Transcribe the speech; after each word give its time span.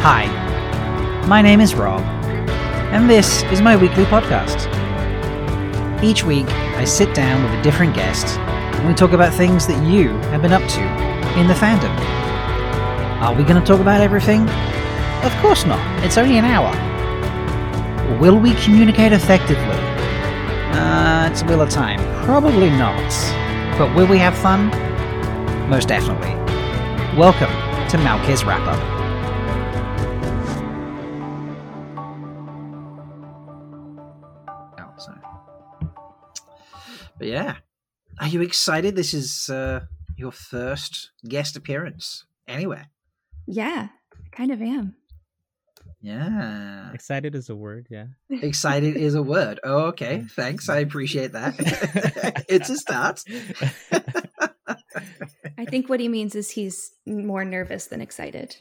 Hi, 0.00 0.26
my 1.26 1.42
name 1.42 1.60
is 1.60 1.74
Rob, 1.74 2.00
and 2.92 3.10
this 3.10 3.42
is 3.50 3.60
my 3.60 3.74
weekly 3.74 4.04
podcast. 4.04 4.72
Each 6.04 6.22
week, 6.22 6.46
I 6.76 6.84
sit 6.84 7.12
down 7.16 7.42
with 7.42 7.52
a 7.58 7.62
different 7.62 7.96
guest 7.96 8.38
and 8.38 8.86
we 8.86 8.94
talk 8.94 9.10
about 9.10 9.34
things 9.34 9.66
that 9.66 9.84
you 9.84 10.10
have 10.30 10.40
been 10.40 10.52
up 10.52 10.62
to 10.70 10.80
in 11.40 11.48
the 11.48 11.52
fandom. 11.52 11.92
Are 13.20 13.34
we 13.34 13.42
going 13.42 13.60
to 13.60 13.66
talk 13.66 13.80
about 13.80 14.00
everything? 14.00 14.48
Of 15.24 15.34
course 15.42 15.66
not, 15.66 16.04
it's 16.04 16.16
only 16.16 16.38
an 16.38 16.44
hour. 16.44 16.70
Will 18.20 18.38
we 18.38 18.54
communicate 18.54 19.10
effectively? 19.10 19.64
Uh, 20.78 21.28
it's 21.28 21.42
a 21.42 21.44
wheel 21.44 21.60
of 21.60 21.70
time. 21.70 21.98
Probably 22.24 22.70
not. 22.70 23.10
But 23.76 23.92
will 23.96 24.06
we 24.06 24.18
have 24.18 24.38
fun? 24.38 24.68
Most 25.68 25.88
definitely. 25.88 26.34
Welcome 27.18 27.50
to 27.90 27.98
Malk's 27.98 28.44
Wrap 28.44 28.64
Up. 28.68 28.97
Are 38.28 38.30
you 38.30 38.42
excited? 38.42 38.94
This 38.94 39.14
is 39.14 39.48
uh, 39.48 39.80
your 40.16 40.32
first 40.32 41.12
guest 41.26 41.56
appearance 41.56 42.26
anywhere. 42.46 42.90
Yeah, 43.46 43.88
I 44.12 44.36
kind 44.36 44.52
of 44.52 44.60
am. 44.60 44.96
Yeah, 46.00 46.92
Excited 46.92 47.34
is 47.34 47.48
a 47.48 47.56
word, 47.56 47.88
yeah. 47.90 48.06
excited 48.30 48.96
is 48.96 49.14
a 49.16 49.22
word. 49.22 49.58
Oh, 49.64 49.86
okay, 49.86 50.24
thanks. 50.30 50.68
I 50.68 50.78
appreciate 50.78 51.32
that. 51.32 51.54
it's 52.48 52.70
a 52.70 52.76
start. 52.76 53.24
I 55.58 55.64
think 55.64 55.88
what 55.88 55.98
he 55.98 56.08
means 56.08 56.36
is 56.36 56.50
he's 56.50 56.92
more 57.06 57.44
nervous 57.44 57.86
than 57.86 58.00
excited. 58.00 58.54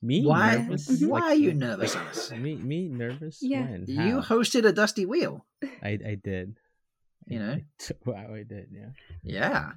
Me 0.00 0.24
Why? 0.24 0.56
nervous? 0.56 0.88
Mhm. 0.88 1.08
Why 1.08 1.20
are 1.22 1.34
you 1.34 1.52
nervous, 1.52 2.30
Me 2.30 2.54
me 2.56 2.88
nervous? 2.88 3.38
Yeah. 3.42 3.62
When? 3.62 3.84
You 3.88 4.20
hosted 4.20 4.64
a 4.64 4.72
dusty 4.72 5.04
wheel. 5.04 5.44
I 5.82 5.98
I 6.12 6.16
did. 6.22 6.56
You 7.26 7.38
know? 7.38 7.58
wow, 8.06 8.34
I 8.34 8.42
did, 8.44 8.68
yeah. 8.70 8.88
Yeah. 9.22 9.72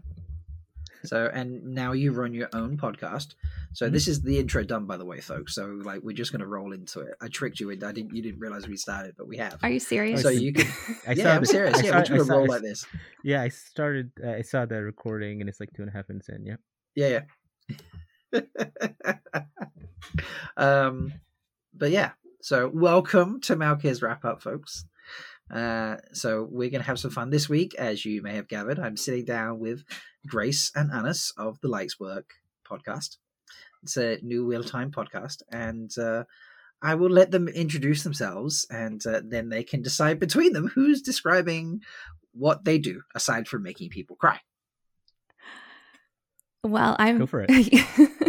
So 1.05 1.31
and 1.33 1.63
now 1.63 1.93
you 1.93 2.11
run 2.11 2.33
your 2.33 2.49
own 2.53 2.77
podcast. 2.77 3.35
So 3.71 3.89
this 3.89 4.09
is 4.09 4.21
the 4.21 4.37
intro 4.37 4.65
done, 4.65 4.85
by 4.85 4.97
the 4.97 5.05
way, 5.05 5.21
folks. 5.21 5.55
So 5.55 5.65
like 5.67 6.01
we're 6.03 6.11
just 6.15 6.33
gonna 6.33 6.45
roll 6.45 6.73
into 6.73 6.99
it. 6.99 7.13
I 7.21 7.29
tricked 7.29 7.61
you. 7.61 7.71
I 7.71 7.75
didn't. 7.75 8.13
You 8.13 8.21
didn't 8.21 8.39
realize 8.39 8.67
we 8.67 8.75
started, 8.75 9.15
but 9.17 9.25
we 9.27 9.37
have. 9.37 9.57
Are 9.63 9.69
you 9.69 9.79
serious? 9.79 10.21
So 10.21 10.27
you 10.29 10.51
can. 10.51 10.67
I 11.07 11.13
yeah, 11.13 11.23
saw 11.23 11.29
I'm 11.31 11.45
serious. 11.45 11.77
I 11.77 11.81
Yeah, 11.83 11.89
saw- 11.91 11.95
we're 11.95 12.03
just 12.03 12.27
gonna 12.27 12.33
I 12.33 12.37
roll 12.37 12.51
I 12.51 12.55
like 12.55 12.61
this. 12.63 12.85
Yeah, 13.23 13.41
I 13.41 13.47
started 13.47 14.11
uh, 14.21 14.31
I 14.31 14.41
saw 14.41 14.65
the 14.65 14.83
recording 14.83 15.39
and 15.39 15.49
it's 15.49 15.61
like 15.61 15.71
two 15.73 15.83
and 15.83 15.89
a 15.89 15.93
half 15.93 16.09
minutes 16.09 16.27
in, 16.27 16.45
yeah. 16.45 16.55
Yeah, 16.95 17.21
yeah. 18.33 18.41
um, 20.57 21.13
but 21.73 21.91
yeah. 21.91 22.11
So 22.41 22.69
welcome 22.73 23.39
to 23.41 23.55
Malkier's 23.55 24.01
wrap 24.01 24.25
up, 24.25 24.41
folks. 24.41 24.85
Uh, 25.51 25.97
so 26.13 26.47
we're 26.49 26.69
gonna 26.69 26.83
have 26.83 26.99
some 26.99 27.11
fun 27.11 27.29
this 27.29 27.49
week, 27.49 27.75
as 27.75 28.05
you 28.05 28.21
may 28.21 28.35
have 28.35 28.47
gathered. 28.47 28.79
I'm 28.79 28.97
sitting 28.97 29.25
down 29.25 29.59
with 29.59 29.83
Grace 30.27 30.71
and 30.75 30.91
Anas 30.91 31.33
of 31.37 31.59
the 31.61 31.67
Lights 31.67 31.99
Work 31.99 32.33
podcast. 32.69 33.17
It's 33.83 33.97
a 33.97 34.19
new 34.21 34.45
real 34.45 34.63
time 34.63 34.91
podcast, 34.91 35.41
and 35.51 35.95
uh, 35.97 36.25
I 36.81 36.95
will 36.95 37.09
let 37.09 37.31
them 37.31 37.47
introduce 37.47 38.03
themselves, 38.03 38.65
and 38.69 39.05
uh, 39.05 39.21
then 39.25 39.49
they 39.49 39.63
can 39.63 39.81
decide 39.81 40.19
between 40.19 40.53
them 40.53 40.67
who's 40.67 41.01
describing 41.01 41.81
what 42.33 42.63
they 42.63 42.77
do 42.77 43.01
aside 43.15 43.47
from 43.47 43.63
making 43.63 43.89
people 43.89 44.15
cry. 44.15 44.39
well, 46.63 46.95
I'm. 46.99 47.17
Go 47.17 47.25
for 47.25 47.45
it. 47.47 48.28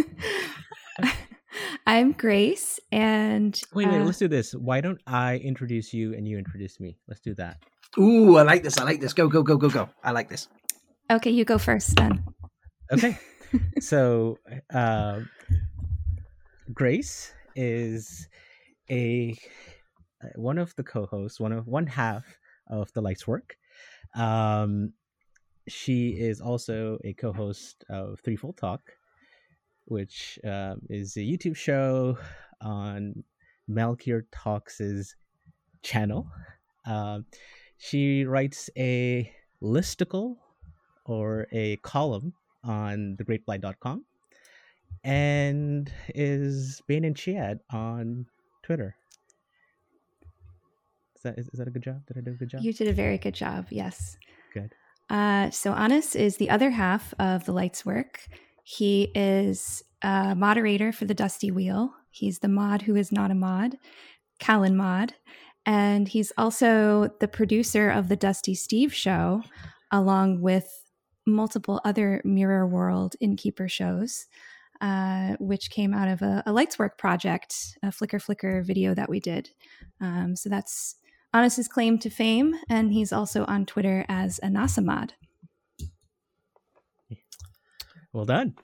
I'm 1.87 2.11
Grace, 2.11 2.79
and 2.91 3.59
Wait, 3.73 3.87
wait, 3.87 4.01
uh, 4.01 4.05
let's 4.05 4.19
do 4.19 4.27
this. 4.27 4.53
Why 4.53 4.81
don't 4.81 5.01
I 5.07 5.37
introduce 5.37 5.93
you 5.93 6.13
and 6.13 6.27
you 6.27 6.37
introduce 6.37 6.79
me? 6.79 6.97
Let's 7.07 7.21
do 7.21 7.33
that. 7.35 7.57
Ooh, 7.97 8.37
I 8.37 8.43
like 8.43 8.63
this. 8.63 8.77
I 8.77 8.83
like 8.83 9.01
this. 9.01 9.13
Go, 9.13 9.27
go, 9.27 9.41
go, 9.41 9.57
go, 9.57 9.69
go. 9.69 9.89
I 10.03 10.11
like 10.11 10.29
this. 10.29 10.47
okay, 11.11 11.31
you 11.31 11.43
go 11.43 11.57
first 11.57 11.95
then. 11.95 12.23
Okay. 12.91 13.17
so 13.79 14.37
uh, 14.73 15.21
Grace 16.73 17.33
is 17.55 18.27
a 18.89 19.35
uh, 20.23 20.27
one 20.35 20.57
of 20.57 20.75
the 20.75 20.83
co-hosts, 20.83 21.39
one 21.39 21.51
of 21.51 21.67
one 21.67 21.87
half 21.87 22.23
of 22.67 22.91
the 22.93 23.01
Lights 23.01 23.27
Work. 23.27 23.57
Um, 24.15 24.93
she 25.67 26.09
is 26.09 26.41
also 26.41 26.97
a 27.03 27.13
co-host 27.13 27.83
of 27.89 28.19
Threefold 28.19 28.57
Talk, 28.57 28.81
which 29.85 30.39
um, 30.43 30.81
is 30.89 31.15
a 31.17 31.21
YouTube 31.21 31.55
show 31.55 32.17
on 32.61 33.23
Malkier 33.69 34.23
Talks' 34.31 35.15
channel. 35.83 36.27
Um, 36.85 37.25
she 37.77 38.25
writes 38.25 38.69
a 38.77 39.31
listicle 39.61 40.37
or 41.05 41.47
a 41.51 41.77
column 41.77 42.33
on 42.63 43.17
thegreatblind.com 43.19 44.05
and 45.03 45.91
is 46.13 46.81
Bain 46.87 47.05
and 47.05 47.15
Chiad 47.15 47.59
on 47.71 48.27
Twitter. 48.63 48.95
Is 51.15 51.23
that, 51.23 51.39
is, 51.39 51.47
is 51.49 51.59
that 51.59 51.67
a 51.67 51.71
good 51.71 51.83
job? 51.83 52.05
Did 52.07 52.17
I 52.17 52.21
do 52.21 52.31
a 52.31 52.35
good 52.35 52.49
job? 52.49 52.61
You 52.61 52.73
did 52.73 52.87
a 52.87 52.93
very 52.93 53.17
good 53.17 53.33
job. 53.33 53.67
Yes. 53.69 54.17
Good. 54.53 54.73
Uh, 55.09 55.49
so 55.49 55.73
Anas 55.73 56.15
is 56.15 56.37
the 56.37 56.49
other 56.49 56.69
half 56.69 57.13
of 57.19 57.45
the 57.45 57.51
Lights 57.51 57.85
Work. 57.85 58.27
He 58.63 59.11
is 59.15 59.83
a 60.01 60.35
moderator 60.35 60.91
for 60.91 61.05
the 61.05 61.13
Dusty 61.13 61.51
Wheel. 61.51 61.93
He's 62.09 62.39
the 62.39 62.47
mod 62.47 62.83
who 62.83 62.95
is 62.95 63.11
not 63.11 63.31
a 63.31 63.35
mod, 63.35 63.77
Callan 64.39 64.75
Mod, 64.75 65.13
and 65.65 66.07
he's 66.07 66.31
also 66.37 67.09
the 67.19 67.27
producer 67.27 67.89
of 67.89 68.09
the 68.09 68.15
Dusty 68.15 68.55
Steve 68.55 68.93
show, 68.93 69.43
along 69.91 70.41
with 70.41 70.83
multiple 71.25 71.79
other 71.85 72.21
Mirror 72.25 72.67
World 72.67 73.15
Innkeeper 73.19 73.69
shows. 73.69 74.27
Uh, 74.81 75.35
which 75.39 75.69
came 75.69 75.93
out 75.93 76.07
of 76.07 76.23
a, 76.23 76.41
a 76.47 76.51
Lights 76.51 76.79
Work 76.79 76.97
project, 76.97 77.77
a 77.83 77.91
Flicker 77.91 78.19
Flicker 78.19 78.63
video 78.63 78.95
that 78.95 79.11
we 79.11 79.19
did. 79.19 79.51
Um, 79.99 80.35
so 80.35 80.49
that's 80.49 80.95
Anas's 81.35 81.67
claim 81.67 81.99
to 81.99 82.09
fame, 82.09 82.55
and 82.67 82.91
he's 82.91 83.13
also 83.13 83.45
on 83.45 83.67
Twitter 83.67 84.03
as 84.09 84.39
Anasamad. 84.43 85.11
Well 88.13 88.25
done. 88.25 88.55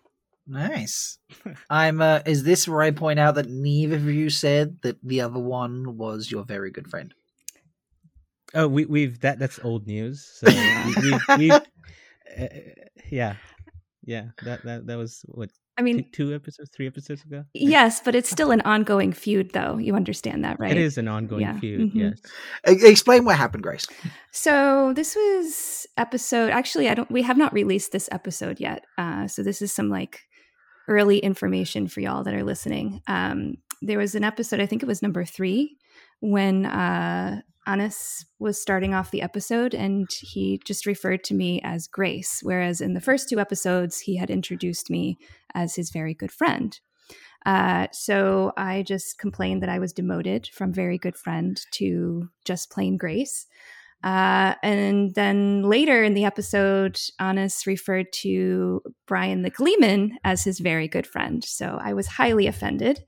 Nice. 0.45 1.19
I'm. 1.69 2.01
Uh, 2.01 2.21
is 2.25 2.43
this 2.43 2.67
where 2.67 2.81
I 2.81 2.91
point 2.91 3.19
out 3.19 3.35
that 3.35 3.49
neither 3.49 3.97
of 3.97 4.05
you 4.05 4.29
said 4.29 4.77
that 4.83 4.97
the 5.03 5.21
other 5.21 5.39
one 5.39 5.97
was 5.97 6.31
your 6.31 6.43
very 6.43 6.71
good 6.71 6.89
friend? 6.89 7.13
Oh, 8.53 8.67
we, 8.67 8.85
we've 8.85 9.19
that 9.21 9.39
that's 9.39 9.59
old 9.63 9.87
news. 9.87 10.25
So 10.35 10.47
we, 10.47 10.95
we, 11.01 11.37
we 11.37 11.51
uh, 11.51 12.47
yeah, 13.09 13.35
yeah. 14.05 14.27
That 14.43 14.63
that 14.63 14.87
that 14.87 14.97
was 14.97 15.21
what 15.27 15.49
I 15.77 15.81
two, 15.81 15.83
mean, 15.85 16.05
two 16.11 16.33
episodes, 16.33 16.69
three 16.75 16.87
episodes 16.87 17.23
ago. 17.23 17.43
yes, 17.53 18.01
but 18.03 18.15
it's 18.15 18.29
still 18.29 18.51
an 18.51 18.61
ongoing 18.61 19.13
feud, 19.13 19.51
though. 19.53 19.77
You 19.77 19.95
understand 19.95 20.43
that, 20.43 20.59
right? 20.59 20.71
It 20.71 20.77
is 20.77 20.97
an 20.97 21.07
ongoing 21.07 21.41
Yeah. 21.41 21.59
feud. 21.59 21.93
Mhm. 21.93 22.15
Yes. 22.65 22.83
Explain 22.83 23.25
what 23.25 23.37
happened, 23.37 23.63
Grace. 23.63 23.85
So 24.31 24.93
this 24.93 25.15
was 25.15 25.85
episode. 25.97 26.49
Actually, 26.51 26.89
I 26.89 26.93
don't. 26.95 27.11
We 27.11 27.21
have 27.21 27.37
not 27.37 27.53
released 27.53 27.91
this 27.91 28.09
episode 28.11 28.59
yet. 28.59 28.85
Uh, 28.97 29.27
so 29.27 29.43
this 29.43 29.61
is 29.61 29.71
some 29.71 29.89
like 29.89 30.21
early 30.87 31.19
information 31.19 31.87
for 31.87 31.99
y'all 32.01 32.23
that 32.23 32.33
are 32.33 32.43
listening. 32.43 33.01
Um, 33.07 33.55
there 33.81 33.99
was 33.99 34.15
an 34.15 34.23
episode. 34.23 34.59
I 34.59 34.65
think 34.65 34.81
it 34.81 34.87
was 34.87 35.01
number 35.03 35.25
three 35.25 35.77
when 36.21 36.65
uh, 36.65 37.41
Anas 37.67 38.25
was 38.39 38.59
starting 38.59 38.93
off 38.93 39.11
the 39.11 39.21
episode, 39.21 39.75
and 39.75 40.07
he 40.21 40.59
just 40.65 40.85
referred 40.85 41.23
to 41.25 41.33
me 41.33 41.61
as 41.63 41.87
Grace, 41.87 42.39
whereas 42.41 42.81
in 42.81 42.93
the 42.93 43.01
first 43.01 43.29
two 43.29 43.39
episodes 43.39 43.99
he 43.99 44.15
had 44.15 44.29
introduced 44.29 44.89
me 44.89 45.17
as 45.53 45.75
his 45.75 45.91
very 45.91 46.13
good 46.13 46.31
friend. 46.31 46.79
Uh, 47.45 47.87
so 47.91 48.53
I 48.57 48.83
just 48.83 49.19
complained 49.19 49.61
that 49.61 49.69
I 49.69 49.79
was 49.79 49.93
demoted 49.93 50.47
from 50.47 50.73
very 50.73 50.97
good 50.97 51.15
friend 51.15 51.59
to 51.71 52.29
just 52.45 52.71
plain 52.71 52.97
Grace. 52.97 53.45
Uh, 54.03 54.53
and 54.61 55.13
then 55.15 55.63
later 55.63 56.03
in 56.03 56.13
the 56.13 56.25
episode, 56.25 56.99
Anas 57.19 57.65
referred 57.65 58.11
to 58.13 58.81
Brian 59.07 59.41
the 59.41 59.49
Gleeman 59.49 60.17
as 60.23 60.43
his 60.43 60.59
very 60.59 60.87
good 60.87 61.07
friend. 61.07 61.43
So 61.43 61.79
I 61.81 61.93
was 61.93 62.07
highly 62.07 62.47
offended. 62.47 63.03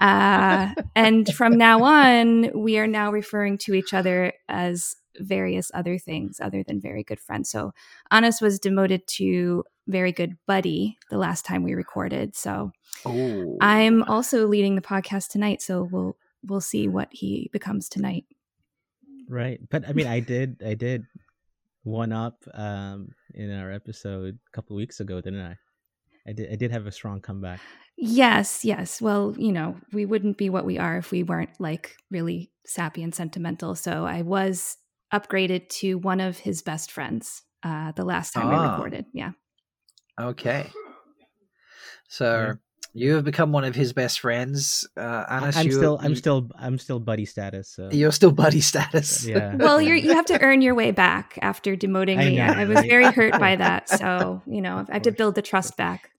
Uh, 0.00 0.74
and 0.94 1.28
from 1.34 1.56
now 1.56 1.82
on, 1.82 2.50
we 2.54 2.78
are 2.78 2.86
now 2.86 3.10
referring 3.10 3.58
to 3.58 3.74
each 3.74 3.92
other 3.92 4.32
as 4.48 4.96
various 5.20 5.70
other 5.74 5.98
things 5.98 6.38
other 6.40 6.62
than 6.62 6.80
very 6.80 7.02
good 7.02 7.18
friends. 7.18 7.50
So 7.50 7.72
Anas 8.10 8.40
was 8.40 8.60
demoted 8.60 9.06
to 9.16 9.64
very 9.88 10.12
good 10.12 10.36
buddy 10.46 10.96
the 11.10 11.18
last 11.18 11.44
time 11.44 11.64
we 11.64 11.74
recorded. 11.74 12.36
So 12.36 12.70
Oh, 13.04 13.56
I'm 13.60 14.02
also 14.04 14.46
leading 14.46 14.74
the 14.74 14.82
podcast 14.82 15.28
tonight. 15.28 15.62
So 15.62 15.88
we'll 15.90 16.16
we'll 16.44 16.60
see 16.60 16.88
what 16.88 17.08
he 17.10 17.48
becomes 17.52 17.88
tonight. 17.88 18.24
Right. 19.28 19.60
But 19.70 19.88
I 19.88 19.92
mean, 19.92 20.06
I 20.06 20.20
did, 20.20 20.62
I 20.64 20.74
did 20.74 21.04
one 21.84 22.12
up 22.12 22.44
um 22.54 23.12
in 23.34 23.50
our 23.56 23.72
episode 23.72 24.38
a 24.46 24.50
couple 24.52 24.76
weeks 24.76 25.00
ago, 25.00 25.20
didn't 25.20 25.40
I? 25.40 25.56
I 26.28 26.32
did 26.32 26.52
I 26.52 26.56
did 26.56 26.70
have 26.72 26.86
a 26.86 26.92
strong 26.92 27.20
comeback. 27.20 27.60
Yes, 27.96 28.64
yes. 28.64 29.00
Well, 29.02 29.34
you 29.38 29.50
know, 29.50 29.76
we 29.92 30.04
wouldn't 30.06 30.36
be 30.38 30.50
what 30.50 30.64
we 30.64 30.78
are 30.78 30.98
if 30.98 31.10
we 31.10 31.22
weren't 31.24 31.50
like 31.58 31.96
really 32.10 32.52
sappy 32.64 33.02
and 33.02 33.14
sentimental. 33.14 33.74
So 33.74 34.04
I 34.06 34.22
was 34.22 34.76
upgraded 35.12 35.68
to 35.80 35.94
one 35.98 36.20
of 36.20 36.38
his 36.38 36.62
best 36.62 36.92
friends 36.92 37.42
uh, 37.64 37.92
the 37.92 38.04
last 38.04 38.34
time 38.34 38.48
we 38.50 38.54
Ah. 38.54 38.72
recorded. 38.72 39.06
Yeah. 39.12 39.32
Okay. 40.20 40.70
So 42.08 42.54
you 42.94 43.14
have 43.14 43.24
become 43.24 43.52
one 43.52 43.64
of 43.64 43.74
his 43.74 43.92
best 43.92 44.20
friends, 44.20 44.86
uh, 44.96 45.24
Anas. 45.28 45.56
I'm 45.56 45.66
you, 45.66 45.72
still 45.72 45.98
I'm 46.00 46.10
you- 46.10 46.16
still 46.16 46.50
I'm 46.58 46.78
still 46.78 47.00
buddy 47.00 47.24
status. 47.24 47.68
So 47.68 47.88
You're 47.92 48.12
still 48.12 48.32
buddy 48.32 48.60
status. 48.60 49.26
yeah. 49.26 49.56
Well, 49.58 49.80
you're, 49.80 49.96
you 49.96 50.14
have 50.14 50.26
to 50.26 50.40
earn 50.40 50.62
your 50.62 50.74
way 50.74 50.90
back 50.90 51.38
after 51.42 51.76
demoting 51.76 52.18
I 52.18 52.28
me. 52.28 52.36
know, 52.36 52.44
I, 52.44 52.62
I 52.62 52.64
was 52.64 52.76
right? 52.76 52.88
very 52.88 53.10
hurt 53.10 53.38
by 53.38 53.56
that. 53.64 53.88
So, 53.88 54.42
you 54.46 54.60
know, 54.62 54.84
I 54.88 54.94
have 54.94 55.02
to 55.02 55.12
build 55.12 55.34
the 55.34 55.42
trust 55.42 55.76
back. 55.76 56.10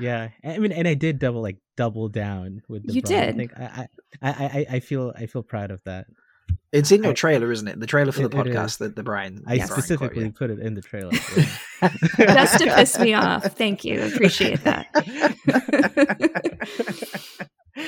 Yeah, 0.00 0.28
I 0.44 0.58
mean, 0.58 0.72
and 0.72 0.86
I 0.88 0.94
did 0.94 1.18
double 1.18 1.42
like 1.42 1.58
double 1.76 2.08
down 2.08 2.62
with 2.68 2.86
the. 2.86 2.94
You 2.94 3.02
Brian. 3.02 3.22
I 3.22 3.26
did. 3.26 3.36
think 3.36 3.52
I, 3.58 3.62
I, 3.62 3.88
I, 4.22 4.30
I- 4.30 4.66
I 4.76 4.80
feel 4.80 5.12
I 5.16 5.26
feel 5.26 5.42
proud 5.42 5.70
of 5.70 5.82
that. 5.84 6.06
It's 6.72 6.90
in 6.92 7.02
your 7.02 7.12
I- 7.12 7.14
trailer, 7.14 7.50
isn't 7.52 7.68
it? 7.68 7.78
The 7.80 7.86
trailer 7.86 8.12
for 8.12 8.26
the 8.26 8.38
It- 8.38 8.46
it 8.46 8.54
podcast, 8.54 8.64
is. 8.66 8.76
the, 8.78 8.88
the 8.90 9.02
Brian. 9.02 9.34
I 9.34 9.38
the 9.38 9.42
Brian 9.44 9.58
quote, 9.68 9.78
specifically 9.78 10.24
yeah. 10.24 10.30
put 10.34 10.50
it 10.50 10.58
in 10.60 10.74
the 10.74 10.82
trailer. 10.82 11.12
Just 12.18 12.58
to 12.58 12.74
piss 12.74 12.98
me 12.98 13.12
off. 13.14 13.44
Thank 13.56 13.84
you. 13.84 14.02
Appreciate 14.02 14.62
that. 14.64 14.86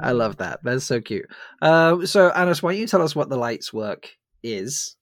I 0.00 0.12
love 0.12 0.38
that. 0.38 0.60
That's 0.62 0.84
so 0.84 1.00
cute. 1.00 1.26
Uh, 1.60 2.04
so, 2.06 2.30
Anas, 2.30 2.62
why 2.62 2.72
don't 2.72 2.80
you 2.80 2.86
tell 2.86 3.02
us 3.02 3.14
what 3.14 3.28
the 3.28 3.36
lights 3.36 3.72
work 3.72 4.08
is? 4.42 4.96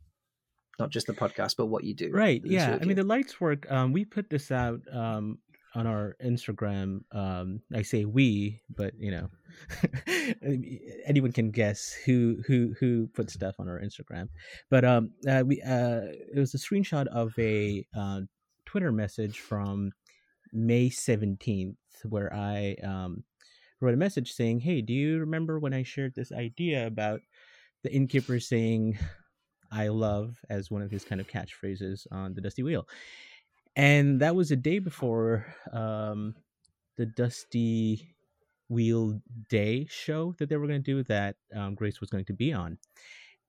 Not 0.79 0.91
just 0.91 1.07
the 1.07 1.13
podcast, 1.13 1.55
but 1.57 1.67
what 1.67 1.85
you 1.85 1.95
do. 1.95 2.11
right? 2.11 2.43
Yeah. 2.45 2.79
I 2.81 2.85
mean, 2.85 2.97
the 2.97 3.05
lights 3.05 3.41
work. 3.41 3.71
Um, 3.71 3.93
we 3.93 4.05
put 4.05 4.29
this 4.29 4.51
out 4.51 4.81
um 4.93 5.39
on 5.75 5.87
our 5.87 6.17
Instagram. 6.25 7.01
Um, 7.13 7.61
I 7.75 7.83
say 7.83 8.05
we, 8.05 8.61
but 8.75 8.95
you 8.99 9.11
know, 9.11 9.29
anyone 11.07 11.33
can 11.33 11.51
guess 11.51 11.93
who 12.05 12.43
who 12.47 12.75
who 12.79 13.09
put 13.09 13.31
stuff 13.31 13.57
on 13.59 13.69
our 13.69 13.81
Instagram. 13.81 14.29
But 14.71 14.85
um, 14.85 15.11
uh, 15.29 15.43
we 15.47 15.61
uh, 15.63 16.03
it 16.35 16.39
was 16.39 16.55
a 16.55 16.59
screenshot 16.59 17.07
of 17.09 17.33
a 17.39 17.87
uh, 17.97 18.21
Twitter 18.67 18.93
message 18.93 19.41
from 19.41 19.93
May 20.53 20.91
seventeenth, 20.91 21.77
where 22.05 22.33
I 22.33 22.77
um 22.83 23.25
wrote 23.81 23.95
a 23.95 23.99
message 23.99 24.33
saying, 24.33 24.61
"Hey, 24.61 24.81
do 24.81 24.93
you 24.93 25.19
remember 25.19 25.59
when 25.59 25.75
I 25.75 25.83
shared 25.83 26.15
this 26.15 26.33
idea 26.33 26.87
about 26.87 27.21
the 27.83 27.93
innkeeper 27.93 28.41
saying?" 28.41 28.99
I 29.73 29.89
love 29.89 30.37
as 30.49 30.71
one 30.71 30.83
of 30.83 30.91
his 30.93 31.05
kind 31.05 31.21
of 31.21 31.27
catchphrases 31.27 32.07
on 32.13 32.35
the 32.35 32.41
Dusty 32.41 32.63
Wheel. 32.63 32.87
And 33.77 34.21
that 34.21 34.37
was 34.37 34.51
a 34.51 34.57
day 34.57 34.79
before 34.79 35.47
um, 35.73 36.35
the 36.97 37.07
Dusty 37.07 38.15
Wheel 38.69 39.21
Day 39.49 39.87
show 39.91 40.35
that 40.39 40.49
they 40.49 40.57
were 40.57 40.67
going 40.67 40.83
to 40.83 40.93
do 40.95 41.03
that 41.05 41.37
um, 41.55 41.75
Grace 41.75 42.01
was 42.01 42.11
going 42.11 42.25
to 42.27 42.33
be 42.33 42.53
on. 42.53 42.79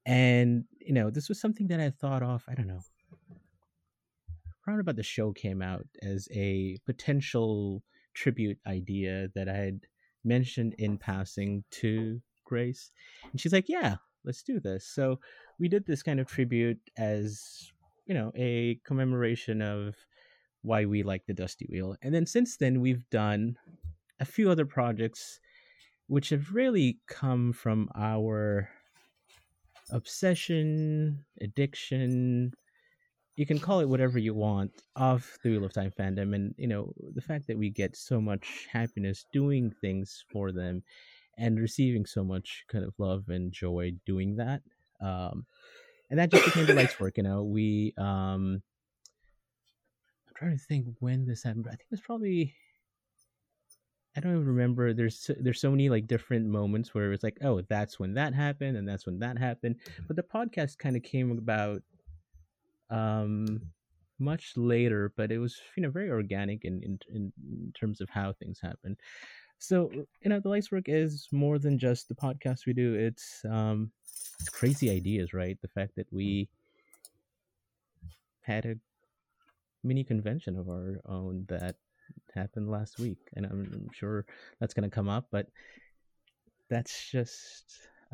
And, 0.06 0.66
you 0.80 0.94
know, 0.94 1.10
this 1.10 1.30
was 1.30 1.40
something 1.40 1.68
that 1.68 1.80
I 1.80 1.90
thought 1.90 2.24
of, 2.24 2.44
I 2.48 2.56
don't 2.56 2.68
know, 2.68 2.82
around 4.68 4.80
about 4.80 4.96
the 4.96 5.04
show 5.04 5.32
came 5.32 5.62
out 5.62 5.86
as 6.02 6.28
a 6.32 6.78
potential 6.86 7.84
tribute 8.14 8.58
idea 8.68 9.30
that 9.36 9.48
I 9.48 9.56
had 9.56 9.82
mentioned 10.24 10.76
in 10.78 10.98
passing 10.98 11.64
to 11.72 12.22
Grace. 12.46 12.92
And 13.32 13.40
she's 13.40 13.54
like, 13.54 13.70
yeah, 13.70 13.96
let's 14.24 14.42
do 14.42 14.60
this. 14.60 14.88
So 14.88 15.20
we 15.60 15.68
did 15.68 15.86
this 15.86 16.04
kind 16.04 16.20
of 16.20 16.28
tribute 16.28 16.80
as, 16.98 17.72
you 18.06 18.14
know, 18.14 18.32
a 18.36 18.80
commemoration 18.86 19.62
of 19.62 19.96
why 20.66 20.86
we 20.86 21.04
like 21.04 21.26
the 21.26 21.34
Dusty 21.34 21.68
Wheel. 21.70 21.96
And 22.02 22.14
then 22.14 22.26
since 22.26 22.58
then, 22.58 22.82
we've 22.82 23.10
done 23.10 23.58
a 24.20 24.26
few 24.26 24.50
other 24.50 24.66
projects 24.66 25.40
which 26.08 26.30
have 26.30 26.54
really 26.54 27.00
come 27.08 27.54
from 27.54 27.90
our 27.96 28.70
obsession, 29.92 31.26
addiction, 31.42 32.54
you 33.36 33.46
can 33.46 33.60
call 33.60 33.82
it 33.82 33.90
whatever 33.90 34.18
you 34.18 34.34
want 34.34 34.72
of 34.96 35.38
the 35.44 35.52
Wheel 35.52 35.66
of 35.66 35.74
Time 35.74 35.92
fandom 35.98 36.34
and 36.34 36.56
you 36.58 36.68
know 36.68 36.94
the 37.14 37.22
fact 37.22 37.48
that 37.48 37.58
we 37.58 37.70
get 37.70 37.96
so 37.96 38.22
much 38.22 38.68
happiness 38.72 39.26
doing 39.34 39.72
things 39.82 40.24
for 40.32 40.52
them 40.52 40.84
and 41.38 41.60
receiving 41.60 42.06
so 42.06 42.24
much 42.24 42.64
kind 42.70 42.86
of 42.86 42.94
love 42.98 43.28
and 43.28 43.52
joy 43.52 43.92
doing 44.06 44.38
that 44.38 44.62
um 45.02 45.46
and 46.10 46.18
that 46.18 46.32
just 46.32 46.46
became 46.46 46.66
the 46.66 46.74
lights 46.82 47.00
work 47.00 47.18
you 47.18 47.24
know 47.24 47.44
we 47.44 47.94
um 47.98 48.62
trying 50.36 50.58
to 50.58 50.64
think 50.64 50.86
when 51.00 51.26
this 51.26 51.44
happened 51.44 51.66
i 51.68 51.72
think 51.72 51.82
it 51.82 51.92
was 51.92 52.02
probably 52.02 52.54
i 54.16 54.20
don't 54.22 54.32
even 54.34 54.46
remember. 54.46 54.94
There's 54.94 55.20
so- 55.20 55.36
there's 55.40 55.60
so 55.60 55.72
many 55.72 55.90
like 55.90 56.08
different 56.08 56.46
moments 56.46 56.94
where 56.94 57.12
it's 57.12 57.24
like 57.24 57.38
oh 57.44 57.62
that's 57.70 58.00
when 58.00 58.14
that 58.14 58.34
happened 58.34 58.78
and 58.78 58.88
that's 58.88 59.06
when 59.06 59.20
that 59.20 59.38
happened. 59.38 59.76
But 60.08 60.16
the 60.16 60.24
podcast 60.24 60.78
kind 60.78 60.96
of 60.96 61.04
came 61.04 61.32
about 61.32 61.82
um 62.90 63.60
much 64.20 64.54
later 64.56 65.12
but 65.18 65.32
it 65.32 65.40
was 65.40 65.60
you 65.76 65.84
know 65.84 65.90
very 65.90 66.10
organic 66.10 66.64
in 66.64 66.82
in, 66.84 66.98
in 67.14 67.34
in 67.52 67.74
terms 67.78 68.00
of 68.00 68.10
how 68.10 68.32
things 68.32 68.60
happen 68.62 68.96
so 69.60 69.90
you 69.92 70.30
know 70.30 70.40
the 70.40 70.50
lights 70.50 70.72
work 70.72 70.86
is 70.88 71.28
more 71.32 71.58
than 71.60 71.80
just 71.80 72.08
the 72.08 72.16
podcast 72.16 72.66
we 72.66 72.74
do. 72.74 72.94
It's 72.94 73.44
um 73.50 73.92
it's 74.40 74.50
crazy 74.50 74.90
ideas 74.90 75.34
right? 75.34 75.58
The 75.62 75.68
fact 75.70 75.96
that 75.96 76.12
we 76.12 76.50
had 78.42 78.66
a 78.66 78.76
mini 79.86 80.04
convention 80.04 80.58
of 80.58 80.70
our 80.70 81.00
own 81.08 81.46
that 81.48 81.76
happened 82.34 82.70
last 82.70 83.00
week 83.00 83.20
and 83.36 83.46
i'm, 83.46 83.70
I'm 83.74 83.90
sure 83.94 84.26
that's 84.60 84.74
going 84.74 84.90
to 84.90 84.94
come 84.94 85.10
up 85.10 85.28
but 85.32 85.48
that's 86.70 87.10
just 87.10 87.66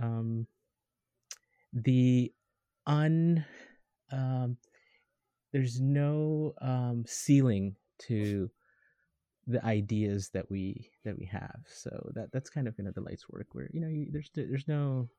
um 0.01 0.47
the 1.73 2.31
un 2.87 3.45
um 4.11 4.57
there's 5.51 5.81
no 5.81 6.53
um 6.61 7.03
ceiling 7.07 7.75
to 7.99 8.49
the 9.47 9.63
ideas 9.65 10.29
that 10.33 10.49
we 10.49 10.89
that 11.03 11.17
we 11.17 11.25
have. 11.25 11.61
So 11.67 12.11
that 12.15 12.31
that's 12.31 12.49
kind 12.49 12.67
of 12.67 12.75
you 12.77 12.85
know 12.85 12.91
the 12.91 13.01
lights 13.01 13.29
work 13.29 13.47
where 13.53 13.69
you 13.73 13.81
know 13.81 13.87
you, 13.87 14.07
there's 14.11 14.29
there's 14.33 14.67
no 14.67 15.09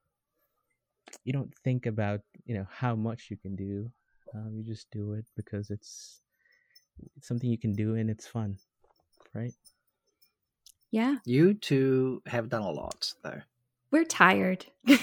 you 1.25 1.33
don't 1.33 1.53
think 1.65 1.87
about 1.87 2.21
you 2.45 2.55
know 2.55 2.67
how 2.71 2.95
much 2.95 3.29
you 3.31 3.37
can 3.37 3.57
do. 3.57 3.91
Um, 4.35 4.55
you 4.57 4.65
just 4.65 4.91
do 4.91 5.13
it 5.13 5.27
because 5.37 5.71
it's 5.71 6.22
it's 7.17 7.27
something 7.29 7.51
you 7.51 7.59
can 7.59 7.73
do 7.73 7.95
and 7.95 8.11
it's 8.11 8.27
fun 8.27 8.57
right 9.35 9.53
Yeah. 10.91 11.17
You 11.25 11.55
two 11.55 12.23
have 12.27 12.49
done 12.51 12.63
a 12.63 12.71
lot, 12.71 13.13
though. 13.25 13.41
We're 13.91 14.05
tired. 14.05 14.67
and 14.87 14.99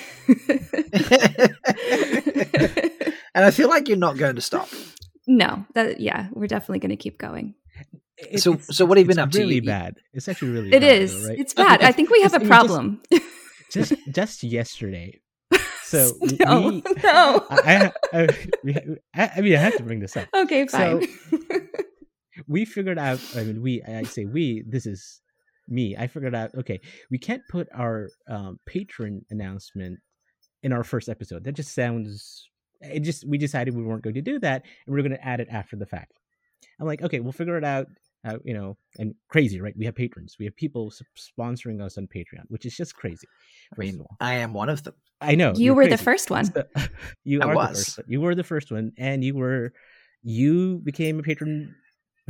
I 3.46 3.52
feel 3.52 3.70
like 3.70 3.88
you're 3.88 3.98
not 3.98 4.18
going 4.18 4.36
to 4.36 4.42
stop. 4.42 4.70
no, 5.28 5.66
that 5.74 6.00
yeah, 6.00 6.28
we're 6.32 6.48
definitely 6.48 6.80
going 6.80 6.90
to 6.92 6.96
keep 6.98 7.18
going. 7.18 7.56
It- 8.18 8.42
So- 8.42 8.58
so 8.58 8.86
what 8.86 8.98
have 8.98 9.06
you 9.06 9.10
been 9.10 9.20
up 9.20 9.32
to? 9.32 9.40
really 9.40 9.56
You- 9.56 9.62
you- 9.62 9.68
bad 9.68 9.96
it's 10.14 10.28
actually 10.28 10.52
really 10.52 10.70
It 10.74 10.82
bad, 10.82 11.10
though, 11.10 11.28
right? 11.28 11.40
It's 11.40 11.54
bad. 11.54 11.82
I 11.82 11.92
think 11.92 12.10
we 12.10 12.22
have 12.22 12.34
a 12.34 12.42
It's- 12.42 12.52
I 12.52 12.64
mean, 12.64 13.00
just- 13.10 13.12
problem. 13.12 13.32
just 13.72 13.94
just 14.12 14.44
yesterday 14.44 15.20
so 15.84 16.12
no, 16.40 16.68
we, 16.70 16.84
no. 17.04 17.46
I, 17.50 17.92
I, 18.14 18.20
I, 18.22 18.28
I 19.16 19.32
I 19.38 19.42
mean 19.42 19.54
i 19.56 19.58
have 19.58 19.78
to 19.78 19.84
bring 19.84 20.00
this 20.00 20.16
up 20.18 20.28
okay, 20.34 20.66
so- 20.68 20.78
fine. 20.78 21.08
We 22.50 22.66
figured 22.66 23.00
out 23.00 23.22
i 23.38 23.44
mean 23.44 23.62
we 23.62 23.82
i 23.84 24.04
say 24.04 24.26
we 24.26 24.64
this 24.68 24.86
is 24.86 25.22
me 25.70 25.96
i 25.98 26.08
figured 26.08 26.36
out 26.36 26.50
okay 26.56 26.82
we 27.10 27.18
can't 27.18 27.44
put 27.50 27.68
our 27.74 28.10
um, 28.28 28.60
patron 28.66 29.24
announcement 29.30 30.00
in 30.64 30.74
our 30.74 30.84
first 30.84 31.08
episode 31.08 31.44
that 31.46 31.54
just 31.54 31.74
sounds 31.74 32.50
it 32.82 33.02
just 33.02 33.26
we 33.28 33.38
decided 33.38 33.76
we 33.76 33.84
weren't 33.84 34.04
going 34.04 34.16
to 34.16 34.22
do 34.22 34.40
that 34.40 34.64
and 34.86 34.94
we 34.94 35.00
are 35.00 35.04
going 35.04 35.16
to 35.16 35.26
add 35.26 35.40
it 35.40 35.48
after 35.52 35.78
the 35.78 35.86
fact 35.86 36.14
i'm 36.82 36.88
like 36.88 37.02
okay 37.02 37.20
we'll 37.22 37.32
figure 37.32 37.58
it 37.58 37.64
out 37.64 37.86
uh, 38.26 38.38
you 38.44 38.54
know 38.54 38.76
and 38.98 39.14
crazy 39.30 39.62
right 39.62 39.76
we 39.78 39.86
have 39.86 39.96
patrons 39.96 40.36
we 40.40 40.46
have 40.46 40.56
people 40.58 40.92
sponsoring 41.18 41.82
us 41.82 41.98
on 41.98 42.08
patreon 42.08 42.44
which 42.50 42.66
is 42.66 42.76
just 42.76 42.96
crazy 42.96 43.28
I 43.74 43.80
mean. 43.80 44.04
I 44.20 44.34
am 44.36 44.54
one 44.54 44.70
of 44.70 44.84
them. 44.84 44.96
i 45.22 45.36
know 45.36 45.54
you 45.56 45.66
you're 45.66 45.76
were 45.76 45.88
the 45.88 45.98
first 45.98 46.30
one. 46.32 46.46
So- 46.46 46.64
you 47.24 47.42
I 47.42 47.46
are 47.46 47.68
the 47.68 47.76
first 47.76 47.98
one. 48.00 48.06
You 48.10 48.22
were 48.22 48.36
the 48.36 48.44
first 48.44 48.72
one, 48.72 48.92
and 48.98 49.24
you 49.24 49.36
were 49.36 49.72
you 50.24 50.82
became 50.84 51.20
a 51.20 51.24
patron 51.24 51.76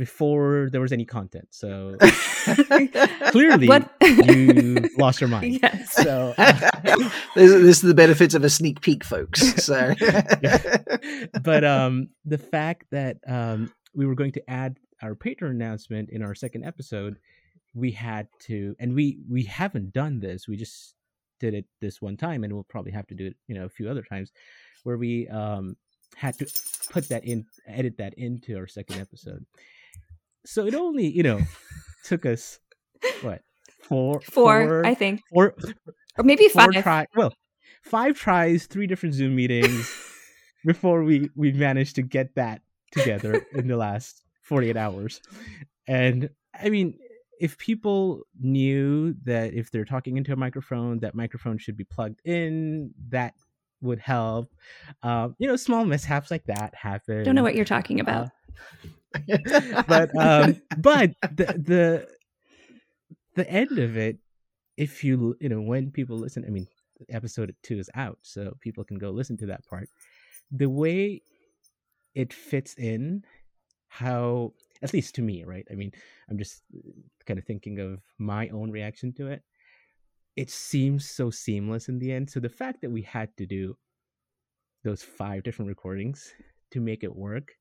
before 0.00 0.70
there 0.72 0.80
was 0.80 0.92
any 0.92 1.04
content. 1.04 1.46
So 1.50 1.94
clearly, 3.28 3.68
What- 3.68 3.92
you 4.02 4.88
lost 4.96 5.20
your 5.20 5.28
mind. 5.28 5.60
Yes. 5.62 5.92
So, 5.92 6.32
this, 6.38 7.52
this 7.52 7.76
is 7.76 7.80
the 7.82 7.92
benefits 7.94 8.34
of 8.34 8.42
a 8.42 8.48
sneak 8.48 8.80
peek, 8.80 9.04
folks. 9.04 9.62
So, 9.62 9.92
but 11.42 11.64
um, 11.64 12.08
the 12.24 12.38
fact 12.38 12.86
that 12.92 13.18
um, 13.28 13.70
we 13.94 14.06
were 14.06 14.14
going 14.14 14.32
to 14.32 14.50
add 14.50 14.78
our 15.02 15.14
patron 15.14 15.50
announcement 15.52 16.08
in 16.08 16.22
our 16.22 16.34
second 16.34 16.64
episode, 16.64 17.18
we 17.74 17.90
had 17.92 18.26
to, 18.46 18.74
and 18.80 18.94
we 18.94 19.18
we 19.30 19.42
haven't 19.42 19.92
done 19.92 20.18
this. 20.20 20.48
We 20.48 20.56
just 20.56 20.94
did 21.40 21.52
it 21.52 21.66
this 21.82 22.00
one 22.00 22.16
time, 22.16 22.42
and 22.42 22.54
we'll 22.54 22.64
probably 22.64 22.92
have 22.92 23.06
to 23.08 23.14
do 23.14 23.26
it, 23.26 23.36
you 23.48 23.54
know, 23.54 23.66
a 23.66 23.68
few 23.68 23.90
other 23.90 24.02
times, 24.02 24.32
where 24.84 24.96
we 24.96 25.28
um 25.28 25.76
had 26.16 26.38
to 26.38 26.46
put 26.90 27.08
that 27.10 27.24
in, 27.24 27.44
edit 27.68 27.98
that 27.98 28.14
into 28.14 28.56
our 28.56 28.66
second 28.66 28.98
episode. 28.98 29.44
So 30.44 30.66
it 30.66 30.74
only, 30.74 31.06
you 31.06 31.22
know, 31.22 31.40
took 32.04 32.26
us 32.26 32.58
what 33.22 33.42
four, 33.82 34.20
four, 34.20 34.66
four 34.66 34.86
I 34.86 34.94
think, 34.94 35.20
four, 35.32 35.54
or 36.16 36.24
maybe 36.24 36.48
four 36.48 36.72
five. 36.72 36.82
try, 36.82 37.06
well, 37.14 37.32
five 37.82 38.18
tries, 38.18 38.66
three 38.66 38.86
different 38.86 39.14
Zoom 39.14 39.34
meetings 39.34 39.92
before 40.64 41.02
we 41.02 41.30
we 41.36 41.52
managed 41.52 41.96
to 41.96 42.02
get 42.02 42.34
that 42.36 42.62
together 42.92 43.46
in 43.54 43.68
the 43.68 43.76
last 43.76 44.22
48 44.42 44.76
hours. 44.76 45.20
And 45.86 46.30
I 46.60 46.70
mean, 46.70 46.98
if 47.40 47.56
people 47.56 48.22
knew 48.38 49.14
that 49.24 49.54
if 49.54 49.70
they're 49.70 49.84
talking 49.84 50.16
into 50.16 50.32
a 50.32 50.36
microphone, 50.36 50.98
that 51.00 51.14
microphone 51.14 51.56
should 51.58 51.76
be 51.76 51.84
plugged 51.84 52.20
in, 52.24 52.92
that 53.08 53.34
would 53.80 53.98
help. 53.98 54.52
Um, 55.02 55.34
you 55.38 55.48
know, 55.48 55.56
small 55.56 55.84
mishaps 55.84 56.30
like 56.30 56.44
that 56.46 56.74
happen. 56.74 57.24
Don't 57.24 57.34
know 57.34 57.42
what 57.42 57.54
you're 57.54 57.64
talking 57.64 58.00
about. 58.00 58.26
Uh, 58.26 58.30
but 59.88 60.10
um, 60.16 60.60
but 60.78 61.12
the 61.22 61.46
the 61.58 62.08
the 63.34 63.50
end 63.50 63.78
of 63.78 63.96
it, 63.96 64.18
if 64.76 65.04
you 65.04 65.36
you 65.40 65.48
know 65.48 65.60
when 65.60 65.90
people 65.90 66.16
listen, 66.16 66.44
I 66.46 66.50
mean, 66.50 66.66
episode 67.08 67.54
two 67.62 67.78
is 67.78 67.90
out, 67.94 68.18
so 68.22 68.56
people 68.60 68.84
can 68.84 68.98
go 68.98 69.10
listen 69.10 69.36
to 69.38 69.46
that 69.46 69.66
part. 69.66 69.88
The 70.50 70.68
way 70.68 71.22
it 72.14 72.32
fits 72.32 72.74
in, 72.74 73.24
how 73.88 74.52
at 74.82 74.92
least 74.92 75.14
to 75.16 75.22
me, 75.22 75.44
right? 75.44 75.66
I 75.70 75.74
mean, 75.74 75.92
I'm 76.28 76.38
just 76.38 76.62
kind 77.26 77.38
of 77.38 77.44
thinking 77.44 77.78
of 77.78 78.00
my 78.18 78.48
own 78.48 78.70
reaction 78.70 79.12
to 79.14 79.28
it. 79.28 79.42
It 80.36 80.50
seems 80.50 81.08
so 81.08 81.30
seamless 81.30 81.88
in 81.88 81.98
the 81.98 82.12
end. 82.12 82.30
So 82.30 82.40
the 82.40 82.48
fact 82.48 82.80
that 82.82 82.90
we 82.90 83.02
had 83.02 83.36
to 83.36 83.46
do 83.46 83.76
those 84.84 85.02
five 85.02 85.42
different 85.42 85.68
recordings 85.68 86.32
to 86.72 86.80
make 86.80 87.04
it 87.04 87.14
work, 87.14 87.52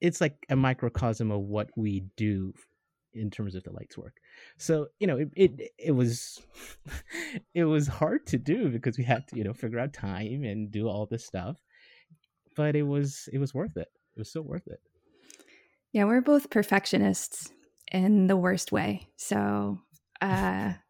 it's 0.00 0.20
like 0.20 0.46
a 0.48 0.56
microcosm 0.56 1.30
of 1.30 1.40
what 1.40 1.70
we 1.76 2.04
do 2.16 2.52
in 3.12 3.30
terms 3.30 3.54
of 3.54 3.64
the 3.64 3.72
lights 3.72 3.98
work. 3.98 4.16
So 4.56 4.88
you 4.98 5.06
know, 5.06 5.18
it 5.18 5.30
it, 5.36 5.70
it 5.78 5.92
was 5.92 6.40
it 7.54 7.64
was 7.64 7.86
hard 7.86 8.26
to 8.28 8.38
do 8.38 8.68
because 8.68 8.98
we 8.98 9.04
had 9.04 9.26
to 9.28 9.36
you 9.36 9.44
know 9.44 9.52
figure 9.52 9.78
out 9.78 9.92
time 9.92 10.44
and 10.44 10.70
do 10.70 10.88
all 10.88 11.06
this 11.06 11.26
stuff, 11.26 11.56
but 12.56 12.76
it 12.76 12.82
was 12.82 13.28
it 13.32 13.38
was 13.38 13.54
worth 13.54 13.76
it. 13.76 13.88
It 14.16 14.18
was 14.18 14.32
so 14.32 14.42
worth 14.42 14.66
it. 14.66 14.80
Yeah, 15.92 16.04
we're 16.04 16.20
both 16.20 16.50
perfectionists 16.50 17.52
in 17.90 18.26
the 18.26 18.36
worst 18.36 18.72
way. 18.72 19.08
So 19.16 19.78
uh 20.20 20.72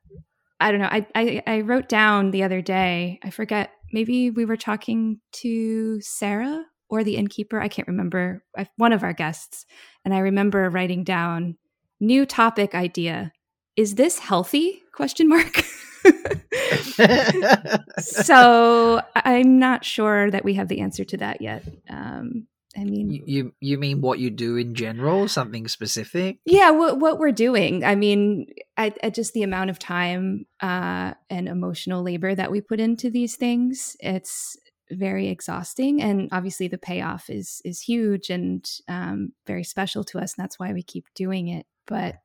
I 0.62 0.70
don't 0.70 0.80
know. 0.80 0.90
I, 0.90 1.06
I 1.14 1.42
I 1.46 1.60
wrote 1.62 1.88
down 1.88 2.32
the 2.32 2.42
other 2.42 2.60
day, 2.60 3.18
I 3.24 3.30
forget, 3.30 3.70
maybe 3.94 4.30
we 4.30 4.44
were 4.44 4.58
talking 4.58 5.20
to 5.36 6.02
Sarah 6.02 6.66
or 6.90 7.04
the 7.04 7.16
innkeeper. 7.16 7.60
I 7.60 7.68
can't 7.68 7.88
remember. 7.88 8.44
One 8.76 8.92
of 8.92 9.02
our 9.02 9.12
guests. 9.12 9.64
And 10.04 10.12
I 10.12 10.18
remember 10.18 10.68
writing 10.68 11.04
down 11.04 11.56
new 12.00 12.26
topic 12.26 12.74
idea. 12.74 13.32
Is 13.76 13.94
this 13.94 14.18
healthy? 14.18 14.82
Question 14.92 15.28
mark. 15.28 15.62
so 17.98 19.00
I'm 19.14 19.58
not 19.58 19.84
sure 19.84 20.30
that 20.30 20.44
we 20.44 20.54
have 20.54 20.68
the 20.68 20.80
answer 20.80 21.04
to 21.04 21.16
that 21.18 21.40
yet. 21.40 21.64
Um, 21.88 22.46
I 22.76 22.84
mean, 22.84 23.10
you, 23.10 23.22
you 23.26 23.54
you 23.60 23.78
mean 23.78 24.00
what 24.00 24.20
you 24.20 24.30
do 24.30 24.56
in 24.56 24.76
general, 24.76 25.26
something 25.26 25.66
specific? 25.66 26.38
Yeah, 26.44 26.70
what 26.70 27.00
what 27.00 27.18
we're 27.18 27.32
doing. 27.32 27.84
I 27.84 27.96
mean, 27.96 28.46
I, 28.76 28.94
I 29.02 29.10
just 29.10 29.32
the 29.32 29.42
amount 29.42 29.70
of 29.70 29.80
time 29.80 30.46
uh, 30.60 31.14
and 31.28 31.48
emotional 31.48 32.04
labor 32.04 32.32
that 32.32 32.52
we 32.52 32.60
put 32.60 32.78
into 32.78 33.10
these 33.10 33.34
things. 33.34 33.96
It's 33.98 34.56
very 34.90 35.28
exhausting, 35.28 36.02
and 36.02 36.28
obviously 36.32 36.68
the 36.68 36.78
payoff 36.78 37.30
is 37.30 37.60
is 37.64 37.80
huge 37.80 38.30
and 38.30 38.68
um, 38.88 39.32
very 39.46 39.64
special 39.64 40.04
to 40.04 40.18
us, 40.18 40.34
and 40.36 40.42
that's 40.42 40.58
why 40.58 40.72
we 40.72 40.82
keep 40.82 41.06
doing 41.14 41.48
it. 41.48 41.66
But 41.86 42.16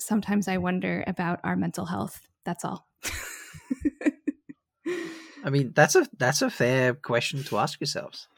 sometimes 0.00 0.48
I 0.48 0.58
wonder 0.58 1.04
about 1.06 1.40
our 1.44 1.56
mental 1.56 1.86
health. 1.86 2.26
That's 2.44 2.64
all. 2.64 2.86
I 5.44 5.50
mean, 5.50 5.72
that's 5.74 5.96
a 5.96 6.06
that's 6.18 6.42
a 6.42 6.50
fair 6.50 6.94
question 6.94 7.42
to 7.44 7.58
ask 7.58 7.80
yourselves 7.80 8.28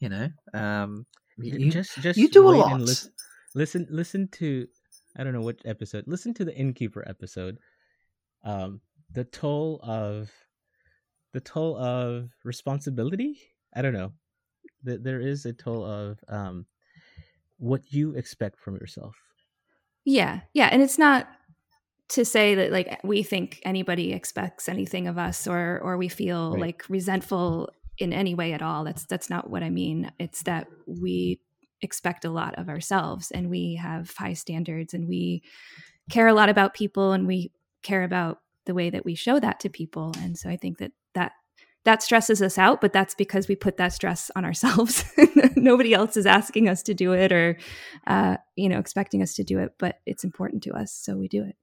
you 0.00 0.08
know 0.08 0.28
um 0.54 1.06
you, 1.38 1.70
just 1.70 1.96
just 2.00 2.18
you 2.18 2.28
do 2.28 2.48
a 2.48 2.50
lot 2.50 2.80
listen, 2.80 3.12
listen 3.54 3.86
listen 3.90 4.28
to 4.28 4.66
i 5.16 5.22
don't 5.22 5.32
know 5.32 5.42
which 5.42 5.60
episode 5.64 6.04
listen 6.06 6.34
to 6.34 6.44
the 6.44 6.56
innkeeper 6.56 7.06
episode 7.08 7.58
um 8.44 8.80
the 9.12 9.24
toll 9.24 9.78
of 9.82 10.30
the 11.32 11.40
toll 11.40 11.76
of 11.76 12.30
responsibility 12.44 13.40
i 13.74 13.82
don't 13.82 13.94
know 13.94 14.12
that 14.82 15.04
there 15.04 15.20
is 15.20 15.46
a 15.46 15.52
toll 15.52 15.84
of 15.84 16.18
um 16.28 16.66
what 17.58 17.82
you 17.90 18.14
expect 18.14 18.58
from 18.58 18.74
yourself 18.74 19.16
yeah 20.04 20.40
yeah 20.54 20.68
and 20.72 20.82
it's 20.82 20.98
not 20.98 21.28
to 22.08 22.24
say 22.24 22.56
that 22.56 22.72
like 22.72 22.98
we 23.04 23.22
think 23.22 23.60
anybody 23.64 24.12
expects 24.12 24.68
anything 24.68 25.06
of 25.06 25.16
us 25.16 25.46
or 25.46 25.80
or 25.82 25.96
we 25.96 26.08
feel 26.08 26.52
right. 26.52 26.60
like 26.60 26.84
resentful 26.88 27.70
in 28.00 28.12
any 28.12 28.34
way 28.34 28.52
at 28.52 28.62
all. 28.62 28.82
That's 28.82 29.04
that's 29.04 29.30
not 29.30 29.48
what 29.48 29.62
I 29.62 29.70
mean. 29.70 30.10
It's 30.18 30.42
that 30.42 30.66
we 30.86 31.38
expect 31.82 32.24
a 32.24 32.30
lot 32.30 32.58
of 32.58 32.68
ourselves 32.68 33.30
and 33.30 33.48
we 33.48 33.76
have 33.76 34.14
high 34.16 34.32
standards 34.32 34.92
and 34.92 35.08
we 35.08 35.42
care 36.10 36.26
a 36.26 36.34
lot 36.34 36.48
about 36.48 36.74
people 36.74 37.12
and 37.12 37.26
we 37.26 37.52
care 37.82 38.02
about 38.02 38.40
the 38.66 38.74
way 38.74 38.90
that 38.90 39.04
we 39.04 39.14
show 39.14 39.40
that 39.40 39.60
to 39.60 39.68
people. 39.68 40.12
And 40.18 40.36
so 40.36 40.48
I 40.48 40.56
think 40.56 40.78
that 40.78 40.92
that 41.14 41.32
that 41.84 42.02
stresses 42.02 42.42
us 42.42 42.58
out, 42.58 42.80
but 42.80 42.92
that's 42.92 43.14
because 43.14 43.48
we 43.48 43.56
put 43.56 43.78
that 43.78 43.92
stress 43.92 44.30
on 44.36 44.44
ourselves. 44.44 45.04
Nobody 45.56 45.94
else 45.94 46.16
is 46.16 46.26
asking 46.26 46.68
us 46.68 46.82
to 46.84 46.94
do 46.94 47.12
it 47.12 47.32
or, 47.32 47.56
uh, 48.06 48.36
you 48.54 48.68
know, 48.68 48.78
expecting 48.78 49.22
us 49.22 49.34
to 49.34 49.44
do 49.44 49.58
it, 49.58 49.70
but 49.78 49.96
it's 50.04 50.24
important 50.24 50.62
to 50.64 50.72
us, 50.72 50.92
so 50.92 51.16
we 51.16 51.26
do 51.26 51.42
it. 51.42 51.56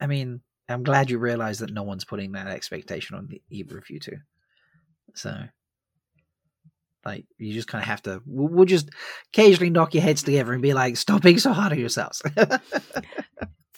I 0.00 0.06
mean, 0.08 0.40
I'm 0.68 0.82
glad 0.82 1.08
you 1.10 1.18
realize 1.18 1.60
that 1.60 1.72
no 1.72 1.84
one's 1.84 2.04
putting 2.04 2.32
that 2.32 2.48
expectation 2.48 3.16
on 3.16 3.28
the, 3.28 3.40
either 3.50 3.78
of 3.78 3.88
you 3.88 4.00
two. 4.00 4.16
So, 5.14 5.34
like, 7.04 7.24
you 7.38 7.54
just 7.54 7.68
kind 7.68 7.80
of 7.80 7.88
have 7.88 8.02
to. 8.02 8.20
We'll, 8.26 8.48
we'll 8.48 8.64
just 8.64 8.90
occasionally 9.32 9.70
knock 9.70 9.94
your 9.94 10.02
heads 10.02 10.24
together 10.24 10.52
and 10.52 10.60
be 10.60 10.74
like, 10.74 10.96
"Stop 10.96 11.22
being 11.22 11.38
so 11.38 11.52
hard 11.52 11.72
on 11.72 11.78
yourselves." 11.78 12.20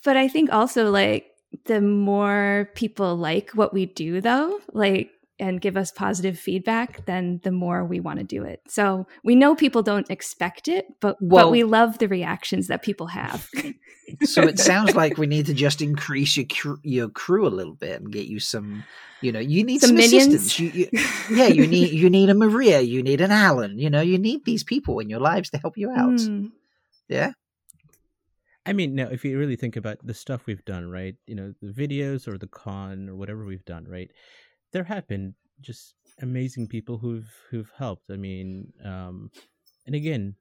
but 0.04 0.16
I 0.16 0.28
think 0.28 0.52
also 0.52 0.90
like 0.90 1.26
the 1.64 1.80
more 1.80 2.70
people 2.74 3.16
like 3.16 3.50
what 3.52 3.72
we 3.72 3.86
do, 3.86 4.20
though, 4.20 4.60
like 4.72 5.10
and 5.40 5.60
give 5.60 5.76
us 5.76 5.92
positive 5.92 6.38
feedback, 6.38 7.04
then 7.06 7.40
the 7.44 7.52
more 7.52 7.84
we 7.84 8.00
want 8.00 8.18
to 8.18 8.24
do 8.24 8.42
it. 8.42 8.60
So 8.66 9.06
we 9.22 9.36
know 9.36 9.54
people 9.54 9.82
don't 9.82 10.10
expect 10.10 10.66
it, 10.66 10.86
but 11.00 11.16
well, 11.20 11.46
but 11.46 11.52
we 11.52 11.62
love 11.62 11.98
the 11.98 12.08
reactions 12.08 12.66
that 12.66 12.82
people 12.82 13.06
have. 13.06 13.48
so 14.24 14.42
it 14.42 14.58
sounds 14.58 14.96
like 14.96 15.16
we 15.16 15.26
need 15.26 15.46
to 15.46 15.54
just 15.54 15.80
increase 15.80 16.36
your 16.36 16.46
cr- 16.46 16.80
your 16.82 17.08
crew 17.08 17.46
a 17.46 17.50
little 17.50 17.74
bit 17.74 18.00
and 18.00 18.12
get 18.12 18.26
you 18.26 18.40
some, 18.40 18.84
you 19.20 19.30
know, 19.30 19.38
you 19.38 19.62
need 19.62 19.80
some, 19.80 19.90
some 19.90 19.98
assistance. 19.98 20.58
You, 20.58 20.70
you, 20.70 20.88
yeah, 21.30 21.46
you 21.46 21.66
need 21.66 21.92
you 21.92 22.10
need 22.10 22.30
a 22.30 22.34
Maria, 22.34 22.80
you 22.80 23.02
need 23.02 23.20
an 23.20 23.30
Alan. 23.30 23.78
You 23.78 23.90
know, 23.90 24.00
you 24.00 24.18
need 24.18 24.44
these 24.44 24.64
people 24.64 24.98
in 24.98 25.08
your 25.08 25.20
lives 25.20 25.50
to 25.50 25.58
help 25.58 25.78
you 25.78 25.90
out. 25.90 26.14
Mm. 26.14 26.50
Yeah. 27.08 27.32
I 28.68 28.72
mean, 28.72 28.94
now 28.94 29.08
if 29.10 29.24
you 29.24 29.38
really 29.38 29.56
think 29.56 29.76
about 29.76 29.98
the 30.04 30.14
stuff 30.14 30.46
we've 30.46 30.64
done, 30.64 30.90
right? 30.90 31.16
You 31.26 31.34
know, 31.34 31.54
the 31.62 31.72
videos 31.72 32.28
or 32.28 32.38
the 32.38 32.46
con 32.48 33.08
or 33.08 33.16
whatever 33.16 33.44
we've 33.44 33.64
done, 33.64 33.84
right? 33.88 34.10
there 34.72 34.84
have 34.84 35.06
been 35.08 35.34
just 35.60 35.94
amazing 36.22 36.68
people 36.68 36.98
who've 36.98 37.30
who've 37.50 37.72
helped. 37.78 38.10
I 38.10 38.16
mean, 38.16 38.72
um, 38.84 39.30
and 39.86 39.94
again, 39.96 40.36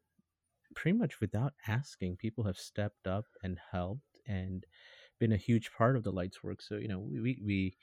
pretty 0.76 0.98
much 0.98 1.22
without 1.22 1.54
asking, 1.68 2.18
people 2.18 2.44
have 2.46 2.58
stepped 2.58 3.08
up 3.08 3.26
and 3.44 3.60
helped 3.72 4.20
and 4.28 4.66
been 5.20 5.34
a 5.34 5.38
huge 5.38 5.72
part 5.78 5.98
of 5.98 6.04
the 6.04 6.12
lights 6.12 6.44
work. 6.44 6.62
So 6.62 6.76
you 6.78 6.88
know, 6.90 7.00
we 7.00 7.40
we 7.46 7.78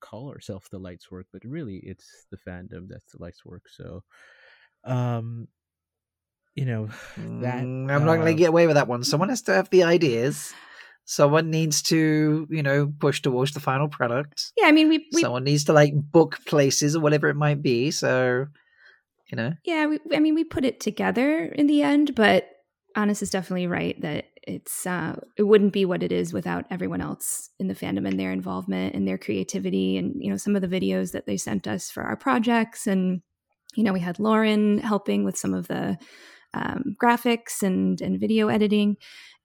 call 0.00 0.30
ourselves 0.30 0.68
the 0.70 0.78
lights 0.78 1.10
work, 1.10 1.26
but 1.32 1.42
really 1.44 1.78
it's 1.84 2.26
the 2.30 2.38
fandom 2.38 2.88
that's 2.88 3.12
the 3.12 3.22
lights 3.22 3.44
work. 3.44 3.64
So, 3.70 4.04
um, 4.84 5.48
you 6.54 6.64
know 6.64 6.86
that 7.16 7.62
mm, 7.62 7.90
I'm 7.90 8.04
not 8.04 8.14
uh, 8.14 8.16
going 8.16 8.26
to 8.26 8.34
get 8.34 8.48
away 8.48 8.66
with 8.66 8.76
that 8.76 8.88
one. 8.88 9.04
Someone 9.04 9.28
has 9.28 9.42
to 9.42 9.52
have 9.54 9.70
the 9.70 9.82
ideas. 9.82 10.54
Someone 11.04 11.50
needs 11.50 11.82
to 11.82 12.46
you 12.50 12.62
know 12.62 12.92
push 12.98 13.20
towards 13.22 13.52
the 13.52 13.60
final 13.60 13.88
product. 13.88 14.52
Yeah 14.56 14.66
i 14.66 14.72
mean 14.72 14.88
we, 14.88 15.06
we 15.12 15.20
someone 15.20 15.44
needs 15.44 15.64
to 15.64 15.72
like 15.72 15.92
book 15.94 16.38
places 16.46 16.96
or 16.96 17.00
whatever 17.00 17.28
it 17.28 17.36
might 17.36 17.62
be 17.62 17.90
so 17.90 18.46
you 19.30 19.36
know. 19.36 19.52
Yeah 19.64 19.86
we, 19.86 19.98
i 20.12 20.20
mean 20.20 20.34
we 20.34 20.44
put 20.44 20.64
it 20.64 20.80
together 20.80 21.44
in 21.44 21.66
the 21.66 21.82
end 21.82 22.14
but 22.14 22.48
Anas 22.96 23.22
is 23.22 23.30
definitely 23.30 23.66
right 23.66 24.00
that 24.02 24.26
it's 24.46 24.86
uh, 24.86 25.18
it 25.36 25.44
wouldn't 25.44 25.72
be 25.72 25.84
what 25.84 26.02
it 26.02 26.12
is 26.12 26.32
without 26.32 26.66
everyone 26.70 27.00
else 27.00 27.50
in 27.58 27.68
the 27.68 27.74
fandom 27.74 28.06
and 28.06 28.18
their 28.18 28.30
involvement 28.32 28.94
and 28.94 29.08
their 29.08 29.18
creativity 29.18 29.96
and 29.96 30.14
you 30.18 30.30
know 30.30 30.36
some 30.36 30.54
of 30.54 30.62
the 30.62 30.68
videos 30.68 31.12
that 31.12 31.26
they 31.26 31.36
sent 31.36 31.66
us 31.66 31.90
for 31.90 32.02
our 32.02 32.16
projects. 32.16 32.86
And 32.86 33.22
you 33.74 33.82
know 33.82 33.92
we 33.92 34.00
had 34.00 34.18
lauren 34.18 34.78
helping 34.78 35.24
with 35.24 35.36
some 35.36 35.54
of 35.54 35.66
the 35.68 35.98
um, 36.54 36.96
graphics 37.02 37.62
and 37.62 38.00
and 38.00 38.18
video 38.18 38.48
editing 38.48 38.96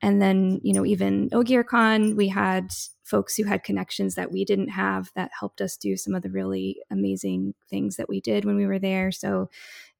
and 0.01 0.21
then, 0.21 0.61
you 0.63 0.73
know, 0.73 0.85
even 0.85 1.29
OgierCon, 1.31 2.15
we 2.15 2.29
had 2.29 2.71
folks 3.03 3.35
who 3.35 3.43
had 3.43 3.63
connections 3.63 4.15
that 4.15 4.31
we 4.31 4.45
didn't 4.45 4.69
have 4.69 5.11
that 5.15 5.31
helped 5.37 5.61
us 5.61 5.75
do 5.75 5.97
some 5.97 6.15
of 6.15 6.21
the 6.21 6.29
really 6.29 6.77
amazing 6.89 7.53
things 7.69 7.97
that 7.97 8.07
we 8.07 8.21
did 8.21 8.45
when 8.45 8.55
we 8.55 8.65
were 8.65 8.79
there. 8.79 9.11
So 9.11 9.49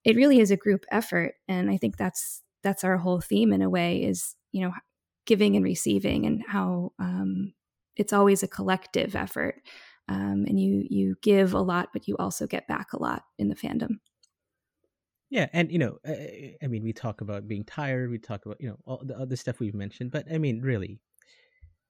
it 0.06 0.16
really 0.16 0.40
is 0.40 0.52
a 0.52 0.58
group 0.58 0.86
effort. 0.90 1.36
And 1.48 1.70
I 1.70 1.78
think 1.78 1.98
that's 1.98 2.42
that's 2.64 2.84
our 2.84 2.98
whole 2.98 3.20
theme 3.22 3.52
in 3.54 3.62
a 3.62 3.70
way 3.70 4.04
is 4.04 4.36
you 4.52 4.62
know 4.62 4.74
giving 5.26 5.56
and 5.56 5.64
receiving 5.64 6.26
and 6.26 6.44
how 6.48 6.92
um, 7.00 7.54
it's 7.96 8.14
always 8.14 8.44
a 8.44 8.48
collective 8.48 9.16
effort 9.16 9.62
um, 10.10 10.46
and 10.48 10.60
you 10.60 10.86
you 10.90 11.16
give 11.22 11.54
a 11.54 11.62
lot 11.62 11.90
but 11.94 12.08
you 12.08 12.18
also 12.18 12.48
get 12.48 12.68
back 12.68 12.92
a 12.92 13.02
lot 13.02 13.24
in 13.38 13.48
the 13.48 13.56
fandom 13.56 14.00
yeah 15.30 15.48
and 15.54 15.72
you 15.72 15.80
know 15.80 15.98
I, 16.06 16.56
I 16.64 16.68
mean 16.68 16.84
we 16.84 16.94
talk 16.94 17.22
about 17.22 17.48
being 17.48 17.64
tired 17.64 18.10
we 18.10 18.18
talk 18.18 18.46
about 18.46 18.60
you 18.60 18.70
know 18.70 18.78
all 18.86 19.02
the 19.04 19.18
other 19.18 19.36
stuff 19.36 19.60
we've 19.60 19.76
mentioned 19.76 20.12
but 20.12 20.26
i 20.32 20.38
mean 20.38 20.62
really 20.62 21.00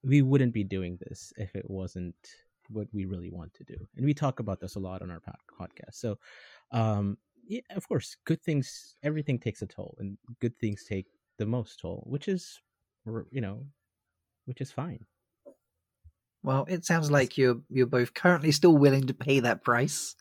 we 0.03 0.22
wouldn't 0.22 0.53
be 0.53 0.63
doing 0.63 0.98
this 1.01 1.34
if 1.38 1.55
it 1.55 1.69
wasn't 1.69 2.15
what 2.69 2.88
we 2.93 3.05
really 3.05 3.31
want 3.31 3.53
to 3.55 3.63
do 3.63 3.75
and 3.98 4.05
we 4.05 4.13
talk 4.13 4.39
about 4.39 4.60
this 4.60 4.75
a 4.75 4.79
lot 4.79 5.01
on 5.01 5.12
our 5.12 5.22
podcast 5.60 5.93
so 5.93 6.17
um 6.72 7.17
yeah, 7.48 7.62
of 7.75 7.88
course 7.88 8.15
good 8.25 8.41
things 8.43 8.96
everything 9.03 9.39
takes 9.39 9.62
a 9.63 9.65
toll 9.65 9.96
and 10.00 10.17
good 10.39 10.58
things 10.60 10.86
take 10.88 11.08
the 11.39 11.46
most 11.46 11.79
toll 11.79 12.03
which 12.08 12.27
is 12.27 12.60
you 13.31 13.41
know 13.41 13.65
which 14.46 14.62
is 14.62 14.72
fine. 14.72 15.05
Well 16.41 16.65
it 16.67 16.86
sounds 16.86 17.12
like 17.12 17.38
you're 17.38 17.62
you're 17.69 17.86
both 17.86 18.13
currently 18.13 18.51
still 18.51 18.75
willing 18.75 19.08
to 19.08 19.13
pay 19.13 19.41
that 19.41 19.63
price 19.63 20.15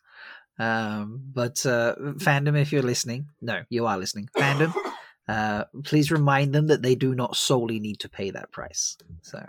um 0.58 1.20
but 1.32 1.64
uh 1.66 1.94
fandom 2.16 2.60
if 2.60 2.72
you're 2.72 2.82
listening 2.82 3.28
no 3.40 3.62
you 3.70 3.86
are 3.86 3.98
listening 3.98 4.28
fandom 4.36 4.72
uh 5.28 5.64
please 5.84 6.10
remind 6.10 6.54
them 6.54 6.66
that 6.66 6.82
they 6.82 6.94
do 6.94 7.14
not 7.14 7.36
solely 7.36 7.78
need 7.80 8.00
to 8.00 8.08
pay 8.08 8.30
that 8.30 8.50
price 8.50 8.96
so 9.22 9.44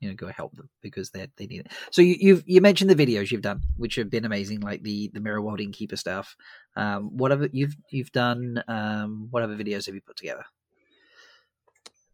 you 0.00 0.08
know 0.08 0.14
go 0.14 0.28
help 0.28 0.56
them 0.56 0.68
because 0.80 1.10
they 1.10 1.26
they 1.36 1.46
need 1.46 1.60
it. 1.60 1.68
So 1.90 2.02
you 2.02 2.16
you've 2.18 2.42
you 2.46 2.60
mentioned 2.60 2.90
the 2.90 2.96
videos 2.96 3.30
you've 3.30 3.42
done, 3.42 3.62
which 3.76 3.96
have 3.96 4.10
been 4.10 4.24
amazing, 4.24 4.60
like 4.60 4.82
the 4.82 5.10
the 5.12 5.20
mirror 5.20 5.40
world 5.40 5.60
keeper 5.72 5.96
stuff. 5.96 6.36
Um, 6.74 7.16
whatever 7.16 7.48
you've 7.52 7.76
you've 7.90 8.12
done, 8.12 8.62
um, 8.66 9.28
whatever 9.30 9.54
videos 9.54 9.86
have 9.86 9.94
you 9.94 10.00
put 10.00 10.16
together? 10.16 10.44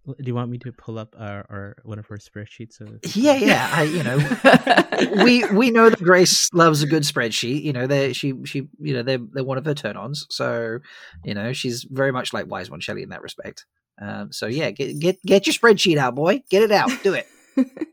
Do 0.06 0.14
you 0.24 0.34
want 0.34 0.50
me 0.50 0.58
to 0.58 0.72
pull 0.72 0.98
up 0.98 1.16
our, 1.18 1.44
our 1.50 1.76
one 1.82 1.98
of 1.98 2.06
our 2.10 2.18
spreadsheets? 2.18 2.80
Of... 2.80 3.00
Yeah, 3.16 3.34
yeah. 3.34 3.70
I, 3.72 3.82
you 3.82 4.02
know, 4.04 5.24
we 5.24 5.44
we 5.46 5.70
know 5.70 5.90
that 5.90 6.02
Grace 6.02 6.48
loves 6.52 6.82
a 6.82 6.86
good 6.86 7.02
spreadsheet. 7.02 7.62
You 7.62 7.72
know, 7.72 7.86
they 7.86 8.12
she 8.12 8.34
she 8.44 8.68
you 8.78 8.94
know 8.94 9.02
they're 9.02 9.18
they're 9.32 9.44
one 9.44 9.58
of 9.58 9.64
her 9.64 9.74
turn 9.74 9.96
ons. 9.96 10.26
So 10.30 10.78
you 11.24 11.34
know 11.34 11.52
she's 11.52 11.84
very 11.84 12.12
much 12.12 12.32
like 12.32 12.46
Wise 12.46 12.70
One 12.70 12.80
Shelley 12.80 13.02
in 13.02 13.08
that 13.08 13.22
respect. 13.22 13.66
Um, 14.00 14.32
so 14.32 14.46
yeah, 14.46 14.70
get 14.70 14.98
get 15.00 15.22
get 15.22 15.46
your 15.46 15.54
spreadsheet 15.54 15.96
out, 15.96 16.14
boy. 16.14 16.42
Get 16.50 16.62
it 16.62 16.72
out. 16.72 16.90
Do 17.02 17.14
it. 17.14 17.26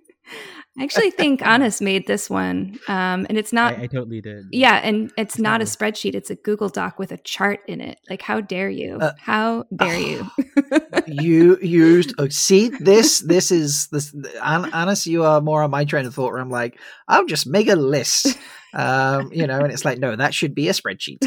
I 0.78 0.84
actually 0.84 1.12
think 1.12 1.46
Anas 1.46 1.82
made 1.82 2.08
this 2.08 2.32
one, 2.32 2.80
um, 2.88 3.28
and 3.30 3.38
it's 3.38 3.54
not. 3.54 3.78
I, 3.78 3.84
I, 3.84 3.88
totally 3.88 4.22
did. 4.22 4.48
Yeah, 4.52 4.78
and 4.84 5.06
it's, 5.18 5.36
it's 5.36 5.38
not, 5.38 5.60
not 5.60 5.62
a 5.62 5.66
spreadsheet; 5.66 6.16
it's 6.16 6.32
a 6.32 6.36
Google 6.36 6.70
Doc 6.70 6.98
with 6.98 7.12
a 7.12 7.18
chart 7.18 7.60
in 7.68 7.80
it. 7.80 8.00
Like, 8.10 8.24
how 8.24 8.42
dare 8.42 8.72
you? 8.72 8.98
Uh, 8.98 9.14
how 9.20 9.66
dare 9.76 10.00
you? 10.00 10.28
you 11.08 11.60
used. 11.62 12.16
Oh, 12.18 12.28
see 12.30 12.70
this. 12.70 13.20
This 13.20 13.52
is 13.52 13.88
this. 13.92 14.16
Anas, 14.42 15.06
you 15.06 15.24
are 15.24 15.42
more 15.42 15.62
on 15.62 15.70
my 15.70 15.86
train 15.86 16.08
of 16.08 16.16
thought. 16.16 16.32
Where 16.32 16.42
I'm 16.42 16.50
like, 16.50 16.80
I'll 17.08 17.26
just 17.26 17.46
make 17.46 17.68
a 17.68 17.76
list. 17.76 18.36
Um, 18.74 19.32
you 19.32 19.46
know, 19.46 19.60
and 19.60 19.72
it's 19.72 19.86
like, 19.86 20.00
no, 20.00 20.16
that 20.16 20.34
should 20.34 20.56
be 20.56 20.70
a 20.70 20.74
spreadsheet. 20.74 21.20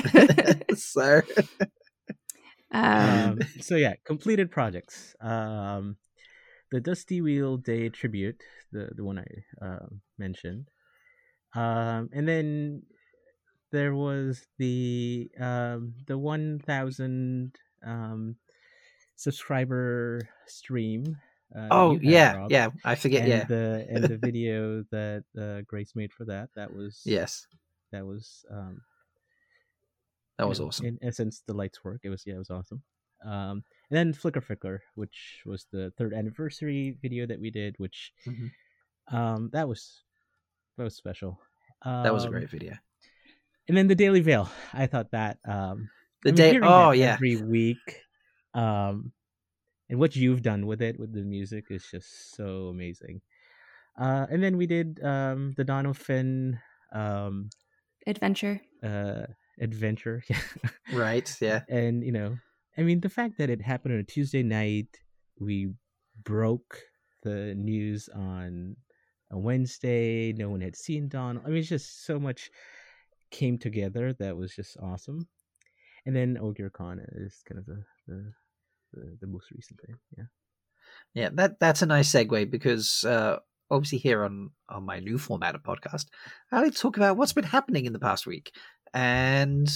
so. 0.76 1.22
Um, 2.72 2.84
um, 2.84 3.38
so 3.60 3.76
yeah, 3.76 3.94
completed 4.04 4.50
projects. 4.50 5.14
Um, 5.20 5.96
the 6.70 6.80
Dusty 6.80 7.20
Wheel 7.20 7.56
Day 7.56 7.88
tribute, 7.88 8.42
the 8.72 8.90
the 8.94 9.04
one 9.04 9.18
I 9.18 9.64
uh, 9.64 9.86
mentioned, 10.18 10.68
um, 11.54 12.10
and 12.12 12.26
then 12.26 12.82
there 13.72 13.94
was 13.94 14.46
the 14.58 15.30
um, 15.38 15.94
the 16.06 16.18
one 16.18 16.58
thousand 16.58 17.56
um, 17.84 18.36
subscriber 19.16 20.28
stream. 20.46 21.16
Uh, 21.54 21.68
oh 21.70 21.98
yeah, 22.02 22.34
Rob, 22.36 22.50
yeah. 22.50 22.68
I 22.84 22.94
forget. 22.94 23.22
And 23.22 23.28
yeah, 23.28 23.44
the 23.44 23.86
and 23.88 24.04
the 24.04 24.18
video 24.22 24.84
that 24.90 25.24
uh, 25.38 25.62
Grace 25.66 25.92
made 25.94 26.12
for 26.12 26.24
that. 26.26 26.50
That 26.56 26.72
was 26.72 27.02
yes. 27.04 27.46
That 27.92 28.04
was 28.04 28.44
um, 28.50 28.80
that 30.38 30.48
was 30.48 30.60
know, 30.60 30.66
awesome. 30.66 30.86
In 30.86 30.98
essence, 31.02 31.42
the 31.46 31.54
lights 31.54 31.82
work. 31.84 32.00
It 32.04 32.10
was 32.10 32.24
yeah, 32.26 32.34
it 32.34 32.38
was 32.38 32.50
awesome. 32.50 32.82
Um, 33.24 33.62
and 33.90 33.96
then 33.96 34.12
Flicker 34.12 34.40
Flicker, 34.40 34.82
which 34.94 35.42
was 35.46 35.66
the 35.72 35.92
third 35.96 36.12
anniversary 36.12 36.96
video 37.00 37.26
that 37.26 37.40
we 37.40 37.50
did, 37.50 37.74
which 37.78 38.12
mm-hmm. 38.26 39.16
um, 39.16 39.50
that 39.52 39.68
was 39.68 40.02
that 40.76 40.84
was 40.84 40.96
special. 40.96 41.38
Um, 41.82 42.02
that 42.02 42.12
was 42.12 42.24
a 42.24 42.28
great 42.28 42.44
um, 42.44 42.50
video. 42.50 42.74
And 43.68 43.76
then 43.76 43.86
the 43.86 43.94
Daily 43.94 44.20
Veil, 44.20 44.48
I 44.72 44.86
thought 44.86 45.10
that 45.12 45.38
um, 45.46 45.88
the 46.22 46.32
day. 46.32 46.58
Oh 46.62 46.90
yeah, 46.90 47.14
every 47.14 47.36
week. 47.36 48.02
Um, 48.54 49.12
and 49.88 49.98
what 49.98 50.16
you've 50.16 50.42
done 50.42 50.66
with 50.66 50.82
it 50.82 50.98
with 50.98 51.12
the 51.12 51.22
music 51.22 51.66
is 51.70 51.86
just 51.90 52.34
so 52.34 52.68
amazing. 52.68 53.20
Uh, 53.98 54.26
and 54.30 54.42
then 54.42 54.56
we 54.56 54.66
did 54.66 55.00
um, 55.02 55.54
the 55.56 55.64
Dawn 55.64 55.86
of 55.86 55.96
Finn 55.96 56.58
um, 56.92 57.50
adventure. 58.06 58.60
Uh, 58.82 59.26
adventure, 59.60 60.22
yeah. 60.28 60.40
Right. 60.92 61.32
Yeah. 61.40 61.62
And 61.68 62.02
you 62.02 62.12
know, 62.12 62.36
I 62.78 62.82
mean, 62.82 63.00
the 63.00 63.08
fact 63.08 63.38
that 63.38 63.50
it 63.50 63.62
happened 63.62 63.94
on 63.94 64.00
a 64.00 64.04
Tuesday 64.04 64.42
night, 64.42 64.88
we 65.40 65.70
broke 66.22 66.78
the 67.22 67.54
news 67.54 68.08
on 68.14 68.76
a 69.30 69.38
Wednesday. 69.38 70.32
No 70.32 70.50
one 70.50 70.60
had 70.60 70.76
seen 70.76 71.08
Dawn. 71.08 71.40
I 71.44 71.48
mean, 71.48 71.58
it's 71.58 71.68
just 71.68 72.04
so 72.04 72.18
much 72.18 72.50
came 73.30 73.58
together 73.58 74.14
that 74.14 74.36
was 74.36 74.54
just 74.54 74.76
awesome. 74.82 75.26
And 76.04 76.14
then 76.14 76.38
Ogier 76.40 76.70
Con 76.70 77.00
is 77.12 77.42
kind 77.48 77.58
of 77.58 77.66
the, 77.66 77.82
the 78.06 78.32
the, 78.92 79.16
the 79.20 79.26
most 79.26 79.50
recent 79.50 79.80
thing. 79.80 79.96
Yeah, 80.16 80.24
yeah. 81.14 81.28
That 81.32 81.58
that's 81.58 81.82
a 81.82 81.86
nice 81.86 82.10
segue 82.10 82.50
because 82.50 83.04
uh, 83.04 83.38
obviously 83.70 83.98
here 83.98 84.24
on 84.24 84.50
on 84.68 84.84
my 84.84 85.00
new 85.00 85.18
format 85.18 85.54
of 85.54 85.62
podcast, 85.62 86.06
I 86.52 86.60
like 86.60 86.74
to 86.74 86.78
talk 86.78 86.96
about 86.96 87.16
what's 87.16 87.32
been 87.32 87.44
happening 87.44 87.86
in 87.86 87.92
the 87.92 87.98
past 87.98 88.26
week. 88.26 88.52
And 88.94 89.68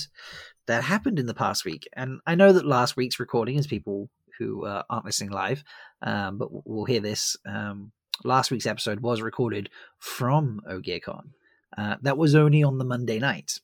that 0.71 0.85
happened 0.85 1.19
in 1.19 1.27
the 1.27 1.35
past 1.35 1.65
week. 1.65 1.89
And 1.95 2.21
I 2.27 2.37
know 2.37 2.53
that 2.53 2.65
last 2.65 2.97
week's 2.97 3.19
recording 3.19 3.57
is 3.57 3.67
people 3.67 4.09
who 4.39 4.65
uh, 4.65 4.85
aren't 4.89 5.05
listening 5.05 5.31
live, 5.31 5.65
um, 6.03 6.39
but 6.39 6.49
we'll 6.67 6.85
hear 6.85 7.01
this. 7.01 7.37
Um, 7.45 7.91
last 8.25 8.51
week's 8.51 8.67
episode 8.67 9.01
was 9.01 9.21
recorded 9.21 9.69
from 9.99 10.63
OgierCon. 10.69 11.31
Uh, 11.77 11.97
that 12.03 12.17
was 12.17 12.37
only 12.37 12.63
on 12.63 12.79
the 12.79 12.85
Monday 12.85 13.19
night. 13.19 13.59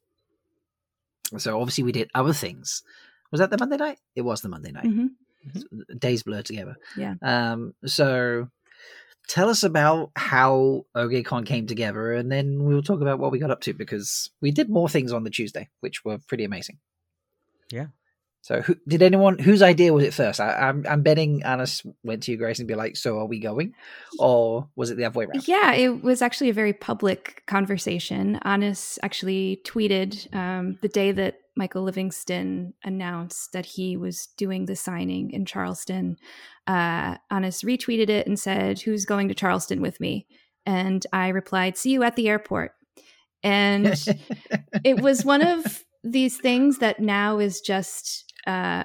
So 1.38 1.61
obviously 1.61 1.85
we 1.85 1.92
did 1.92 2.11
other 2.12 2.33
things. 2.33 2.83
Was 3.31 3.38
that 3.38 3.51
the 3.51 3.59
Monday 3.59 3.77
night? 3.77 3.99
It 4.16 4.23
was 4.23 4.40
the 4.40 4.49
Monday 4.49 4.73
night. 4.73 4.85
Mm-hmm. 4.85 5.59
Mm-hmm. 5.59 5.99
Days 5.99 6.25
blur 6.25 6.42
together. 6.42 6.77
Yeah. 6.97 7.14
Um, 7.23 7.75
so 7.85 8.49
tell 9.29 9.49
us 9.49 9.62
about 9.62 10.11
how 10.16 10.87
OgierCon 10.97 11.47
came 11.47 11.66
together, 11.66 12.12
and 12.12 12.31
then 12.31 12.64
we'll 12.64 12.83
talk 12.83 13.01
about 13.01 13.19
what 13.21 13.31
we 13.31 13.38
got 13.38 13.51
up 13.51 13.61
to 13.62 13.75
because 13.75 14.31
we 14.40 14.51
did 14.51 14.69
more 14.69 14.88
things 14.88 15.12
on 15.12 15.25
the 15.25 15.31
Tuesday, 15.31 15.69
which 15.81 16.05
were 16.05 16.19
pretty 16.19 16.45
amazing. 16.45 16.79
Yeah. 17.70 17.87
So, 18.46 18.61
who, 18.61 18.76
did 18.87 19.02
anyone 19.02 19.40
whose 19.40 19.61
idea 19.61 19.92
was 19.92 20.05
it 20.05 20.14
first? 20.14 20.38
I, 20.38 20.68
am 20.68 20.85
I'm, 20.87 20.87
I'm 20.87 21.02
betting 21.02 21.42
Anas 21.42 21.83
went 22.05 22.22
to 22.22 22.31
you, 22.31 22.37
Grace, 22.37 22.61
and 22.61 22.68
be 22.68 22.76
like, 22.76 22.96
"So, 22.96 23.18
are 23.18 23.26
we 23.26 23.40
going?" 23.40 23.74
Or 24.20 24.68
was 24.76 24.92
it 24.92 24.96
the 24.96 25.05
other 25.05 25.18
way 25.18 25.24
around? 25.24 25.48
Yeah, 25.48 25.72
it 25.72 26.05
was 26.05 26.22
actually 26.22 26.50
a 26.50 26.52
very 26.55 26.72
public 26.72 27.42
conversation. 27.46 28.38
Anas 28.44 29.00
actually 29.02 29.62
tweeted 29.64 30.33
um, 30.33 30.79
the 30.81 30.87
day 30.87 31.11
that 31.11 31.40
Michael 31.57 31.83
Livingston 31.83 32.74
announced 32.85 33.52
that 33.52 33.66
he 33.66 33.96
was 33.96 34.29
doing 34.37 34.66
the 34.66 34.76
signing 34.76 35.33
in 35.33 35.44
Charleston. 35.44 36.16
Uh, 36.68 37.16
Anas 37.33 37.62
retweeted 37.62 38.11
it 38.11 38.29
and 38.29 38.38
said, 38.38 38.81
"Who's 38.81 39.05
going 39.05 39.26
to 39.26 39.35
Charleston 39.35 39.81
with 39.81 39.98
me?" 39.98 40.29
And 40.64 41.05
I 41.12 41.31
replied, 41.31 41.76
"See 41.76 41.90
you 41.90 42.05
at 42.05 42.14
the 42.14 42.29
airport." 42.29 42.74
And 43.42 43.92
it 44.85 45.00
was 45.00 45.24
one 45.24 45.42
of 45.42 45.83
these 46.12 46.37
things 46.38 46.79
that 46.79 47.01
now 47.01 47.38
is 47.38 47.61
just 47.61 48.33
uh, 48.47 48.85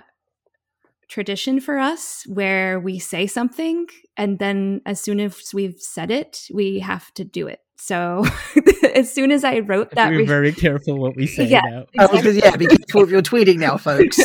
tradition 1.07 1.59
for 1.59 1.77
us 1.77 2.23
where 2.27 2.79
we 2.79 2.97
say 2.97 3.27
something 3.27 3.85
and 4.15 4.39
then 4.39 4.81
as 4.85 4.99
soon 5.01 5.19
as 5.19 5.53
we've 5.53 5.79
said 5.79 6.09
it 6.09 6.47
we 6.53 6.79
have 6.79 7.13
to 7.13 7.25
do 7.25 7.47
it 7.47 7.59
so 7.75 8.25
as 8.95 9.13
soon 9.13 9.29
as 9.29 9.43
i 9.43 9.59
wrote 9.59 9.91
that 9.91 10.09
we're 10.09 10.19
re- 10.19 10.25
very 10.25 10.53
careful 10.53 10.97
what 10.97 11.13
we 11.17 11.27
say 11.27 11.45
yeah, 11.45 11.59
now. 11.65 11.85
Exactly. 11.93 12.41
Oh, 12.41 12.45
yeah 12.45 12.55
be 12.55 12.65
careful 12.65 13.09
you're 13.09 13.21
tweeting 13.21 13.57
now 13.57 13.75
folks 13.75 14.21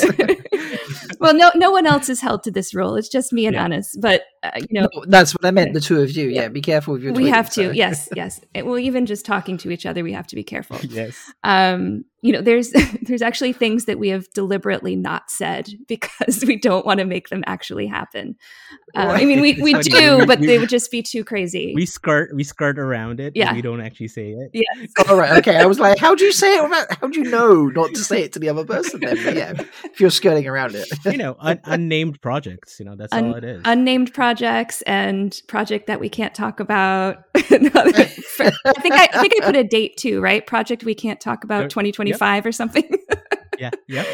well 1.21 1.35
no 1.35 1.51
no 1.57 1.73
one 1.73 1.87
else 1.87 2.09
is 2.09 2.21
held 2.21 2.45
to 2.45 2.53
this 2.53 2.73
rule 2.73 2.95
it's 2.95 3.09
just 3.09 3.33
me 3.33 3.47
and 3.47 3.55
yeah. 3.55 3.65
Anas 3.65 3.99
but 4.01 4.23
you 4.57 4.67
know, 4.81 4.89
no, 4.95 5.05
that's 5.09 5.33
what 5.33 5.45
I 5.45 5.51
meant. 5.51 5.75
The 5.75 5.81
two 5.81 6.01
of 6.01 6.11
you, 6.11 6.29
yeah. 6.29 6.49
Be 6.49 6.61
careful 6.61 6.95
with 6.95 7.03
your. 7.03 7.13
We 7.13 7.25
tweets, 7.25 7.29
have 7.35 7.51
to, 7.51 7.67
so. 7.67 7.71
yes, 7.73 8.09
yes. 8.17 8.41
Well, 8.55 8.79
even 8.79 9.07
just 9.07 9.25
talking 9.25 9.57
to 9.59 9.71
each 9.71 9.87
other, 9.87 10.03
we 10.03 10.13
have 10.13 10.27
to 10.29 10.37
be 10.37 10.45
careful. 10.45 10.79
yes. 10.89 11.17
Um, 11.45 12.05
you 12.23 12.33
know, 12.33 12.41
there's 12.41 12.71
there's 13.03 13.23
actually 13.23 13.53
things 13.53 13.85
that 13.85 13.99
we 13.99 14.09
have 14.09 14.29
deliberately 14.33 14.97
not 14.97 15.31
said 15.31 15.69
because 15.87 16.45
we 16.47 16.57
don't 16.59 16.85
want 16.85 16.99
to 17.01 17.05
make 17.07 17.29
them 17.29 17.45
actually 17.47 17.87
happen. 17.87 18.37
Uh, 18.95 19.01
I 19.15 19.25
mean, 19.25 19.41
we, 19.41 19.61
we 19.61 19.75
It's 19.75 19.89
do, 19.89 20.19
we- 20.19 20.27
but 20.27 20.41
we- 20.41 20.47
they 20.47 20.59
would 20.59 20.69
just 20.71 20.91
be 20.91 21.03
too 21.03 21.23
crazy. 21.25 21.73
We 21.75 21.87
skirt 21.87 22.35
we 22.35 22.43
skirt 22.45 22.79
around 22.79 23.21
it. 23.21 23.33
Yeah. 23.37 23.47
Yeah. 23.47 23.53
We 23.55 23.63
don't 23.63 23.81
actually 23.81 24.09
say 24.09 24.31
it. 24.31 24.51
yes. 24.53 24.89
All 25.09 25.17
right, 25.17 25.39
okay. 25.39 25.57
I 25.57 25.67
was 25.67 25.79
like, 25.79 25.99
how 25.99 26.15
do 26.17 26.25
you 26.25 26.33
say 26.33 26.57
it? 26.57 26.63
Without, 26.65 26.87
how 27.01 27.07
do 27.07 27.21
you 27.21 27.31
know 27.31 27.67
not 27.67 27.91
to 27.95 28.03
say 28.03 28.23
it 28.23 28.33
to 28.33 28.39
the 28.41 28.49
other 28.49 28.65
person? 28.65 29.01
Then, 29.01 29.17
but 29.25 29.37
yeah, 29.37 29.53
if 29.85 30.01
you're 30.01 30.11
skirting 30.11 30.47
around 30.49 30.75
it, 30.75 30.89
You 31.05 31.19
know, 31.19 31.37
un- 31.39 31.61
unnamed 31.65 32.21
projects. 32.21 32.81
You 32.81 32.87
know, 32.87 32.97
that's 32.97 33.13
Un- 33.13 33.27
all 33.29 33.35
it 33.37 33.45
is. 33.45 33.63
Unnamed 33.65 34.13
projects 34.15 34.36
and 34.43 35.41
project 35.49 35.87
that 35.87 36.01
we 36.01 36.09
can't 36.09 36.35
talk 36.35 36.61
about. 36.61 37.19
I 37.35 37.41
think 37.41 38.95
I, 38.95 39.09
I 39.13 39.21
think 39.21 39.43
I 39.43 39.47
put 39.47 39.57
a 39.57 39.65
date 39.65 39.97
too, 39.97 40.21
right? 40.21 40.47
Project 40.47 40.85
we 40.85 40.95
can't 40.95 41.21
talk 41.21 41.45
about 41.45 41.63
Yep. 41.63 41.71
2025 41.71 42.47
or 42.47 42.53
something. 42.53 42.89
yeah. 43.59 43.71
Yep. 43.89 44.07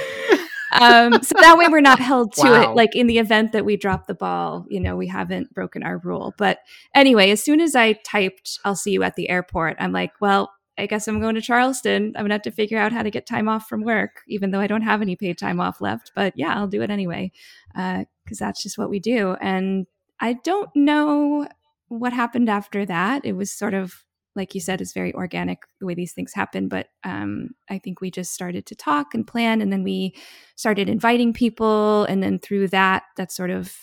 um, 0.80 1.22
so 1.22 1.35
that 1.40 1.56
way 1.58 1.68
we're 1.68 1.80
not 1.80 1.98
held 1.98 2.32
to 2.35 2.42
Wow. 2.42 2.72
it. 2.72 2.76
Like 2.76 2.94
in 2.94 3.06
the 3.06 3.18
event 3.18 3.52
that 3.52 3.64
we 3.64 3.76
drop 3.76 4.06
the 4.06 4.14
ball, 4.14 4.66
you 4.68 4.80
know, 4.80 4.96
we 4.96 5.06
haven't 5.08 5.52
broken 5.54 5.82
our 5.82 5.98
rule. 5.98 6.35
But 6.38 6.58
anyway, 6.94 7.30
as 7.30 7.42
soon 7.42 7.61
as 7.61 7.74
I 7.74 7.94
typed, 7.94 8.58
I'll 8.64 8.76
see 8.76 8.92
you 8.92 9.02
at 9.02 9.16
the 9.16 9.28
airport, 9.28 9.76
I'm 9.78 9.92
like, 9.92 10.12
well, 10.20 10.52
I 10.78 10.87
guess 10.87 11.06
I'm 11.06 11.20
going 11.20 11.35
to 11.35 11.42
Charleston. 11.42 12.14
I'm 12.16 12.22
going 12.22 12.30
to 12.30 12.35
have 12.35 12.42
to 12.42 12.50
figure 12.50 12.78
out 12.78 12.92
how 12.92 13.02
to 13.02 13.11
get 13.11 13.26
time 13.26 13.46
off 13.46 13.68
from 13.68 13.82
work, 13.82 14.22
even 14.26 14.50
though 14.50 14.61
I 14.61 14.66
don't 14.66 14.82
have 14.82 15.02
any 15.02 15.16
paid 15.16 15.37
time 15.37 15.61
off 15.61 15.82
left. 15.82 16.12
But 16.14 16.32
yeah, 16.35 16.54
I'll 16.54 16.66
do 16.66 16.80
it 16.80 16.88
anyway, 16.90 17.30
because 17.74 18.38
that's 18.38 18.62
just 18.62 18.78
what 18.78 18.88
we 18.88 18.98
do. 18.98 19.37
And 19.42 19.87
I 20.22 20.35
don't 20.35 20.74
know 20.74 21.46
what 21.88 22.14
happened 22.14 22.48
after 22.48 22.87
that. 22.87 23.26
It 23.26 23.35
was 23.35 23.52
sort 23.52 23.74
of 23.74 24.04
like 24.35 24.54
you 24.54 24.61
said, 24.61 24.80
it's 24.80 24.94
very 24.94 25.12
organic 25.12 25.64
the 25.78 25.87
way 25.87 25.94
these 25.94 26.12
things 26.12 26.32
happen. 26.32 26.68
But 26.68 26.88
um, 27.04 27.50
I 27.68 27.78
think 27.78 28.00
we 28.00 28.11
just 28.11 28.32
started 28.32 28.64
to 28.66 28.74
talk 28.74 29.14
and 29.14 29.26
plan, 29.26 29.61
and 29.61 29.72
then 29.72 29.82
we 29.82 30.14
started 30.56 30.88
inviting 30.88 31.32
people, 31.32 32.04
and 32.04 32.22
then 32.22 32.38
through 32.38 32.68
that, 32.68 33.02
that 33.16 33.30
sort 33.30 33.50
of 33.50 33.76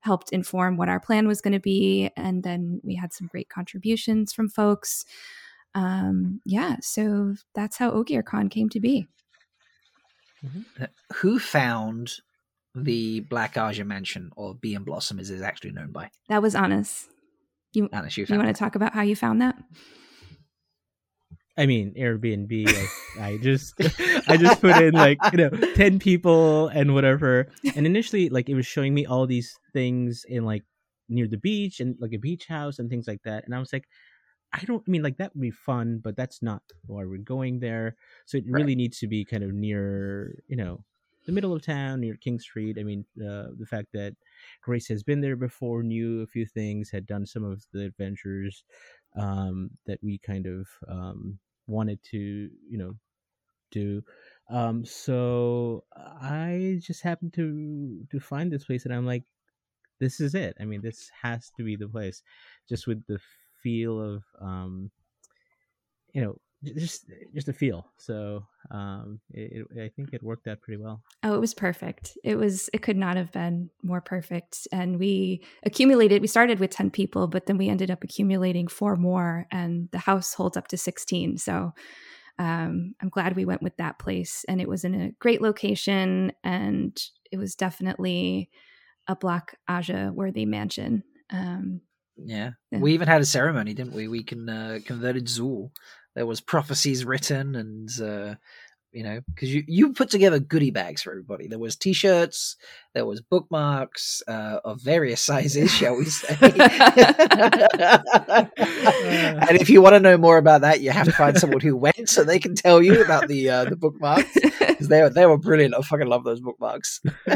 helped 0.00 0.32
inform 0.32 0.76
what 0.76 0.88
our 0.88 1.00
plan 1.00 1.26
was 1.26 1.40
going 1.40 1.52
to 1.52 1.60
be. 1.60 2.10
And 2.16 2.42
then 2.42 2.80
we 2.84 2.94
had 2.94 3.12
some 3.12 3.26
great 3.26 3.48
contributions 3.48 4.32
from 4.32 4.48
folks. 4.48 5.04
Um, 5.74 6.40
yeah, 6.44 6.76
so 6.80 7.34
that's 7.54 7.78
how 7.78 7.90
OgierCon 7.90 8.50
came 8.50 8.68
to 8.70 8.80
be. 8.80 9.08
who 11.14 11.38
found 11.38 12.12
the 12.74 13.20
Black 13.20 13.54
Ajah 13.54 13.86
Mansion 13.86 14.30
or 14.36 14.54
Bee 14.54 14.74
and 14.74 14.84
Blossom, 14.84 15.18
as 15.18 15.30
it's 15.30 15.42
actually 15.42 15.72
known 15.72 15.92
by? 15.92 16.10
That 16.28 16.42
was 16.42 16.54
Anas. 16.54 17.08
You 17.72 17.88
Anna, 17.92 18.08
you 18.10 18.24
you 18.28 18.36
want 18.36 18.48
to 18.48 18.54
talk 18.54 18.74
about 18.74 18.94
how 18.94 19.02
you 19.02 19.16
found 19.16 19.40
that? 19.42 19.56
I 21.56 21.66
mean, 21.66 21.94
Airbnb. 21.98 22.90
I, 23.20 23.24
I 23.24 23.36
just, 23.42 23.74
I 24.28 24.36
just 24.36 24.60
put 24.60 24.76
in 24.76 24.94
like 24.94 25.18
you 25.32 25.38
know, 25.38 25.50
ten 25.74 25.98
people 25.98 26.68
and 26.68 26.94
whatever. 26.94 27.48
And 27.76 27.86
initially, 27.86 28.28
like 28.28 28.48
it 28.48 28.54
was 28.54 28.66
showing 28.66 28.94
me 28.94 29.06
all 29.06 29.26
these 29.26 29.56
things 29.72 30.24
in 30.28 30.44
like 30.44 30.62
near 31.08 31.28
the 31.28 31.36
beach 31.36 31.80
and 31.80 31.96
like 32.00 32.12
a 32.12 32.18
beach 32.18 32.46
house 32.46 32.78
and 32.78 32.90
things 32.90 33.06
like 33.06 33.22
that. 33.24 33.44
And 33.44 33.54
I 33.54 33.58
was 33.58 33.72
like, 33.72 33.84
I 34.52 34.64
don't 34.64 34.82
I 34.86 34.90
mean 34.90 35.02
like 35.02 35.18
that 35.18 35.34
would 35.34 35.42
be 35.42 35.50
fun, 35.50 36.00
but 36.02 36.16
that's 36.16 36.42
not 36.42 36.62
why 36.86 37.04
we're 37.04 37.18
going 37.18 37.60
there. 37.60 37.96
So 38.26 38.38
it 38.38 38.44
Right. 38.46 38.60
really 38.60 38.74
needs 38.74 38.98
to 39.00 39.06
be 39.08 39.24
kind 39.24 39.44
of 39.44 39.52
near, 39.52 40.42
you 40.48 40.56
know, 40.56 40.84
the 41.24 41.32
middle 41.32 41.52
of 41.52 41.62
town 41.62 42.00
near 42.00 42.16
King 42.16 42.38
Street. 42.38 42.76
I 42.78 42.82
mean, 42.82 43.04
uh, 43.18 43.48
the 43.58 43.66
fact 43.68 43.88
that 43.94 44.14
Grace 44.62 44.88
has 44.88 45.02
been 45.02 45.20
there 45.20 45.36
before, 45.36 45.82
knew 45.82 46.22
a 46.22 46.26
few 46.26 46.46
things, 46.46 46.90
had 46.90 47.06
done 47.06 47.26
some 47.26 47.44
of 47.44 47.64
the 47.72 47.84
adventures 47.84 48.64
um, 49.16 49.70
that 49.86 49.98
we 50.02 50.18
kind 50.18 50.46
of 50.46 50.66
um, 50.88 51.38
wanted 51.66 52.02
to, 52.10 52.18
you 52.18 52.78
know, 52.78 52.94
do. 53.70 54.02
Um, 54.50 54.84
so 54.84 55.84
I 55.94 56.78
just 56.82 57.02
happened 57.02 57.32
to 57.34 58.04
to 58.10 58.20
find 58.20 58.52
this 58.52 58.64
place, 58.64 58.84
and 58.84 58.94
I'm 58.94 59.06
like, 59.06 59.24
this 60.00 60.20
is 60.20 60.34
it. 60.34 60.56
I 60.60 60.64
mean, 60.64 60.82
this 60.82 61.10
has 61.22 61.50
to 61.56 61.64
be 61.64 61.76
the 61.76 61.88
place, 61.88 62.22
just 62.68 62.86
with 62.86 63.04
the 63.06 63.18
feel 63.62 64.00
of, 64.00 64.22
um, 64.40 64.90
you 66.12 66.22
know, 66.22 66.38
just 66.76 67.10
just 67.34 67.48
a 67.48 67.52
feel. 67.52 67.86
So 67.96 68.46
um, 68.70 69.20
it, 69.30 69.66
it, 69.74 69.82
I 69.82 69.88
think 69.94 70.12
it 70.12 70.22
worked 70.22 70.46
out 70.48 70.60
pretty 70.60 70.82
well. 70.82 71.02
Oh, 71.22 71.34
it 71.34 71.40
was 71.40 71.54
perfect. 71.54 72.16
It 72.24 72.36
was 72.36 72.70
it 72.72 72.82
could 72.82 72.96
not 72.96 73.16
have 73.16 73.32
been 73.32 73.70
more 73.82 74.00
perfect. 74.00 74.66
And 74.72 74.98
we 74.98 75.44
accumulated 75.64 76.22
we 76.22 76.28
started 76.28 76.60
with 76.60 76.70
10 76.70 76.90
people, 76.90 77.26
but 77.26 77.46
then 77.46 77.58
we 77.58 77.68
ended 77.68 77.90
up 77.90 78.02
accumulating 78.04 78.68
four 78.68 78.96
more 78.96 79.46
and 79.50 79.88
the 79.92 79.98
house 79.98 80.34
holds 80.34 80.56
up 80.56 80.68
to 80.68 80.76
16. 80.76 81.38
So 81.38 81.72
um, 82.38 82.94
I'm 83.00 83.10
glad 83.10 83.36
we 83.36 83.44
went 83.44 83.62
with 83.62 83.76
that 83.76 83.98
place 83.98 84.44
and 84.48 84.60
it 84.60 84.68
was 84.68 84.84
in 84.84 84.94
a 84.94 85.10
great 85.20 85.40
location 85.40 86.32
and 86.42 86.96
it 87.30 87.36
was 87.36 87.54
definitely 87.54 88.50
a 89.06 89.14
Black 89.14 89.56
Ajah 89.68 90.12
worthy 90.12 90.46
mansion. 90.46 91.04
Um, 91.30 91.80
Yeah. 92.16 92.52
Yeah. 92.70 92.78
we 92.78 92.94
even 92.94 93.08
had 93.08 93.20
a 93.20 93.26
ceremony, 93.26 93.74
didn't 93.74 93.94
we? 93.94 94.08
We 94.08 94.22
can 94.22 94.48
uh, 94.48 94.78
converted 94.84 95.26
Zool. 95.26 95.70
There 96.14 96.26
was 96.26 96.40
prophecies 96.40 97.04
written, 97.04 97.56
and 97.56 97.88
uh, 98.00 98.34
you 98.92 99.02
know, 99.02 99.20
because 99.34 99.52
you 99.52 99.64
you 99.66 99.92
put 99.92 100.08
together 100.10 100.38
goodie 100.38 100.70
bags 100.70 101.02
for 101.02 101.10
everybody. 101.10 101.48
There 101.48 101.58
was 101.58 101.74
T-shirts, 101.76 102.56
there 102.94 103.04
was 103.04 103.20
bookmarks 103.20 104.22
uh, 104.28 104.60
of 104.64 104.80
various 104.80 105.20
sizes, 105.20 105.70
shall 105.74 105.96
we 105.96 106.04
say? 106.04 106.36
and 106.40 106.52
if 109.60 109.68
you 109.68 109.82
want 109.82 109.94
to 109.94 110.00
know 110.00 110.16
more 110.16 110.38
about 110.38 110.60
that, 110.60 110.80
you 110.80 110.90
have 110.90 111.06
to 111.06 111.12
find 111.12 111.36
someone 111.36 111.60
who 111.60 111.76
went, 111.76 112.08
so 112.08 112.22
they 112.22 112.38
can 112.38 112.54
tell 112.54 112.80
you 112.80 113.02
about 113.02 113.26
the 113.28 113.50
uh, 113.50 113.64
the 113.64 113.76
bookmarks. 113.76 114.32
'Cause 114.74 114.88
they 114.88 115.02
were 115.02 115.10
they 115.10 115.26
were 115.26 115.38
brilliant. 115.38 115.74
I 115.74 115.82
fucking 115.82 116.06
love 116.08 116.24
those 116.24 116.40
bookmarks. 116.40 117.00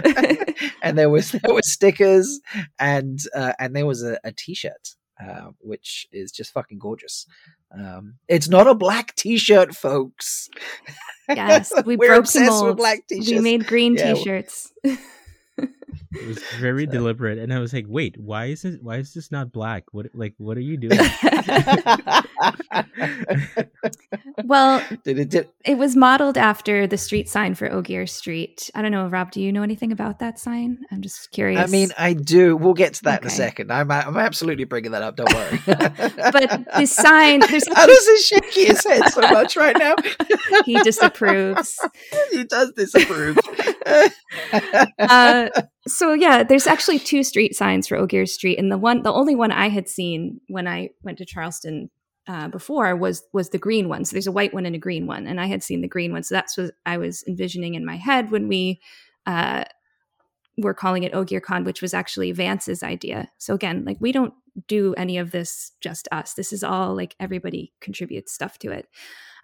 and 0.83 0.99
there 0.99 1.11
was 1.11 1.33
there 1.33 1.55
was 1.55 1.71
stickers 1.71 2.41
and 2.79 3.19
uh, 3.35 3.53
and 3.59 3.75
there 3.77 3.87
was 3.87 4.03
a, 4.03 4.19
a 4.25 4.33
t-shirt 4.33 4.97
uh, 5.23 5.51
which 5.61 6.07
is 6.13 6.31
just 6.33 6.53
fucking 6.53 6.79
gorgeous. 6.79 7.27
Um, 7.73 8.15
it's 8.29 8.49
not 8.49 8.67
a 8.67 8.75
black 8.75 9.15
t-shirt, 9.15 9.75
folks. 9.75 10.49
yes, 11.29 11.73
we 11.85 11.97
We're 11.99 12.09
broke 12.09 12.15
the 12.17 12.19
obsessed 12.21 12.51
mold. 12.51 12.67
with 12.69 12.77
black 12.77 13.01
We 13.11 13.39
made 13.41 13.67
green 13.67 13.95
Yeah. 13.97 14.15
t-shirts. 14.15 14.73
It 16.13 16.27
was 16.27 16.39
very 16.59 16.87
So- 16.87 16.93
deliberate, 16.93 17.39
and 17.39 17.53
I 17.53 17.59
was 17.59 17.73
like, 17.73 17.87
"Wait, 17.89 18.17
why 18.19 18.47
is 18.47 18.63
this? 18.63 18.77
Why 18.81 18.97
is 18.97 19.13
this 19.15 19.31
not 19.31 19.53
black? 19.53 19.85
What 19.93 20.07
like 20.15 20.35
what 20.39 20.57
are 20.57 20.61
you 20.61 20.77
doing?" 20.85 20.99
well, 24.45 24.83
did 25.05 25.19
it, 25.19 25.29
did, 25.31 25.49
It 25.65 25.77
was 25.79 25.97
modeled 25.97 26.39
after 26.39 26.87
the 26.87 26.97
street 26.99 27.29
sign 27.29 27.55
for 27.55 27.71
Ogier 27.73 28.07
Street. 28.07 28.71
I 28.75 28.83
don't 28.83 28.93
know, 28.93 29.07
Rob. 29.09 29.31
Do 29.31 29.41
you 29.41 29.53
know 29.53 29.63
anything 29.63 29.93
about 29.93 30.19
that 30.21 30.39
sign? 30.39 30.79
I'm 30.91 31.03
just 31.03 31.31
curious. 31.31 31.61
I 31.61 31.67
mean, 31.67 31.91
I 31.99 32.13
do. 32.15 32.57
We'll 32.57 32.75
get 32.75 32.95
to 32.95 33.05
that 33.05 33.23
in 33.23 33.27
a 33.29 33.31
second. 33.31 33.71
I'm 33.73 33.91
I'm 33.91 34.17
absolutely 34.17 34.65
bringing 34.65 34.93
that 34.93 35.03
up. 35.03 35.17
Don't 35.17 35.33
worry. 35.33 35.61
but 35.67 36.65
the 36.77 36.87
sign, 36.87 37.41
there's 37.41 37.67
Alice 37.69 38.07
is 38.09 38.25
shaking 38.27 38.67
his 38.67 38.85
head 38.85 39.09
so 39.11 39.21
much 39.23 39.57
right 39.57 39.77
now. 39.79 39.95
he 40.65 40.79
disapproves. 40.83 41.79
he 42.31 42.45
does 42.45 42.73
disapprove. 42.73 43.39
Uh, 44.99 45.49
so 45.90 46.12
yeah, 46.12 46.42
there's 46.42 46.66
actually 46.66 46.98
two 46.98 47.22
street 47.22 47.55
signs 47.55 47.88
for 47.88 47.96
Ogier 47.96 48.27
Street, 48.27 48.59
and 48.59 48.70
the 48.70 48.79
one, 48.79 49.03
the 49.03 49.12
only 49.12 49.35
one 49.35 49.53
I 49.53 49.68
had 49.68 49.88
seen 49.88 50.40
when 50.48 50.68
I 50.68 50.90
went 51.03 51.18
to 51.18 51.24
Charleston 51.24 51.90
uh, 52.27 52.48
before 52.48 52.94
was 52.94 53.24
was 53.33 53.51
the 53.51 53.59
green 53.59 53.88
one. 53.88 54.05
So 54.05 54.14
there's 54.14 54.27
a 54.27 54.33
white 54.33 54.53
one 54.53 54.66
and 54.66 54.77
a 54.77 54.79
green 54.79 55.07
one, 55.07 55.27
and 55.27 55.40
I 55.40 55.46
had 55.46 55.62
seen 55.62 55.81
the 55.81 55.88
green 55.88 56.12
one. 56.12 56.22
So 56.22 56.35
that's 56.35 56.57
what 56.57 56.72
I 56.87 56.98
was 56.98 57.24
envisioning 57.27 57.74
in 57.74 57.87
my 57.87 57.96
head 57.96 58.31
when 58.31 58.48
we 58.48 58.81
uh, 59.27 59.64
were 60.59 60.74
calling 60.74 61.05
it 61.05 61.12
OgierCon, 61.12 61.64
which 61.64 61.83
was 61.83 61.94
actually 61.94 62.33
Vance's 62.33 62.83
idea. 62.83 63.29
So 63.38 63.55
again, 63.55 63.85
like 63.85 63.96
we 64.01 64.12
don't 64.12 64.35
do 64.66 64.94
any 64.94 65.18
of 65.18 65.31
this 65.31 65.72
just 65.81 66.09
us. 66.12 66.35
This 66.35 66.53
is 66.53 66.64
all 66.64 66.94
like 66.94 67.14
everybody 67.20 67.72
contributes 67.81 68.33
stuff 68.33 68.59
to 68.59 68.72
it. 68.72 68.88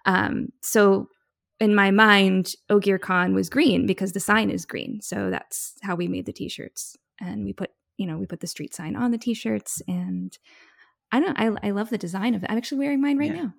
Um, 0.05 0.49
so 0.61 1.09
in 1.59 1.73
my 1.75 1.91
mind, 1.91 2.53
OgierCon 2.69 3.33
was 3.33 3.49
green 3.49 3.85
because 3.85 4.11
the 4.13 4.19
sign 4.19 4.49
is 4.49 4.65
green. 4.65 5.01
So 5.01 5.29
that's 5.29 5.73
how 5.83 5.95
we 5.95 6.07
made 6.07 6.25
the 6.25 6.33
t-shirts. 6.33 6.95
And 7.21 7.45
we 7.45 7.53
put, 7.53 7.71
you 7.97 8.05
know, 8.07 8.17
we 8.17 8.25
put 8.25 8.41
the 8.41 8.47
street 8.47 8.73
sign 8.73 8.95
on 8.95 9.11
the 9.11 9.17
t-shirts 9.17 9.81
and 9.87 10.37
I 11.11 11.19
don't 11.21 11.39
I, 11.39 11.67
I 11.67 11.71
love 11.71 11.89
the 11.89 11.97
design 11.97 12.35
of 12.35 12.43
it. 12.43 12.49
I'm 12.51 12.57
actually 12.57 12.79
wearing 12.79 13.01
mine 13.01 13.17
right 13.17 13.33
Yeah. 13.33 13.43
now. 13.43 13.53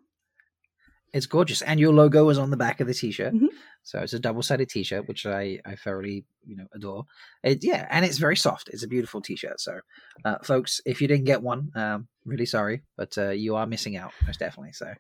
It's 1.13 1.27
gorgeous, 1.27 1.63
and 1.63 1.81
your 1.81 1.95
logo 1.95 2.29
is 2.29 2.37
on 2.37 2.51
the 2.51 2.57
back 2.59 2.81
of 2.81 2.89
the 2.89 2.93
t-shirt. 2.93 3.33
Mhm. 3.33 3.49
So 3.85 4.01
it's 4.01 4.13
a 4.13 4.19
double-sided 4.19 4.69
t-shirt, 4.69 5.07
which 5.09 5.25
I 5.25 5.59
I 5.65 5.77
thoroughly 5.77 6.27
you 6.45 6.57
know 6.57 6.67
adore. 6.75 7.05
It, 7.43 7.65
yeah, 7.65 7.87
and 7.91 8.05
it's 8.05 8.19
very 8.19 8.37
soft. 8.37 8.69
It's 8.73 8.83
a 8.83 8.89
beautiful 8.89 9.23
t-shirt. 9.23 9.61
So, 9.61 9.81
uh, 10.25 10.39
folks, 10.43 10.81
if 10.85 11.01
you 11.01 11.09
didn't 11.09 11.25
get 11.25 11.41
one, 11.41 11.71
um, 11.77 12.09
really 12.27 12.45
sorry, 12.45 12.83
but 12.97 13.17
uh, 13.17 13.31
you 13.31 13.55
are 13.55 13.67
missing 13.67 13.97
out 13.97 14.13
most 14.27 14.41
definitely. 14.41 14.73
So, 14.73 14.93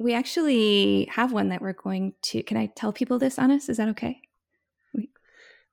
We 0.00 0.14
actually 0.14 1.08
have 1.12 1.30
one 1.30 1.50
that 1.50 1.60
we're 1.60 1.74
going 1.74 2.14
to 2.22 2.42
can 2.42 2.56
I 2.56 2.72
tell 2.74 2.92
people 2.92 3.18
this 3.18 3.38
on 3.38 3.50
us? 3.50 3.68
Is 3.68 3.76
that 3.76 3.88
okay? 3.90 4.20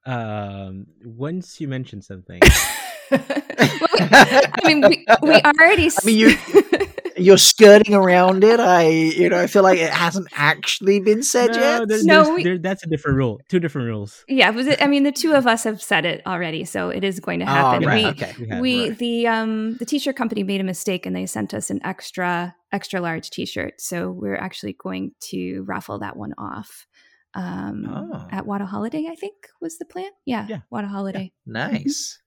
um, 0.06 0.88
once 1.04 1.60
you 1.60 1.68
mentioned 1.68 2.04
something, 2.04 2.40
I 3.12 4.60
mean, 4.66 4.82
we, 4.82 5.06
we 5.22 5.34
already. 5.46 5.88
I 5.90 6.06
mean, 6.06 6.18
you 6.18 6.38
you're 7.18 7.38
skirting 7.38 7.94
around 7.94 8.44
it. 8.44 8.60
I, 8.60 8.88
you 8.88 9.30
know, 9.30 9.40
I 9.40 9.48
feel 9.48 9.64
like 9.64 9.80
it 9.80 9.92
hasn't 9.92 10.28
actually 10.34 11.00
been 11.00 11.24
said 11.24 11.52
no, 11.52 11.60
yet. 11.60 11.88
There's, 11.88 12.06
no, 12.06 12.36
we, 12.36 12.44
there, 12.44 12.58
that's 12.58 12.84
a 12.84 12.88
different 12.88 13.18
rule. 13.18 13.40
Two 13.50 13.60
different 13.60 13.88
rules. 13.88 14.24
Yeah, 14.28 14.50
was 14.52 14.68
it, 14.68 14.82
I 14.82 14.88
mean, 14.88 15.04
the 15.04 15.12
two 15.12 15.34
of 15.34 15.48
us 15.48 15.64
have 15.64 15.82
said 15.82 16.06
it 16.06 16.22
already, 16.26 16.66
so 16.66 16.90
it 16.90 17.04
is 17.04 17.20
going 17.20 17.40
to 17.40 17.46
happen. 17.46 17.86
Oh, 17.86 17.88
right, 17.88 18.04
we, 18.04 18.10
okay. 18.10 18.34
we, 18.40 18.60
we 18.62 18.90
right. 18.90 18.98
the 18.98 19.28
um 19.28 19.78
the 19.78 19.86
t-shirt 19.86 20.16
company 20.16 20.44
made 20.44 20.62
a 20.62 20.66
mistake 20.66 21.06
and 21.06 21.16
they 21.16 21.26
sent 21.26 21.54
us 21.54 21.70
an 21.70 21.80
extra 21.84 22.56
extra 22.72 23.02
large 23.02 23.30
t-shirt, 23.30 23.80
so 23.80 24.12
we're 24.12 24.36
actually 24.36 24.74
going 24.74 25.12
to 25.22 25.64
raffle 25.64 26.00
that 26.00 26.18
one 26.18 26.34
off. 26.38 26.88
Um, 27.34 27.86
oh. 27.88 28.28
at 28.32 28.48
Wada 28.48 28.66
Holiday, 28.66 29.08
I 29.12 29.16
think 29.16 29.36
was 29.62 29.78
the 29.78 29.86
plan. 29.86 30.10
Yeah, 30.26 30.48
yeah. 30.50 30.60
Wada 30.70 30.88
Holiday. 30.88 31.32
Yeah. 31.46 31.70
Nice. 31.70 32.20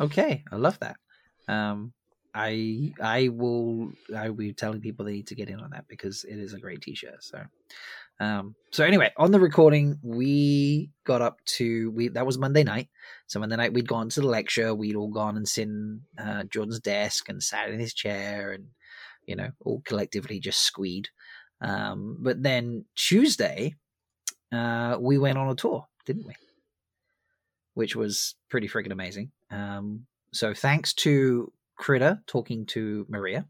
okay, 0.00 0.42
I 0.50 0.56
love 0.56 0.78
that. 0.80 0.96
Um, 1.46 1.92
I 2.34 2.92
I 3.00 3.28
will 3.28 3.92
I 4.14 4.28
will 4.28 4.36
be 4.36 4.52
telling 4.52 4.80
people 4.80 5.04
they 5.04 5.12
need 5.12 5.28
to 5.28 5.36
get 5.36 5.48
in 5.48 5.60
on 5.60 5.70
that 5.70 5.86
because 5.86 6.24
it 6.24 6.36
is 6.36 6.52
a 6.52 6.58
great 6.58 6.82
t-shirt. 6.82 7.22
So 7.22 7.44
um 8.18 8.56
so 8.72 8.84
anyway, 8.84 9.12
on 9.16 9.30
the 9.30 9.38
recording 9.38 9.98
we 10.02 10.90
got 11.04 11.22
up 11.22 11.44
to 11.44 11.92
we 11.92 12.08
that 12.08 12.26
was 12.26 12.36
Monday 12.36 12.64
night. 12.64 12.88
So 13.28 13.38
Monday 13.38 13.56
night 13.56 13.72
we'd 13.72 13.88
gone 13.88 14.08
to 14.10 14.20
the 14.20 14.26
lecture, 14.26 14.74
we'd 14.74 14.96
all 14.96 15.10
gone 15.10 15.36
and 15.36 15.48
seen 15.48 16.02
uh, 16.18 16.42
Jordan's 16.44 16.80
desk 16.80 17.28
and 17.28 17.40
sat 17.40 17.70
in 17.70 17.78
his 17.78 17.94
chair 17.94 18.50
and 18.50 18.66
you 19.26 19.36
know, 19.36 19.50
all 19.64 19.82
collectively 19.84 20.40
just 20.40 20.60
squeed. 20.60 21.08
Um 21.60 22.18
but 22.20 22.42
then 22.42 22.84
Tuesday 22.94 23.74
uh 24.52 24.96
we 25.00 25.18
went 25.18 25.38
on 25.38 25.50
a 25.50 25.54
tour, 25.54 25.86
didn't 26.06 26.26
we? 26.26 26.34
Which 27.74 27.96
was 27.96 28.34
pretty 28.48 28.68
freaking 28.68 28.92
amazing. 28.92 29.32
Um 29.50 30.06
so 30.32 30.52
thanks 30.54 30.92
to 30.94 31.52
Critter 31.76 32.20
talking 32.26 32.66
to 32.66 33.06
Maria, 33.08 33.46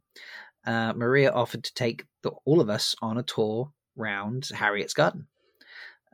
uh, 0.66 0.92
Maria 0.94 1.30
offered 1.30 1.64
to 1.64 1.74
take 1.74 2.06
the, 2.22 2.30
all 2.44 2.60
of 2.60 2.70
us 2.70 2.94
on 3.02 3.18
a 3.18 3.22
tour 3.22 3.72
round 3.96 4.48
Harriet's 4.54 4.94
garden, 4.94 5.26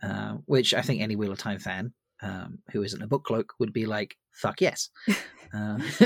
uh, 0.03 0.35
which 0.47 0.75
I 0.75 0.83
think 0.83 1.01
any 1.01 1.17
Wheel 1.17 1.33
of 1.33 1.39
Time 1.39 1.59
fan 1.59 1.93
um, 2.23 2.59
who 2.73 2.83
isn't 2.83 3.03
a 3.03 3.07
book 3.07 3.25
cloak 3.25 3.55
would 3.59 3.73
be 3.73 3.87
like, 3.87 4.17
"Fuck 4.33 4.61
yes." 4.61 4.91
uh, 5.09 5.79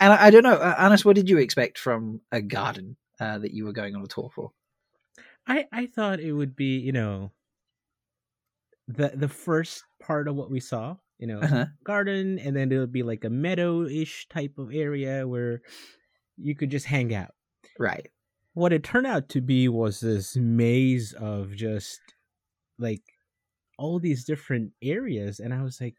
and 0.00 0.12
I, 0.12 0.26
I, 0.26 0.30
don't 0.30 0.42
know, 0.42 0.54
uh, 0.54 0.74
Anas, 0.78 1.04
what 1.04 1.16
did 1.16 1.28
you 1.28 1.38
expect 1.38 1.78
from 1.78 2.20
a 2.32 2.40
garden 2.40 2.96
uh, 3.20 3.38
that 3.38 3.52
you 3.52 3.64
were 3.64 3.72
going 3.72 3.94
on 3.94 4.02
a 4.02 4.06
tour 4.06 4.30
for? 4.34 4.50
I 5.46 5.66
I 5.72 5.86
thought 5.86 6.20
it 6.20 6.32
would 6.32 6.56
be 6.56 6.78
you 6.78 6.92
know 6.92 7.32
the 8.88 9.12
the 9.14 9.28
first 9.28 9.84
part 10.00 10.28
of 10.28 10.36
what 10.36 10.50
we 10.50 10.60
saw 10.60 10.96
you 11.18 11.26
know, 11.26 11.40
uh-huh. 11.40 11.66
garden, 11.84 12.38
and 12.38 12.54
then 12.54 12.70
it 12.70 12.78
would 12.78 12.92
be 12.92 13.02
like 13.02 13.24
a 13.24 13.30
meadow-ish 13.30 14.28
type 14.28 14.58
of 14.58 14.72
area 14.72 15.26
where 15.26 15.62
you 16.36 16.54
could 16.54 16.70
just 16.70 16.86
hang 16.86 17.14
out. 17.14 17.34
Right. 17.78 18.08
What 18.54 18.72
it 18.72 18.84
turned 18.84 19.06
out 19.06 19.28
to 19.30 19.40
be 19.40 19.68
was 19.68 20.00
this 20.00 20.36
maze 20.36 21.14
of 21.14 21.54
just 21.54 22.00
like 22.78 23.02
all 23.78 23.98
these 23.98 24.24
different 24.24 24.72
areas, 24.82 25.40
and 25.40 25.54
I 25.54 25.62
was 25.62 25.80
like, 25.80 25.94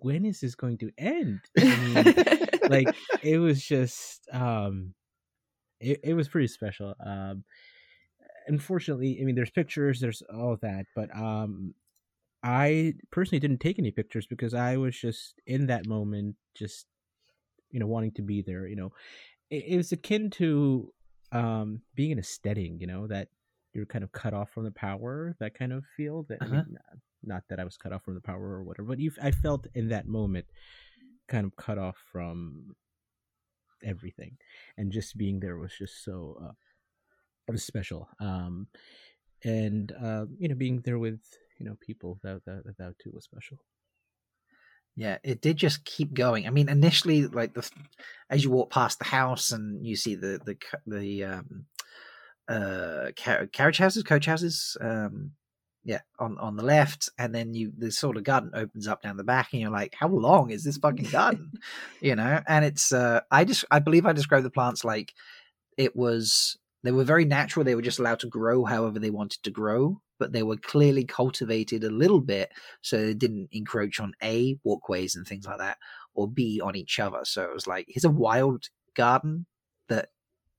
when 0.00 0.24
is 0.24 0.40
this 0.40 0.54
going 0.54 0.78
to 0.78 0.90
end? 0.98 1.40
I 1.58 1.64
mean, 1.64 2.70
like 2.70 2.94
it 3.22 3.38
was 3.38 3.62
just 3.62 4.28
um 4.32 4.94
it, 5.80 6.00
it 6.02 6.14
was 6.14 6.28
pretty 6.28 6.48
special. 6.48 6.94
Um 7.04 7.44
unfortunately, 8.46 9.18
I 9.20 9.24
mean 9.24 9.34
there's 9.34 9.50
pictures, 9.50 10.00
there's 10.00 10.22
all 10.32 10.52
of 10.52 10.60
that, 10.60 10.86
but 10.94 11.14
um 11.14 11.74
I 12.42 12.94
personally 13.10 13.40
didn't 13.40 13.60
take 13.60 13.78
any 13.78 13.90
pictures 13.90 14.26
because 14.26 14.54
I 14.54 14.76
was 14.76 14.96
just 14.96 15.34
in 15.46 15.66
that 15.66 15.86
moment, 15.86 16.36
just 16.54 16.86
you 17.70 17.80
know, 17.80 17.86
wanting 17.86 18.12
to 18.12 18.22
be 18.22 18.42
there. 18.42 18.66
You 18.66 18.76
know, 18.76 18.92
it, 19.50 19.64
it 19.66 19.76
was 19.76 19.92
akin 19.92 20.30
to 20.30 20.92
um, 21.32 21.82
being 21.94 22.12
in 22.12 22.18
a 22.18 22.22
steading. 22.22 22.80
You 22.80 22.86
know, 22.86 23.06
that 23.08 23.28
you're 23.72 23.86
kind 23.86 24.04
of 24.04 24.12
cut 24.12 24.34
off 24.34 24.50
from 24.50 24.64
the 24.64 24.70
power. 24.70 25.36
That 25.40 25.54
kind 25.54 25.72
of 25.72 25.84
feel. 25.96 26.24
That 26.28 26.42
uh-huh. 26.42 26.50
I 26.50 26.56
mean, 26.56 26.76
not 27.22 27.42
that 27.48 27.60
I 27.60 27.64
was 27.64 27.76
cut 27.76 27.92
off 27.92 28.04
from 28.04 28.14
the 28.14 28.20
power 28.20 28.42
or 28.42 28.62
whatever, 28.62 28.88
but 28.88 29.00
you, 29.00 29.12
I 29.22 29.30
felt 29.30 29.66
in 29.74 29.88
that 29.88 30.06
moment 30.06 30.46
kind 31.28 31.46
of 31.46 31.56
cut 31.56 31.78
off 31.78 31.96
from 32.12 32.74
everything, 33.84 34.36
and 34.76 34.92
just 34.92 35.16
being 35.16 35.40
there 35.40 35.58
was 35.58 35.72
just 35.76 36.04
so. 36.04 36.36
Uh, 36.42 36.52
it 37.46 37.52
was 37.52 37.64
special. 37.64 38.08
Um, 38.20 38.66
and 39.42 39.90
uh, 39.92 40.26
you 40.38 40.48
know, 40.48 40.54
being 40.54 40.82
there 40.84 40.98
with 40.98 41.20
you 41.58 41.66
know 41.66 41.76
people 41.80 42.18
that 42.22 42.44
that 42.46 42.62
that 42.78 42.94
too 43.02 43.10
was 43.12 43.24
special 43.24 43.58
yeah 44.96 45.18
it 45.22 45.40
did 45.40 45.56
just 45.56 45.84
keep 45.84 46.12
going 46.12 46.46
i 46.46 46.50
mean 46.50 46.68
initially 46.68 47.26
like 47.26 47.54
the 47.54 47.70
as 48.30 48.42
you 48.42 48.50
walk 48.50 48.70
past 48.70 48.98
the 48.98 49.04
house 49.04 49.52
and 49.52 49.86
you 49.86 49.96
see 49.96 50.14
the 50.14 50.40
the 50.44 50.56
the 50.86 51.24
um 51.24 51.64
uh 52.48 53.10
carriage 53.16 53.78
houses 53.78 54.02
coach 54.02 54.26
houses 54.26 54.76
um 54.80 55.32
yeah 55.84 56.00
on 56.18 56.38
on 56.38 56.56
the 56.56 56.64
left 56.64 57.08
and 57.18 57.34
then 57.34 57.54
you 57.54 57.72
the 57.76 57.90
sort 57.90 58.16
of 58.16 58.24
garden 58.24 58.50
opens 58.54 58.88
up 58.88 59.02
down 59.02 59.16
the 59.16 59.24
back 59.24 59.48
and 59.52 59.60
you're 59.60 59.70
like 59.70 59.94
how 59.98 60.08
long 60.08 60.50
is 60.50 60.64
this 60.64 60.76
fucking 60.82 61.10
garden 61.10 61.52
you 62.00 62.14
know 62.14 62.40
and 62.46 62.64
it's 62.64 62.92
uh 62.92 63.20
i 63.30 63.44
just 63.44 63.64
i 63.70 63.78
believe 63.78 64.06
i 64.06 64.12
described 64.12 64.46
the 64.46 64.50
plants 64.50 64.84
like 64.84 65.12
it 65.76 65.94
was 65.94 66.58
they 66.84 66.92
were 66.92 67.04
very 67.04 67.24
natural 67.24 67.64
they 67.64 67.74
were 67.74 67.82
just 67.82 67.98
allowed 67.98 68.20
to 68.20 68.26
grow 68.26 68.64
however 68.64 68.98
they 68.98 69.10
wanted 69.10 69.42
to 69.42 69.50
grow 69.50 70.00
but 70.18 70.32
they 70.32 70.42
were 70.42 70.56
clearly 70.56 71.04
cultivated 71.04 71.84
a 71.84 71.90
little 71.90 72.20
bit 72.20 72.50
so 72.82 72.98
they 72.98 73.14
didn't 73.14 73.48
encroach 73.52 74.00
on 74.00 74.12
A, 74.22 74.58
walkways 74.64 75.16
and 75.16 75.26
things 75.26 75.46
like 75.46 75.58
that, 75.58 75.78
or 76.14 76.28
B, 76.28 76.60
on 76.62 76.76
each 76.76 76.98
other. 76.98 77.20
So 77.24 77.44
it 77.44 77.54
was 77.54 77.66
like, 77.66 77.86
here's 77.88 78.04
a 78.04 78.10
wild 78.10 78.66
garden 78.94 79.46
that 79.88 80.08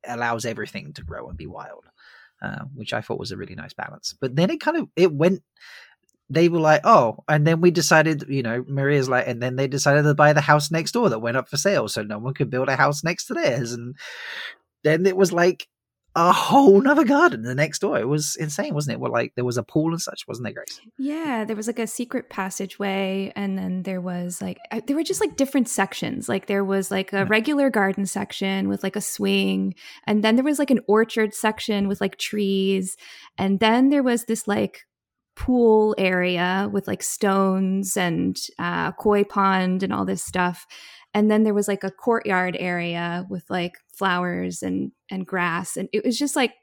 allows 0.08 0.46
everything 0.46 0.94
to 0.94 1.04
grow 1.04 1.28
and 1.30 1.38
be 1.38 1.48
wild, 1.48 1.86
uh, 2.42 2.66
which 2.74 2.94
I 2.94 3.02
thought 3.02 3.20
was 3.20 3.32
a 3.32 3.38
really 3.38 3.56
nice 3.56 3.74
balance. 3.74 4.16
But 4.20 4.36
then 4.36 4.50
it 4.50 4.60
kind 4.60 4.78
of, 4.78 4.88
it 4.96 5.12
went, 5.14 5.42
they 6.30 6.48
were 6.48 6.60
like, 6.60 6.82
oh, 6.84 7.24
and 7.28 7.46
then 7.46 7.60
we 7.60 7.72
decided, 7.72 8.26
you 8.30 8.44
know, 8.44 8.64
Maria's 8.68 9.10
like, 9.10 9.28
and 9.28 9.42
then 9.42 9.56
they 9.56 9.68
decided 9.68 10.04
to 10.04 10.14
buy 10.14 10.34
the 10.34 10.42
house 10.42 10.70
next 10.70 10.92
door 10.92 11.10
that 11.10 11.20
went 11.20 11.38
up 11.38 11.50
for 11.50 11.58
sale 11.58 11.88
so 11.88 12.04
no 12.04 12.20
one 12.20 12.34
could 12.34 12.52
build 12.52 12.70
a 12.70 12.76
house 12.76 13.04
next 13.04 13.26
to 13.26 13.34
theirs. 13.34 13.72
And 13.72 13.96
then 14.84 15.06
it 15.06 15.18
was 15.18 15.34
like, 15.34 15.68
a 16.20 16.34
whole 16.34 16.82
nother 16.82 17.06
garden 17.06 17.44
the 17.44 17.56
next 17.56 17.80
door. 17.80 17.98
It 17.98 18.08
was 18.08 18.36
insane, 18.36 18.74
wasn't 18.74 18.96
it? 18.96 19.00
Well, 19.00 19.12
like 19.12 19.36
there 19.36 19.46
was 19.46 19.58
a 19.58 19.64
pool 19.64 19.92
and 19.92 20.02
such, 20.02 20.28
wasn't 20.28 20.46
there, 20.46 20.54
Grace? 20.54 20.82
Yeah, 20.98 21.46
there 21.46 21.56
was 21.56 21.68
like 21.68 21.80
a 21.80 21.88
secret 21.88 22.30
passageway, 22.30 23.32
and 23.36 23.58
then 23.58 23.84
there 23.84 24.02
was 24.02 24.42
like 24.42 24.58
there 24.86 24.96
were 24.96 25.04
just 25.04 25.22
like 25.22 25.38
different 25.38 25.70
sections. 25.70 26.28
Like 26.28 26.48
there 26.48 26.66
was 26.66 26.92
like 26.92 27.14
a 27.14 27.26
regular 27.26 27.70
garden 27.70 28.06
section 28.06 28.68
with 28.68 28.84
like 28.84 28.98
a 28.98 29.02
swing, 29.02 29.76
and 30.06 30.22
then 30.22 30.36
there 30.36 30.44
was 30.44 30.60
like 30.60 30.72
an 30.72 30.82
orchard 30.88 31.34
section 31.34 31.88
with 31.88 32.02
like 32.02 32.18
trees, 32.18 32.98
and 33.38 33.62
then 33.62 33.90
there 33.90 34.04
was 34.04 34.26
this 34.26 34.46
like 34.48 34.86
pool 35.40 35.96
area 35.98 36.70
with 36.70 36.86
like 36.86 37.02
stones 37.02 37.96
and 37.96 38.38
uh, 38.60 38.92
koi 38.92 39.24
pond 39.24 39.84
and 39.84 39.94
all 39.94 40.04
this 40.04 40.22
stuff 40.22 40.68
and 41.14 41.30
then 41.30 41.44
there 41.44 41.54
was 41.54 41.68
like 41.68 41.84
a 41.84 41.92
courtyard 41.92 42.56
area 42.60 43.26
with 43.30 43.44
like 43.50 43.74
flowers 43.94 44.62
and 44.62 44.92
and 45.10 45.26
grass 45.26 45.78
and 45.78 45.90
it 45.92 46.06
was 46.06 46.18
just 46.18 46.36
like 46.36 46.54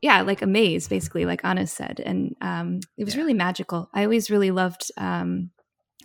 yeah 0.00 0.22
like 0.22 0.42
a 0.42 0.46
maze 0.46 0.88
basically 0.88 1.24
like 1.24 1.44
anna 1.44 1.66
said 1.66 2.00
and 2.04 2.34
um 2.40 2.80
it 2.96 3.04
was 3.04 3.14
yeah. 3.14 3.20
really 3.20 3.34
magical. 3.34 3.88
I 3.94 4.04
always 4.04 4.30
really 4.30 4.50
loved 4.50 4.90
um 4.96 5.50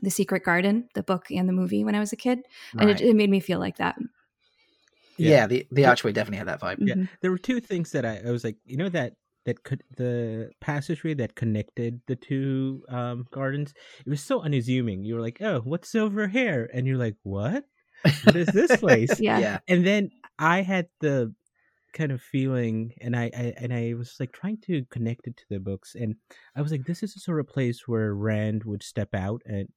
the 0.01 0.09
secret 0.09 0.43
garden 0.43 0.89
the 0.95 1.03
book 1.03 1.27
and 1.31 1.47
the 1.47 1.53
movie 1.53 1.83
when 1.83 1.95
i 1.95 1.99
was 1.99 2.11
a 2.11 2.17
kid 2.17 2.39
and 2.77 2.89
it, 2.89 2.99
it, 2.99 3.15
made 3.15 3.29
me 3.29 3.39
feel 3.39 3.59
like 3.59 3.77
that. 3.77 3.95
Yeah, 5.17 5.29
yeah. 5.29 5.47
the 5.47 5.67
the 5.71 5.85
archway 5.85 6.11
definitely 6.11 6.39
had 6.39 6.47
that 6.47 6.61
vibe. 6.61 6.77
Yeah 6.79 6.95
mm-hmm. 6.95 7.05
there 7.21 7.31
were 7.31 7.37
two 7.37 7.59
things 7.59 7.91
that 7.91 8.05
I, 8.05 8.21
I 8.25 8.31
was 8.31 8.43
like 8.43 8.57
you 8.65 8.77
know 8.77 8.89
that 8.89 9.13
that 9.45 9.63
could 9.63 9.83
the 9.97 10.51
passageway 10.61 11.13
that 11.15 11.35
connected 11.35 12.01
the 12.07 12.15
two 12.15 12.83
um, 12.89 13.25
gardens 13.31 13.73
it 14.05 14.09
was 14.09 14.21
so 14.21 14.41
unassuming. 14.41 15.03
You 15.03 15.15
were 15.15 15.21
like 15.21 15.41
oh 15.41 15.61
what's 15.63 15.95
over 15.95 16.27
here? 16.27 16.69
And 16.73 16.87
you're 16.87 16.97
like 16.97 17.15
what? 17.23 17.65
What 18.23 18.35
is 18.35 18.47
this 18.47 18.75
place? 18.79 19.19
Yeah. 19.19 19.39
yeah. 19.39 19.59
And 19.67 19.85
then 19.85 20.11
i 20.39 20.61
had 20.61 20.87
the 20.99 21.33
kind 21.93 22.11
of 22.11 22.19
feeling 22.19 22.91
and 23.01 23.15
I, 23.15 23.25
I, 23.25 23.53
and 23.57 23.71
i 23.71 23.93
was 23.95 24.15
like 24.19 24.31
trying 24.31 24.57
to 24.65 24.83
connect 24.89 25.27
it 25.27 25.37
to 25.37 25.43
the 25.51 25.59
books 25.59 25.93
and 25.93 26.15
i 26.55 26.61
was 26.63 26.71
like 26.71 26.85
this 26.85 27.03
is 27.03 27.15
a 27.15 27.19
sort 27.19 27.39
of 27.39 27.47
place 27.47 27.87
where 27.87 28.15
rand 28.15 28.63
would 28.63 28.81
step 28.81 29.13
out 29.13 29.43
and 29.45 29.69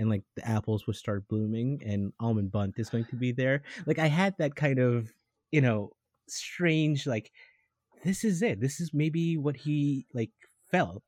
and 0.00 0.08
like 0.08 0.22
the 0.34 0.48
apples 0.48 0.86
would 0.86 0.96
start 0.96 1.28
blooming 1.28 1.80
and 1.84 2.12
Almen 2.20 2.50
Bunt 2.50 2.74
is 2.78 2.88
going 2.88 3.04
to 3.06 3.16
be 3.16 3.32
there. 3.32 3.62
Like 3.86 3.98
i 3.98 4.06
had 4.06 4.34
that 4.38 4.56
kind 4.56 4.78
of 4.78 5.12
you 5.52 5.60
know 5.60 5.90
strange 6.28 7.06
like 7.06 7.30
this 8.04 8.24
is 8.24 8.42
it. 8.42 8.60
This 8.60 8.80
is 8.80 8.92
maybe 8.92 9.36
what 9.36 9.56
he 9.56 10.06
like 10.14 10.30
felt 10.70 11.04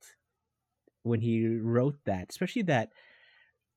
when 1.03 1.21
he 1.21 1.57
wrote 1.57 1.97
that, 2.05 2.27
especially 2.29 2.63
that 2.63 2.89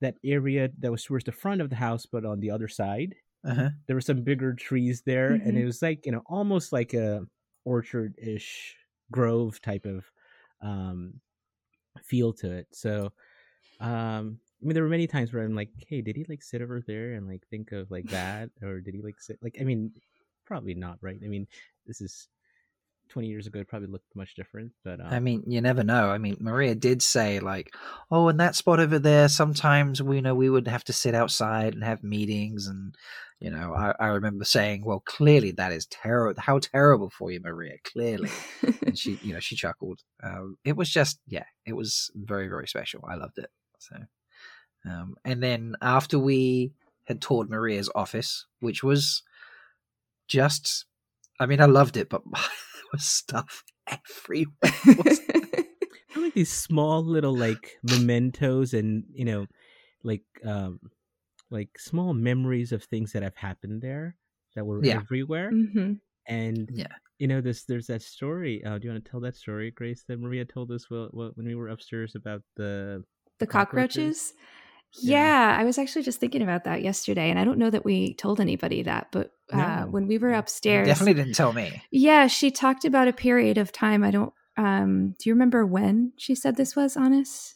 that 0.01 0.17
area 0.25 0.71
that 0.79 0.91
was 0.91 1.05
towards 1.05 1.25
the 1.25 1.33
front 1.33 1.61
of 1.61 1.71
the 1.71 1.77
house, 1.77 2.07
but 2.07 2.25
on 2.25 2.41
the 2.41 2.51
other 2.51 2.69
side. 2.69 3.15
Uh-huh. 3.45 3.69
There 3.87 3.95
were 3.95 4.01
some 4.01 4.23
bigger 4.23 4.55
trees 4.55 5.03
there, 5.07 5.31
mm-hmm. 5.31 5.49
and 5.49 5.59
it 5.59 5.65
was 5.65 5.81
like 5.81 6.05
you 6.05 6.13
know 6.13 6.23
almost 6.27 6.73
like 6.73 6.95
a 6.95 7.23
orchard 7.65 8.15
ish 8.19 8.75
grove 9.13 9.61
type 9.63 9.87
of 9.87 10.05
um, 10.63 11.21
feel 12.03 12.33
to 12.35 12.51
it. 12.53 12.67
So 12.73 13.13
um, 13.81 14.39
I 14.63 14.67
mean, 14.67 14.75
there 14.75 14.83
were 14.83 14.89
many 14.89 15.07
times 15.07 15.33
where 15.33 15.45
I'm 15.45 15.55
like, 15.55 15.71
"Hey, 15.87 16.01
did 16.01 16.17
he 16.17 16.25
like 16.29 16.43
sit 16.43 16.63
over 16.63 16.83
there 16.87 17.13
and 17.13 17.29
like 17.29 17.47
think 17.51 17.73
of 17.73 17.91
like 17.91 18.07
that, 18.11 18.51
or 18.63 18.81
did 18.81 18.95
he 18.95 19.03
like 19.03 19.21
sit 19.21 19.39
like?" 19.43 19.57
I 19.61 19.65
mean, 19.65 19.93
probably 20.45 20.75
not, 20.75 20.99
right? 21.01 21.21
I 21.25 21.29
mean, 21.29 21.47
this 21.87 22.01
is 22.01 22.29
20 23.11 23.29
years 23.29 23.47
ago. 23.47 23.61
It 23.61 23.69
probably 23.69 23.89
looked 23.89 24.15
much 24.15 24.35
different, 24.35 24.73
but 24.85 25.01
um... 25.01 25.09
I 25.09 25.21
mean, 25.21 25.43
you 25.47 25.61
never 25.61 25.85
know. 25.85 26.11
I 26.11 26.19
mean, 26.19 26.37
Maria 26.41 26.75
did 26.75 27.03
say 27.03 27.41
like, 27.41 27.75
"Oh, 28.11 28.29
in 28.29 28.37
that 28.39 28.57
spot 28.57 28.81
over 28.81 28.99
there, 28.99 29.29
sometimes 29.29 30.03
we 30.03 30.17
you 30.17 30.23
know 30.23 30.35
we 30.35 30.51
would 30.51 30.69
have 30.69 30.85
to 30.85 30.93
sit 30.93 31.15
outside 31.15 31.75
and 31.75 31.85
have 31.85 32.03
meetings 32.03 32.67
and." 32.67 32.95
You 33.39 33.51
know, 33.51 33.75
I, 33.75 33.93
I 34.01 34.07
remember 34.07 34.47
saying, 34.47 34.83
"Well, 34.83 35.01
clearly 35.01 35.51
that 35.53 35.71
is 35.71 35.85
terrible. 35.85 36.41
How 36.41 36.59
terrible 36.59 37.11
for 37.11 37.31
you, 37.31 37.41
Maria. 37.41 37.77
Clearly." 37.85 38.31
and 38.87 38.99
she, 38.99 39.19
you 39.23 39.35
know, 39.35 39.41
she 39.41 39.57
chuckled. 39.57 40.01
Um, 40.23 40.57
it 40.65 40.75
was 40.75 40.89
just, 40.89 41.19
yeah, 41.29 41.45
it 41.67 41.75
was 41.75 42.11
very, 42.15 42.49
very 42.49 42.67
special. 42.67 43.05
I 43.07 43.17
loved 43.17 43.37
it. 43.37 43.51
So, 43.79 43.97
um, 44.87 45.17
and 45.23 45.43
then 45.43 45.77
after 45.83 46.19
we 46.19 46.73
had 47.05 47.21
toured 47.21 47.51
Maria's 47.51 47.91
office, 47.95 48.47
which 48.61 48.83
was 48.83 49.23
just, 50.29 50.87
I 51.39 51.47
mean, 51.47 51.61
I 51.61 51.67
loved 51.67 51.97
it, 51.97 52.09
but 52.09 52.23
was 52.93 53.05
stuff 53.05 53.65
everywhere. 53.87 54.55
like 56.17 56.35
these 56.35 56.53
small 56.53 57.05
little 57.05 57.37
like 57.37 57.77
mementos 57.83 58.75
and 58.75 59.05
you 59.13 59.25
know, 59.25 59.47
like 60.03 60.25
um, 60.45 60.81
like 61.51 61.79
small 61.79 62.15
memories 62.15 62.73
of 62.73 62.85
things 62.85 63.13
that 63.13 63.23
have 63.23 63.37
happened 63.37 63.83
there 63.83 64.17
that 64.55 64.65
were 64.65 64.85
yeah. 64.85 64.97
everywhere. 64.97 65.51
Mm-hmm. 65.53 65.95
And 66.29 66.69
yeah, 66.73 66.87
you 67.19 67.29
know, 67.29 67.41
this 67.41 67.65
there's 67.65 67.87
that 67.87 68.03
story. 68.03 68.63
Uh, 68.65 68.79
do 68.79 68.87
you 68.87 68.93
want 68.93 69.05
to 69.05 69.11
tell 69.11 69.21
that 69.21 69.37
story, 69.37 69.71
Grace, 69.71 70.05
that 70.09 70.21
Maria 70.21 70.45
told 70.45 70.71
us 70.73 70.91
well, 70.91 71.09
well, 71.13 71.31
when 71.35 71.47
we 71.47 71.55
were 71.55 71.69
upstairs 71.69 72.15
about 72.15 72.43
the 72.57 73.05
the 73.39 73.47
cockroaches? 73.47 73.97
cockroaches? 73.97 74.33
Yeah. 75.03 75.55
yeah. 75.55 75.61
I 75.61 75.65
was 75.65 75.79
actually 75.79 76.03
just 76.03 76.21
thinking 76.21 76.43
about 76.43 76.65
that 76.65 76.83
yesterday, 76.83 77.31
and 77.31 77.39
I 77.39 77.45
don't 77.45 77.59
know 77.59 77.71
that 77.71 77.85
we 77.85 78.15
told 78.15 78.41
anybody 78.41 78.83
that, 78.83 79.09
but 79.13 79.31
uh, 79.53 79.57
no. 79.57 79.87
when 79.91 80.07
we 80.07 80.19
were 80.19 80.33
upstairs, 80.33 80.87
definitely 80.87 81.15
didn't 81.15 81.35
tell 81.35 81.53
me. 81.53 81.83
Yeah, 81.91 82.27
she 82.27 82.51
talked 82.51 82.85
about 82.85 83.09
a 83.09 83.13
period 83.13 83.59
of 83.59 83.73
time. 83.73 84.03
I 84.03 84.11
don't. 84.11 84.33
Um, 84.57 85.15
do 85.19 85.29
you 85.29 85.35
remember 85.35 85.67
when 85.67 86.13
she 86.17 86.35
said 86.35 86.57
this 86.57 86.75
was, 86.75 86.97
Anas? 86.97 87.55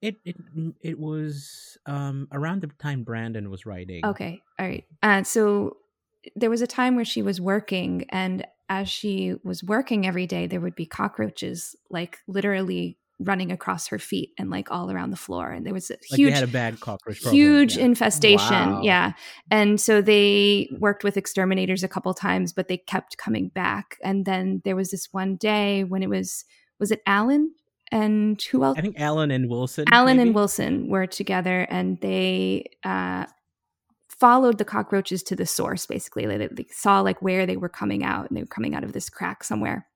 It 0.00 0.16
it 0.24 0.36
it 0.80 0.98
was 0.98 1.76
um 1.84 2.28
around 2.32 2.62
the 2.62 2.68
time 2.78 3.02
Brandon 3.02 3.50
was 3.50 3.66
writing. 3.66 4.04
Okay, 4.04 4.42
all 4.58 4.66
right. 4.66 4.84
Uh, 5.02 5.22
so 5.24 5.76
there 6.36 6.50
was 6.50 6.62
a 6.62 6.66
time 6.66 6.96
where 6.96 7.04
she 7.04 7.22
was 7.22 7.40
working, 7.40 8.06
and 8.08 8.46
as 8.68 8.88
she 8.88 9.34
was 9.42 9.64
working 9.64 10.06
every 10.06 10.26
day, 10.26 10.46
there 10.46 10.60
would 10.60 10.76
be 10.76 10.86
cockroaches, 10.86 11.76
like 11.90 12.18
literally 12.26 12.96
running 13.20 13.52
across 13.52 13.86
her 13.88 13.98
feet 13.98 14.30
and 14.38 14.50
like 14.50 14.70
all 14.70 14.90
around 14.90 15.10
the 15.10 15.16
floor. 15.16 15.50
And 15.50 15.64
there 15.66 15.74
was 15.74 15.90
a 15.90 15.94
like 16.10 16.18
huge, 16.18 16.34
had 16.34 16.42
a 16.42 16.46
bad 16.46 16.80
cockroach, 16.80 17.20
problem. 17.20 17.36
huge 17.36 17.76
yeah. 17.76 17.84
infestation. 17.84 18.72
Wow. 18.72 18.82
Yeah, 18.82 19.12
and 19.50 19.80
so 19.80 20.00
they 20.00 20.68
worked 20.78 21.04
with 21.04 21.16
exterminators 21.16 21.84
a 21.84 21.88
couple 21.88 22.12
times, 22.14 22.52
but 22.52 22.68
they 22.68 22.78
kept 22.78 23.18
coming 23.18 23.48
back. 23.48 23.98
And 24.02 24.24
then 24.24 24.62
there 24.64 24.76
was 24.76 24.90
this 24.90 25.08
one 25.12 25.36
day 25.36 25.84
when 25.84 26.02
it 26.02 26.08
was 26.08 26.44
was 26.78 26.90
it 26.90 27.02
Alan 27.06 27.52
and 27.90 28.40
who 28.42 28.64
else? 28.64 28.78
I 28.78 28.82
think 28.82 29.00
Alan 29.00 29.30
and 29.30 29.48
Wilson. 29.48 29.84
Alan 29.90 30.16
maybe? 30.16 30.28
and 30.28 30.34
Wilson 30.34 30.88
were 30.88 31.06
together, 31.06 31.66
and 31.70 32.00
they 32.00 32.70
uh, 32.84 33.26
followed 34.08 34.58
the 34.58 34.64
cockroaches 34.64 35.22
to 35.24 35.36
the 35.36 35.46
source. 35.46 35.86
Basically, 35.86 36.26
they, 36.26 36.46
they 36.46 36.66
saw 36.70 37.00
like 37.00 37.20
where 37.20 37.46
they 37.46 37.56
were 37.56 37.68
coming 37.68 38.04
out, 38.04 38.28
and 38.28 38.36
they 38.36 38.42
were 38.42 38.46
coming 38.46 38.74
out 38.74 38.84
of 38.84 38.92
this 38.92 39.10
crack 39.10 39.42
somewhere. 39.42 39.86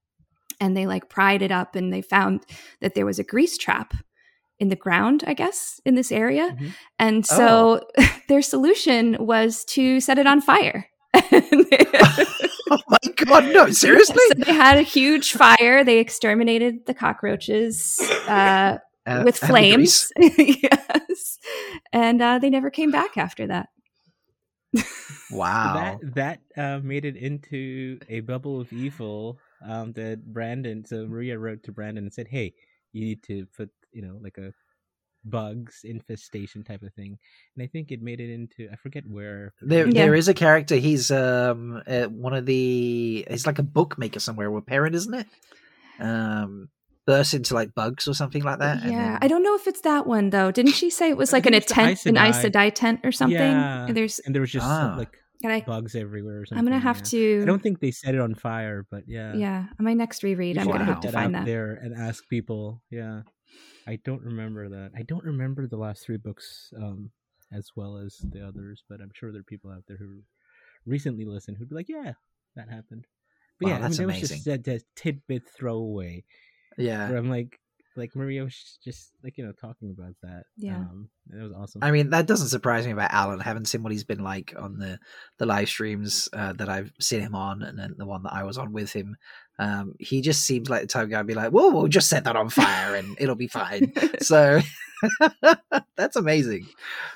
And 0.64 0.74
they 0.77 0.87
like 0.87 1.09
pried 1.11 1.42
it 1.42 1.50
up, 1.53 1.77
and 1.77 1.92
they 1.92 2.00
found 2.03 2.44
that 2.81 2.94
there 2.94 3.05
was 3.07 3.18
a 3.18 3.24
grease 3.24 3.59
trap 3.59 3.92
in 4.59 4.68
the 4.68 4.77
ground, 4.77 5.22
I 5.27 5.35
guess, 5.35 5.81
in 5.85 5.94
this 5.94 6.11
area. 6.12 6.50
Mm-hmm. 6.53 6.68
And 6.98 7.27
so 7.27 7.81
Oh. 7.98 8.07
their 8.29 8.40
solution 8.42 9.16
was 9.20 9.64
to 9.66 10.00
set 10.00 10.18
it 10.18 10.27
on 10.27 10.40
fire. 10.40 10.87
oh 11.14 12.81
my 12.88 12.98
god, 13.16 13.44
no, 13.53 13.68
seriously? 13.85 14.22
So 14.29 14.35
they 14.38 14.53
had 14.53 14.79
a 14.79 14.83
huge 14.83 15.33
fire. 15.33 15.85
They 15.85 15.98
exterminated 15.98 16.87
the 16.87 16.94
cockroaches 16.94 17.98
uh, 18.29 18.79
Uh, 19.07 19.22
with 19.24 19.42
and 19.42 19.50
flames. 19.50 20.11
yes. 20.18 21.38
And 21.92 22.22
uh, 22.22 22.38
they 22.38 22.48
never 22.48 22.70
came 22.70 22.90
back 22.90 23.18
after 23.18 23.46
that. 23.48 23.68
Wow. 25.31 25.98
That 26.03 26.40
that 26.57 26.62
uh, 26.64 26.81
made 26.83 27.05
it 27.05 27.16
into 27.16 27.98
a 28.09 28.20
bubble 28.20 28.61
of 28.61 28.72
evil 28.72 29.38
um, 29.66 29.92
that 29.94 30.22
Brandon. 30.27 30.85
So 30.85 31.07
Maria 31.07 31.38
wrote 31.38 31.62
to 31.64 31.72
Brandon 31.72 32.05
and 32.05 32.12
said, 32.12 32.29
"Hey, 32.29 32.55
you 32.92 33.05
need 33.05 33.22
to 33.24 33.46
put 33.57 33.70
you 33.92 34.03
know 34.03 34.18
like 34.22 34.38
a 34.38 34.53
bugs 35.24 35.81
infestation 35.85 36.62
type 36.64 36.83
of 36.83 36.92
thing." 36.94 37.18
And 37.57 37.64
I 37.64 37.66
think 37.66 37.90
it 37.90 38.03
made 38.03 38.20
it 38.20 38.33
into 38.33 38.68
I 38.72 38.77
forget 38.77 39.05
where. 39.07 39.55
There, 39.62 39.87
Yeah. 39.87 39.92
there 40.05 40.14
is 40.14 40.29
a 40.29 40.35
character. 40.35 40.77
He's 40.77 41.11
um 41.11 41.83
uh, 41.87 42.05
one 42.05 42.35
of 42.35 42.46
the. 42.46 43.27
He's 43.31 43.46
like 43.46 43.59
a 43.59 43.62
bookmaker 43.62 44.20
somewhere. 44.20 44.50
With 44.50 44.66
parent, 44.66 44.94
isn't 44.94 45.14
it? 45.14 45.27
Um, 46.00 46.68
bursts 47.07 47.35
into 47.35 47.55
like 47.55 47.74
bugs 47.74 48.09
or 48.09 48.14
something 48.14 48.42
like 48.42 48.59
that. 48.59 48.83
and 48.83 48.92
yeah, 48.92 49.11
then- 49.12 49.18
I 49.22 49.29
don't 49.29 49.42
know 49.42 49.55
if 49.55 49.66
it's 49.66 49.83
that 49.83 50.07
one 50.07 50.31
though. 50.31 50.50
Didn't 50.50 50.72
she 50.72 50.90
say 50.90 51.11
it 51.11 51.16
was 51.16 51.33
like 51.33 51.46
an 51.46 51.53
think 51.53 51.62
it's 51.64 51.68
the 51.68 51.74
tent, 51.74 52.07
an 52.07 52.16
Aes 52.16 52.42
Sedai. 52.44 52.74
Tent 52.74 53.00
or 53.05 53.12
something? 53.12 53.38
Yeah. 53.38 53.88
There's, 53.92 54.18
and 54.20 54.35
there 54.35 54.40
was 54.40 54.50
just 54.50 54.66
Ah. 54.66 54.94
like 54.98 55.16
can 55.44 55.50
I, 55.52 55.61
bugs 55.61 55.94
everywhere. 55.94 56.40
Or 56.40 56.46
something. 56.46 56.59
I'm 56.59 56.64
gonna 56.64 56.80
have 56.80 56.98
yeah. 56.98 57.02
to. 57.02 57.42
I 57.42 57.44
don't 57.44 57.62
think 57.62 57.80
they 57.80 57.90
set 57.90 58.14
it 58.14 58.20
on 58.20 58.35
fire, 58.35 58.87
but 58.90 59.04
yeah. 59.07 59.35
Yeah, 59.35 59.66
on 59.78 59.85
my 59.85 59.92
next 59.92 60.22
reread, 60.22 60.57
You 60.57 60.62
I'm 60.62 60.68
gonna 60.68 60.85
have 60.85 61.00
to 61.00 61.12
find 61.12 61.35
that. 61.35 61.44
there 61.44 61.74
and 61.74 61.94
ask 61.94 62.26
people. 62.28 62.83
Yeah, 62.90 63.22
I 63.87 63.96
don't 64.04 64.22
remember 64.22 64.70
that. 64.70 64.92
I 64.96 65.02
don't 65.02 65.24
remember 65.24 65.66
the 65.66 65.76
last 65.76 66.04
three 66.04 66.16
books 66.16 66.72
um, 66.80 67.11
as 67.52 67.68
well 67.76 67.98
as 67.98 68.16
the 68.30 68.46
others, 68.46 68.85
but 68.88 69.00
I'm 69.02 69.11
sure 69.14 69.33
there 69.33 69.40
are 69.40 69.44
people 69.44 69.70
out 69.70 69.85
there 69.87 69.98
who 69.98 70.22
recently 70.87 71.26
listened 71.26 71.59
who'd 71.59 71.68
be 71.68 71.74
like, 71.74 71.90
"Yeah, 71.90 72.14
that 72.57 72.70
happened." 72.70 73.07
But 73.61 73.66
Wow, 73.66 73.68
yeah, 73.68 73.74
I 73.74 73.78
mean, 73.78 73.83
that's 73.83 73.96
there 73.98 74.07
was 74.07 74.20
just 74.20 74.44
that, 74.46 74.64
that 74.64 74.83
tidbit 74.96 75.42
throwaway 75.57 76.24
yeah. 76.78 77.09
where 77.09 77.18
I'm 77.18 77.30
like, 77.30 77.61
like 77.96 78.16
Maria 78.16 78.44
was 78.44 78.78
just 78.83 79.12
like 79.22 79.38
you 79.38 79.44
know 79.44 79.52
talking 79.52 79.90
about 79.90 80.14
that. 80.22 80.44
Yeah. 80.57 80.76
um, 80.76 81.09
it 81.33 81.42
was 81.42 81.52
awesome. 81.52 81.83
I 81.83 81.90
mean, 81.90 82.11
that 82.11 82.26
doesn't 82.26 82.48
surprise 82.48 82.87
me 82.87 82.92
about 82.92 83.12
Alan. 83.12 83.40
I 83.40 83.44
haven't 83.44 83.66
seen 83.66 83.83
what 83.83 83.92
he's 83.92 84.04
been 84.04 84.22
like 84.22 84.54
on 84.59 84.78
the 84.78 84.98
the 85.38 85.46
live 85.46 85.68
streams 85.68 86.28
uh, 86.33 86.52
that 86.54 86.68
I've 86.68 86.92
seen 87.00 87.20
him 87.20 87.35
on, 87.35 87.62
and 87.62 87.78
then 87.78 87.94
the 87.96 88.07
one 88.07 88.22
that 88.24 88.33
I 88.33 88.44
was 88.44 88.59
on 88.59 88.72
with 88.72 88.92
him. 88.92 89.16
Um, 89.59 89.94
he 90.00 90.20
just 90.20 90.44
seems 90.44 90.68
like 90.68 90.83
the 90.83 90.88
type 90.88 91.04
of 91.04 91.11
guy 91.11 91.18
to 91.18 91.24
be 91.24 91.35
like, 91.35 91.50
"Whoa, 91.50 91.70
we'll 91.70 91.88
just 91.88 92.09
set 92.09 92.24
that 92.24 92.37
on 92.37 92.48
fire 92.50 92.94
and 92.96 93.16
it'll 93.20 93.37
be 93.37 93.48
fine." 93.48 93.92
so 94.20 94.61
that's 95.96 96.16
amazing. 96.16 96.66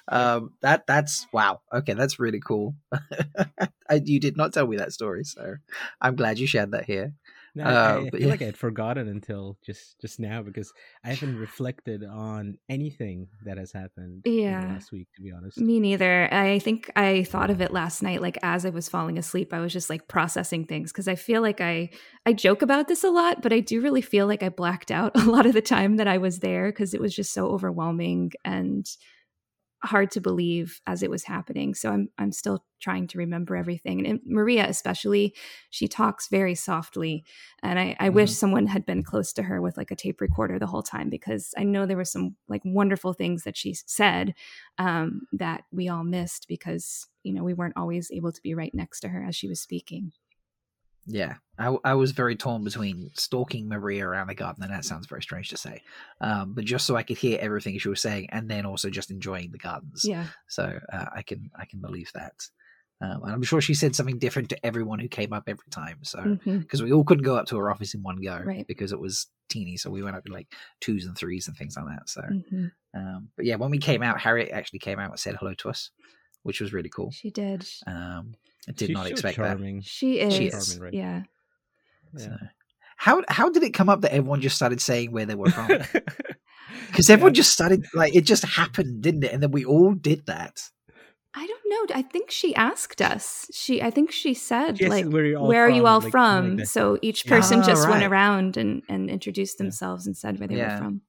Um, 0.09 0.53
that 0.63 0.87
that's 0.87 1.27
wow. 1.33 1.61
Okay, 1.73 1.95
that's 1.95 2.19
really 2.19 2.41
cool. 2.41 2.75
I, 3.91 4.03
you 4.05 4.21
did 4.21 4.37
not 4.37 4.53
tell 4.53 4.67
me 4.67 4.77
that 4.77 4.93
story, 4.93 5.25
so 5.25 5.57
I'm 6.01 6.17
glad 6.17 6.39
you 6.39 6.47
shared 6.47 6.73
that 6.73 6.85
here. 6.85 7.15
No, 7.59 7.65
I- 7.65 7.69
Uh, 7.69 7.99
I, 8.01 8.05
but 8.05 8.13
feel 8.13 8.21
yeah. 8.23 8.27
like 8.29 8.43
I 8.43 8.47
had 8.47 8.57
forgotten 8.57 9.09
until 9.09 9.59
just 9.65 10.01
just 10.01 10.19
now 10.21 10.43
because 10.43 10.73
I 11.05 11.09
haven't 11.09 11.37
reflected 11.39 12.05
on 12.05 12.57
anything 12.69 13.27
that 13.45 13.59
has 13.59 13.73
happened 13.73 14.23
Yeah. 14.25 14.65
last 14.67 14.93
week. 14.93 15.09
To 15.17 15.23
be 15.23 15.33
honest, 15.33 15.59
Me 15.59 15.81
neither. 15.81 16.33
I 16.33 16.59
think 16.61 16.91
I 16.97 17.25
thought 17.25 17.51
of 17.51 17.61
it 17.61 17.73
last 17.73 18.03
night, 18.03 18.23
like 18.23 18.39
as 18.43 18.65
I 18.65 18.71
was 18.71 18.89
falling 18.89 19.19
asleep. 19.19 19.53
I 19.53 19.61
was 19.61 19.73
just 19.73 19.91
like 19.91 20.09
processing 20.09 20.65
things 20.65 20.93
because 20.93 21.09
I 21.09 21.15
feel 21.17 21.43
like 21.43 21.61
I 21.61 21.91
I 22.25 22.33
joke 22.33 22.63
about 22.63 22.89
this 22.89 23.05
a 23.05 23.11
lot, 23.11 23.43
but 23.43 23.53
I 23.53 23.61
do 23.61 23.81
really 23.83 24.03
feel 24.03 24.27
like 24.27 24.43
I 24.43 24.49
blacked 24.49 24.91
out 24.91 25.13
a 25.21 25.25
lot 25.31 25.45
of 25.47 25.53
the 25.53 25.61
time 25.63 25.97
that 25.97 26.09
I 26.09 26.19
was 26.19 26.39
there 26.39 26.71
because 26.71 26.95
it 26.95 27.01
was 27.01 27.15
just 27.15 27.33
so 27.33 27.47
overwhelming 27.49 28.33
and 28.45 28.87
hard 29.85 30.11
to 30.13 30.21
believe 30.21 30.81
as 30.87 31.03
it 31.03 31.11
was 31.11 31.25
happening. 31.25 31.75
So 31.75 31.91
I'm 31.91 32.09
I'm 32.19 32.33
still 32.33 32.65
trying 32.81 33.07
to 33.09 33.19
remember 33.19 33.57
everything. 33.57 34.07
And 34.07 34.21
Maria, 34.27 34.67
especially, 34.69 35.35
she 35.71 35.89
talks 35.89 36.29
very 36.29 36.55
softly, 36.55 37.25
and 37.63 37.79
I, 37.79 37.97
I 38.01 38.09
wish 38.09 38.31
Mhm. 38.31 38.35
someone 38.35 38.67
had 38.67 38.87
been 38.87 39.03
close 39.03 39.33
to 39.35 39.43
her 39.45 39.61
with 39.61 39.77
like 39.77 39.91
a 39.91 39.97
tape 39.97 40.21
recorder 40.21 40.59
the 40.59 40.67
whole 40.67 40.83
time 40.83 41.11
because 41.11 41.53
I 41.57 41.65
know 41.65 41.87
there 41.87 41.97
were 41.97 42.05
some 42.05 42.37
like 42.49 42.63
wonderful 42.65 43.13
things 43.13 43.45
that 43.45 43.57
she 43.57 43.75
said 43.75 44.35
um, 44.79 45.23
that 45.33 45.65
we 45.73 45.89
all 45.89 46.05
missed 46.05 46.47
because 46.49 47.07
you 47.23 47.33
know 47.33 47.45
we 47.45 47.55
weren't 47.55 47.77
always 47.77 48.11
able 48.13 48.33
to 48.33 48.43
be 48.43 48.55
right 48.55 48.75
next 48.75 49.01
to 49.01 49.09
her 49.09 49.25
as 49.25 49.37
she 49.37 49.49
was 49.49 49.61
speaking. 49.61 50.13
Yeah, 51.11 51.37
I, 51.59 51.75
I 51.85 51.95
was 51.95 52.13
very 52.13 52.37
torn 52.37 52.63
between 52.65 53.11
stalking 53.15 53.67
Maria 53.69 54.07
around 54.07 54.27
the 54.29 54.35
garden, 54.35 54.63
and 54.63 54.73
that 54.73 54.85
sounds 54.85 55.07
very 55.07 55.23
strange 55.23 55.49
to 55.49 55.57
say, 55.57 55.81
um, 56.21 56.53
but 56.55 56.65
just 56.67 56.87
so 56.87 56.97
I 56.97 57.03
could 57.03 57.17
hear 57.17 57.39
everything 57.41 57.79
she 57.79 57.89
was 57.89 58.03
saying, 58.03 58.29
and 58.31 58.49
then 58.49 58.67
also 58.67 58.91
just 58.91 59.11
enjoying 59.11 59.51
the 59.51 59.59
gardens. 59.59 60.03
Yeah, 60.05 60.27
So 60.49 60.79
uh, 60.93 61.07
I 61.15 61.23
can 61.23 61.51
I 61.59 61.65
can 61.65 61.81
believe 61.81 62.11
that, 62.15 62.35
um, 63.01 63.23
and 63.23 63.33
I'm 63.33 63.43
sure 63.43 63.61
she 63.63 63.73
said 63.75 63.97
something 63.97 64.19
different 64.19 64.51
to 64.51 64.67
everyone 64.67 64.99
who 64.99 65.09
came 65.09 65.33
up 65.33 65.45
every 65.47 65.69
time. 65.71 65.99
So 66.03 66.39
because 66.45 66.83
we 66.83 66.93
all 66.93 67.05
couldn't 67.05 67.25
go 67.25 67.37
up 67.37 67.47
to 67.47 67.57
her 67.57 67.71
office 67.71 67.95
in 67.95 68.03
one 68.03 68.21
go, 68.21 68.39
Right. 68.45 68.67
Because 68.67 68.93
it 68.93 69.01
was 69.01 69.29
teeny, 69.49 69.79
so 69.79 69.89
we 69.91 70.03
went 70.03 70.15
up 70.17 70.27
in 70.27 70.33
like 70.33 70.53
twos 70.83 71.07
and 71.07 71.17
threes 71.17 71.49
and 71.49 71.57
things 71.57 71.75
like 71.77 71.87
that. 71.87 72.09
So, 72.11 72.21
Mhm. 72.21 72.71
um, 72.95 73.29
but 73.35 73.47
yeah, 73.47 73.57
when 73.57 73.71
we 73.71 73.79
came 73.79 74.03
out, 74.03 74.21
Harriet 74.21 74.51
actually 74.53 74.81
came 74.81 74.99
out 74.99 75.11
and 75.11 75.19
said 75.19 75.37
hello 75.37 75.55
to 75.55 75.71
us, 75.71 75.91
which 76.43 76.61
was 76.61 76.75
really 76.75 76.91
cool. 76.91 77.11
she 77.11 77.31
did. 77.31 77.67
Um, 77.87 78.35
I 78.69 78.73
did 78.73 78.87
She's 78.89 78.95
not 78.95 79.07
so 79.07 79.11
expect 79.13 79.39
that. 79.39 79.59
She 79.83 80.21
is. 80.21 80.35
She 80.35 80.47
is. 80.47 80.69
Charming, 80.69 80.83
right? 80.85 80.95
Yeah. 80.95 81.23
Yeah. 82.17 82.25
So, 82.25 82.37
how 82.97 83.23
how 83.29 83.49
did 83.51 83.63
it 83.63 83.71
come 83.75 83.89
up 83.89 84.03
that 84.03 84.13
everyone 84.13 84.41
just 84.41 84.57
started 84.57 84.81
saying 84.81 85.13
where 85.13 85.25
they 85.27 85.35
were 85.35 85.51
from? 85.51 85.69
because 86.91 87.09
everyone 87.09 87.35
just 87.35 87.53
started 87.53 87.87
like 87.95 88.15
it 88.15 88.23
just 88.23 88.45
happened, 88.45 89.03
didn't 89.03 89.25
it? 89.25 89.33
And 89.33 89.43
then 89.43 89.51
we 89.53 89.65
all 89.65 89.95
did 89.95 90.27
that. 90.27 90.61
I 91.35 91.47
don't 91.47 91.91
know. 91.91 91.95
I 91.95 92.03
think 92.03 92.31
she 92.31 92.55
asked 92.57 93.01
us. 93.01 93.47
She, 93.53 93.81
I 93.81 93.91
think 93.91 94.11
she 94.11 94.35
said 94.35 94.81
Yes, 94.81 94.91
like, 94.91 95.07
where 95.07 95.23
are 95.23 95.27
you 95.27 95.37
all 95.37 95.47
"Where 95.49 95.65
are 95.67 95.71
you 95.71 95.83
from?" 95.83 95.87
all 95.87 96.01
Like, 96.01 96.11
from?" 96.11 96.57
like 96.57 96.67
so 96.67 96.99
each 97.01 97.27
person 97.27 97.61
Ah, 97.61 97.67
just 97.67 97.89
went 97.89 98.03
right. 98.03 98.11
around 98.11 98.57
and 98.57 98.83
and 98.89 99.09
introduced 99.09 99.57
Yeah. 99.59 99.65
themselves 99.65 100.07
and 100.07 100.17
said 100.17 100.39
where 100.39 100.49
they 100.49 100.57
Yeah. 100.57 100.73
were 100.75 100.79
from. 100.79 101.03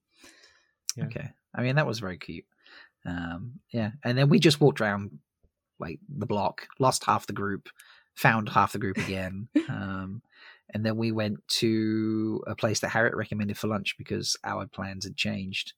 Yeah. 0.96 1.04
Okay, 1.06 1.28
I 1.54 1.62
mean 1.62 1.76
that 1.76 1.86
was 1.86 1.98
very 1.98 2.18
cute. 2.18 2.44
Um, 3.04 3.60
yeah, 3.72 3.90
and 4.04 4.16
then 4.16 4.28
we 4.28 4.38
just 4.38 4.60
walked 4.60 4.80
around 4.80 5.18
like 5.80 5.98
the 6.08 6.26
block, 6.26 6.68
lost 6.78 7.04
half 7.04 7.26
the 7.26 7.32
group, 7.32 7.68
found 8.14 8.48
half 8.48 8.72
the 8.72 8.78
group 8.78 8.98
again, 8.98 9.48
um, 9.68 10.22
and 10.72 10.84
then 10.84 10.96
we 10.96 11.12
went 11.12 11.46
to 11.48 12.42
a 12.46 12.54
place 12.54 12.80
that 12.80 12.90
Harriet 12.90 13.16
recommended 13.16 13.58
for 13.58 13.68
lunch 13.68 13.96
because 13.98 14.36
our 14.44 14.66
plans 14.66 15.04
had 15.04 15.16
changed. 15.16 15.72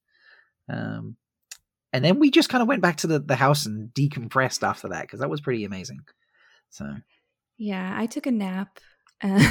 Um, 0.68 1.16
and 1.92 2.04
then 2.04 2.18
we 2.18 2.30
just 2.30 2.48
kind 2.48 2.62
of 2.62 2.68
went 2.68 2.82
back 2.82 2.96
to 2.98 3.06
the, 3.06 3.18
the 3.18 3.36
house 3.36 3.66
and 3.66 3.90
decompressed 3.90 4.66
after 4.66 4.88
that 4.88 5.02
because 5.02 5.20
that 5.20 5.30
was 5.30 5.40
pretty 5.40 5.64
amazing. 5.64 6.00
So 6.70 6.86
Yeah, 7.58 7.94
I 7.96 8.06
took 8.06 8.26
a 8.26 8.30
nap. 8.30 8.78
And 9.24 9.46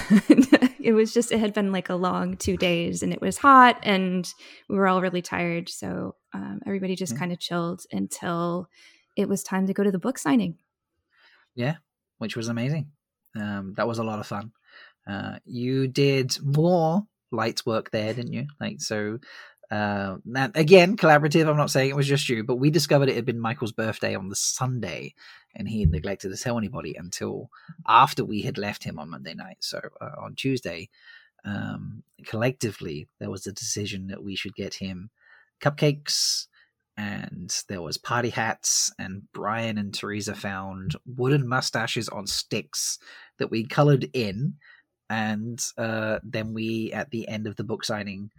it 0.81 0.91
was 0.91 1.13
just 1.13 1.31
it 1.31 1.39
had 1.39 1.53
been 1.53 1.71
like 1.71 1.87
a 1.87 1.95
long 1.95 2.35
two 2.35 2.57
days, 2.57 3.03
and 3.03 3.13
it 3.13 3.21
was 3.21 3.37
hot, 3.37 3.79
and 3.83 4.27
we 4.67 4.75
were 4.75 4.87
all 4.87 5.01
really 5.01 5.21
tired. 5.21 5.69
So 5.69 6.15
um, 6.33 6.59
everybody 6.65 6.97
just 6.97 7.17
kind 7.17 7.31
of 7.31 7.39
chilled 7.39 7.83
until 7.89 8.67
it 9.21 9.29
was 9.29 9.43
time 9.43 9.67
to 9.67 9.73
go 9.73 9.83
to 9.83 9.91
the 9.91 9.99
book 9.99 10.17
signing. 10.17 10.57
yeah, 11.55 11.75
which 12.17 12.35
was 12.35 12.47
amazing. 12.47 12.91
Um, 13.35 13.73
that 13.77 13.87
was 13.87 13.97
a 13.99 14.03
lot 14.03 14.19
of 14.19 14.27
fun. 14.27 14.51
Uh, 15.07 15.39
you 15.45 15.87
did 15.87 16.37
more 16.43 17.07
lights 17.31 17.65
work 17.65 17.91
there, 17.91 18.13
didn't 18.13 18.33
you? 18.33 18.47
Like 18.59 18.81
so. 18.81 19.19
Uh, 19.69 20.17
again, 20.53 20.97
collaborative. 20.97 21.47
I'm 21.47 21.55
not 21.55 21.71
saying 21.71 21.89
it 21.89 21.95
was 21.95 22.07
just 22.07 22.27
you, 22.27 22.43
but 22.43 22.57
we 22.57 22.69
discovered 22.69 23.07
it 23.07 23.15
had 23.15 23.25
been 23.25 23.39
Michael's 23.39 23.71
birthday 23.71 24.15
on 24.15 24.27
the 24.27 24.35
Sunday, 24.35 25.13
and 25.55 25.65
he 25.65 25.79
had 25.79 25.91
neglected 25.91 26.29
to 26.29 26.37
tell 26.37 26.57
anybody 26.57 26.93
until 26.97 27.49
after 27.87 28.25
we 28.25 28.41
had 28.41 28.57
left 28.57 28.83
him 28.83 28.99
on 28.99 29.09
Monday 29.11 29.33
night. 29.33 29.57
So 29.61 29.79
uh, 30.01 30.09
on 30.21 30.35
Tuesday, 30.35 30.89
um, 31.45 32.03
collectively, 32.25 33.07
there 33.19 33.29
was 33.29 33.47
a 33.47 33.53
decision 33.53 34.07
that 34.07 34.21
we 34.21 34.35
should 34.35 34.55
get 34.55 34.73
him 34.73 35.09
cupcakes, 35.61 36.47
and 37.01 37.63
there 37.67 37.81
was 37.81 37.97
party 37.97 38.29
hats, 38.29 38.93
and 38.99 39.23
Brian 39.33 39.79
and 39.79 39.91
Teresa 39.91 40.35
found 40.35 40.95
wooden 41.05 41.47
mustaches 41.47 42.07
on 42.09 42.27
sticks 42.27 42.99
that 43.39 43.49
we 43.49 43.65
colored 43.65 44.07
in, 44.13 44.53
and 45.09 45.59
uh, 45.79 46.19
then 46.23 46.53
we 46.53 46.93
at 46.93 47.09
the 47.09 47.27
end 47.27 47.47
of 47.47 47.55
the 47.55 47.63
book 47.63 47.83
signing. 47.83 48.29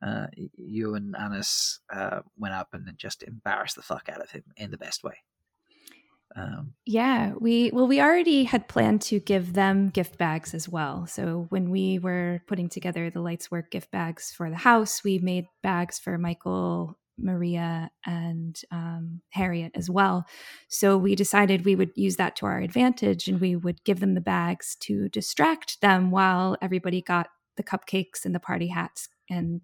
Uh, 0.00 0.26
you 0.56 0.94
and 0.94 1.16
Anas 1.16 1.80
uh, 1.92 2.20
went 2.36 2.54
up 2.54 2.68
and 2.72 2.86
just 2.98 3.22
embarrassed 3.22 3.76
the 3.76 3.82
fuck 3.82 4.08
out 4.12 4.20
of 4.20 4.30
him 4.30 4.44
in 4.56 4.70
the 4.70 4.76
best 4.76 5.02
way. 5.02 5.14
Um, 6.36 6.74
Yeah, 6.84 7.32
we 7.38 7.70
well 7.72 7.86
we 7.88 8.00
already 8.00 8.44
had 8.44 8.68
planned 8.68 9.02
to 9.02 9.18
give 9.18 9.54
them 9.54 9.88
gift 9.88 10.18
bags 10.18 10.54
as 10.54 10.68
well. 10.68 11.06
So 11.06 11.46
when 11.48 11.70
we 11.70 11.98
were 11.98 12.42
putting 12.46 12.68
together 12.68 13.10
the 13.10 13.22
Lights 13.22 13.50
Work 13.50 13.70
gift 13.70 13.90
bags 13.90 14.32
for 14.32 14.50
the 14.50 14.56
house, 14.56 15.02
we 15.02 15.18
made 15.18 15.46
bags 15.62 15.98
for 15.98 16.18
Michael, 16.18 16.98
Maria, 17.18 17.90
and 18.04 18.60
um, 18.70 19.20
Harriet 19.30 19.72
as 19.74 19.88
well. 19.88 20.26
So 20.68 20.96
we 20.96 21.14
decided 21.14 21.64
we 21.64 21.76
would 21.76 21.92
use 21.94 22.16
that 22.16 22.36
to 22.36 22.46
our 22.46 22.58
advantage, 22.58 23.28
and 23.28 23.40
we 23.40 23.56
would 23.56 23.82
give 23.84 24.00
them 24.00 24.14
the 24.14 24.20
bags 24.20 24.76
to 24.80 25.08
distract 25.08 25.80
them 25.80 26.10
while 26.10 26.56
everybody 26.60 27.00
got 27.02 27.28
the 27.56 27.62
cupcakes 27.62 28.24
and 28.24 28.34
the 28.34 28.40
party 28.40 28.68
hats. 28.68 29.08
And 29.30 29.60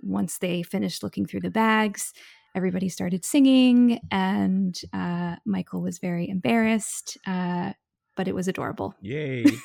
once 0.00 0.38
they 0.38 0.62
finished 0.62 1.02
looking 1.02 1.26
through 1.26 1.40
the 1.40 1.50
bags, 1.50 2.12
everybody 2.54 2.88
started 2.88 3.24
singing 3.24 3.98
and 4.12 4.80
uh, 4.92 5.34
michael 5.44 5.80
was 5.80 5.98
very 5.98 6.28
embarrassed 6.28 7.18
uh, 7.26 7.72
but 8.16 8.28
it 8.28 8.34
was 8.34 8.46
adorable 8.46 8.94
Yay. 9.02 9.44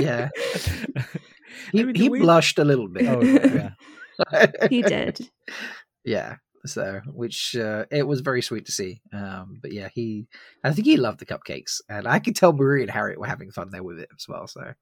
Yeah. 0.00 0.30
he, 1.72 1.80
I 1.80 1.84
mean, 1.84 1.94
he 1.94 2.08
way- 2.08 2.20
blushed 2.20 2.58
a 2.58 2.64
little 2.64 2.88
bit. 2.88 3.06
Oh, 3.06 3.20
yeah. 3.20 3.70
he 4.70 4.82
did 4.82 5.28
yeah. 6.04 6.36
So, 6.64 7.00
which 7.06 7.56
uh, 7.56 7.86
it 7.90 8.06
was 8.06 8.20
very 8.20 8.40
sweet 8.40 8.66
to 8.66 8.72
see. 8.72 9.00
Um, 9.12 9.58
but 9.60 9.72
yeah, 9.72 9.88
he, 9.92 10.26
I 10.62 10.72
think 10.72 10.86
he 10.86 10.96
loved 10.96 11.18
the 11.18 11.26
cupcakes, 11.26 11.80
and 11.88 12.06
I 12.06 12.20
could 12.20 12.36
tell 12.36 12.52
Marie 12.52 12.82
and 12.82 12.90
Harriet 12.90 13.18
were 13.18 13.26
having 13.26 13.50
fun 13.50 13.70
there 13.70 13.82
with 13.82 13.98
it 13.98 14.08
as 14.16 14.28
well. 14.28 14.46
So, 14.46 14.72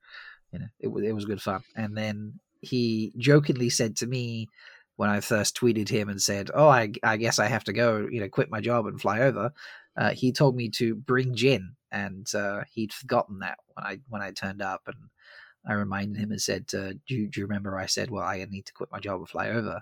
you 0.52 0.58
know, 0.58 0.66
it 0.78 0.88
was 0.88 1.04
it 1.04 1.12
was 1.12 1.24
good 1.24 1.40
fun. 1.40 1.62
And 1.76 1.96
then 1.96 2.38
he 2.60 3.12
jokingly 3.16 3.70
said 3.70 3.96
to 3.96 4.06
me 4.06 4.48
when 4.96 5.08
I 5.08 5.20
first 5.20 5.56
tweeted 5.58 5.88
him 5.88 6.10
and 6.10 6.20
said, 6.20 6.50
"Oh, 6.52 6.68
I, 6.68 6.92
I 7.02 7.16
guess 7.16 7.38
I 7.38 7.46
have 7.46 7.64
to 7.64 7.72
go, 7.72 8.06
you 8.10 8.20
know, 8.20 8.28
quit 8.28 8.50
my 8.50 8.60
job 8.60 8.86
and 8.86 9.00
fly 9.00 9.20
over." 9.20 9.50
Uh, 9.96 10.10
he 10.10 10.32
told 10.32 10.56
me 10.56 10.68
to 10.70 10.94
bring 10.94 11.34
gin, 11.34 11.76
and 11.90 12.26
uh, 12.34 12.64
he'd 12.74 12.92
forgotten 12.92 13.38
that 13.38 13.56
when 13.74 13.86
I 13.86 14.00
when 14.10 14.20
I 14.20 14.32
turned 14.32 14.60
up, 14.60 14.82
and 14.86 14.96
I 15.66 15.72
reminded 15.72 16.18
him 16.20 16.30
and 16.30 16.40
said, 16.40 16.66
uh, 16.74 16.92
do, 17.08 17.26
"Do 17.28 17.40
you 17.40 17.46
remember 17.46 17.78
I 17.78 17.86
said, 17.86 18.10
well, 18.10 18.24
I 18.24 18.46
need 18.50 18.66
to 18.66 18.74
quit 18.74 18.92
my 18.92 19.00
job 19.00 19.20
and 19.20 19.28
fly 19.28 19.48
over?" 19.48 19.80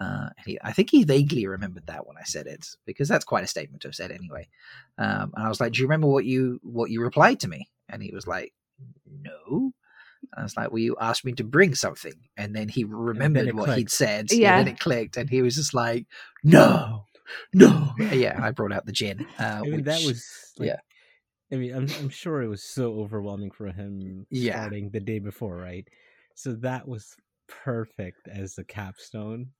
Uh, 0.00 0.28
he, 0.46 0.58
I 0.62 0.72
think 0.72 0.90
he 0.90 1.02
vaguely 1.02 1.46
remembered 1.46 1.86
that 1.88 2.06
when 2.06 2.16
I 2.16 2.22
said 2.22 2.46
it 2.46 2.66
because 2.86 3.08
that's 3.08 3.24
quite 3.24 3.42
a 3.42 3.48
statement 3.48 3.82
to 3.82 3.88
have 3.88 3.96
said 3.96 4.12
anyway. 4.12 4.46
Um, 4.96 5.32
and 5.34 5.44
I 5.44 5.48
was 5.48 5.60
like, 5.60 5.72
"Do 5.72 5.80
you 5.80 5.86
remember 5.86 6.06
what 6.06 6.24
you 6.24 6.60
what 6.62 6.90
you 6.90 7.02
replied 7.02 7.40
to 7.40 7.48
me?" 7.48 7.68
And 7.88 8.02
he 8.02 8.12
was 8.14 8.26
like, 8.26 8.52
"No." 9.10 9.72
I 10.36 10.42
was 10.42 10.56
like, 10.56 10.70
"Well, 10.70 10.78
you 10.78 10.96
asked 11.00 11.24
me 11.24 11.32
to 11.32 11.44
bring 11.44 11.74
something," 11.74 12.14
and 12.36 12.54
then 12.54 12.68
he 12.68 12.84
remembered 12.84 13.48
it 13.48 13.54
what 13.56 13.76
he'd 13.76 13.90
said. 13.90 14.30
Yeah. 14.30 14.58
and 14.58 14.66
then 14.66 14.74
it 14.74 14.80
clicked, 14.80 15.16
and 15.16 15.28
he 15.28 15.42
was 15.42 15.56
just 15.56 15.74
like, 15.74 16.06
"No, 16.44 17.06
no." 17.52 17.92
Yeah, 17.98 18.38
I 18.40 18.52
brought 18.52 18.72
out 18.72 18.86
the 18.86 18.92
gin. 18.92 19.26
Uh, 19.38 19.42
I 19.42 19.62
mean, 19.62 19.82
that 19.84 20.02
was 20.04 20.24
like, 20.58 20.68
yeah. 20.68 20.76
I 21.50 21.56
mean, 21.56 21.74
I'm 21.74 21.88
I'm 22.00 22.08
sure 22.10 22.42
it 22.42 22.48
was 22.48 22.62
so 22.62 23.00
overwhelming 23.00 23.50
for 23.50 23.66
him 23.72 24.26
Yeah. 24.30 24.52
starting 24.60 24.90
the 24.90 25.00
day 25.00 25.18
before, 25.18 25.56
right? 25.56 25.88
So 26.34 26.52
that 26.56 26.86
was 26.86 27.16
perfect 27.48 28.28
as 28.28 28.54
the 28.54 28.64
capstone 28.64 29.50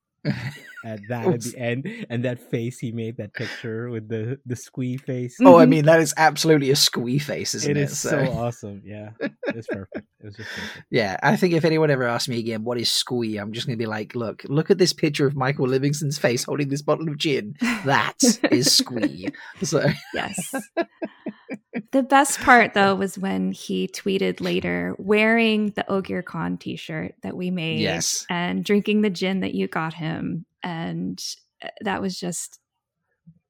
at 0.84 1.00
that 1.08 1.26
at 1.26 1.40
the 1.42 1.58
end, 1.58 2.06
and 2.08 2.24
that 2.24 2.38
face 2.50 2.78
he 2.78 2.92
made 2.92 3.16
that 3.16 3.34
picture 3.34 3.90
with 3.90 4.08
the 4.08 4.38
the 4.46 4.54
squee 4.56 4.96
face. 4.96 5.36
Oh, 5.44 5.56
I 5.58 5.66
Mhm. 5.66 5.68
mean, 5.70 5.84
that 5.86 6.00
is 6.00 6.14
absolutely 6.16 6.70
a 6.70 6.76
squee 6.76 7.18
face, 7.18 7.54
isn't 7.56 7.70
it 7.72 7.76
it? 7.76 7.82
is 7.90 7.98
so 7.98 8.18
awesome. 8.32 8.82
Yeah, 8.84 9.10
it's 9.48 9.66
perfect. 9.66 10.06
It 10.20 10.26
was 10.26 10.36
just 10.36 10.48
perfect. 10.50 10.86
Yeah, 10.90 11.16
I 11.22 11.36
think 11.36 11.54
if 11.54 11.64
anyone 11.64 11.90
ever 11.90 12.04
asks 12.04 12.28
me 12.28 12.38
again, 12.38 12.62
what 12.64 12.78
is 12.78 12.90
squee, 12.90 13.36
I'm 13.38 13.52
just 13.52 13.66
going 13.66 13.76
to 13.76 13.82
be 13.82 13.86
like, 13.86 14.14
look, 14.14 14.44
look 14.48 14.70
at 14.70 14.78
this 14.78 14.92
picture 14.92 15.26
of 15.26 15.34
Michael 15.36 15.66
Livingston's 15.68 16.18
face 16.18 16.44
holding 16.44 16.68
this 16.68 16.82
bottle 16.82 17.08
of 17.08 17.18
gin. 17.18 17.54
That 17.84 18.16
is 18.50 18.72
squee. 18.76 19.28
So, 19.62 19.84
yes 20.14 20.54
the 21.92 22.02
best 22.02 22.40
part 22.40 22.74
though 22.74 22.94
was 22.94 23.18
when 23.18 23.52
he 23.52 23.88
tweeted 23.88 24.40
later 24.40 24.94
wearing 24.98 25.70
the 25.76 25.84
OgierCon 25.88 26.58
t-shirt 26.60 27.14
that 27.22 27.36
we 27.36 27.50
made 27.50 27.80
Yes. 27.80 28.26
and 28.28 28.64
drinking 28.64 29.00
the 29.02 29.10
gin 29.10 29.40
that 29.40 29.54
you 29.54 29.66
got 29.68 29.94
him 29.94 30.17
and 30.62 31.22
uh, 31.62 31.68
that 31.82 32.00
was 32.02 32.18
just 32.18 32.58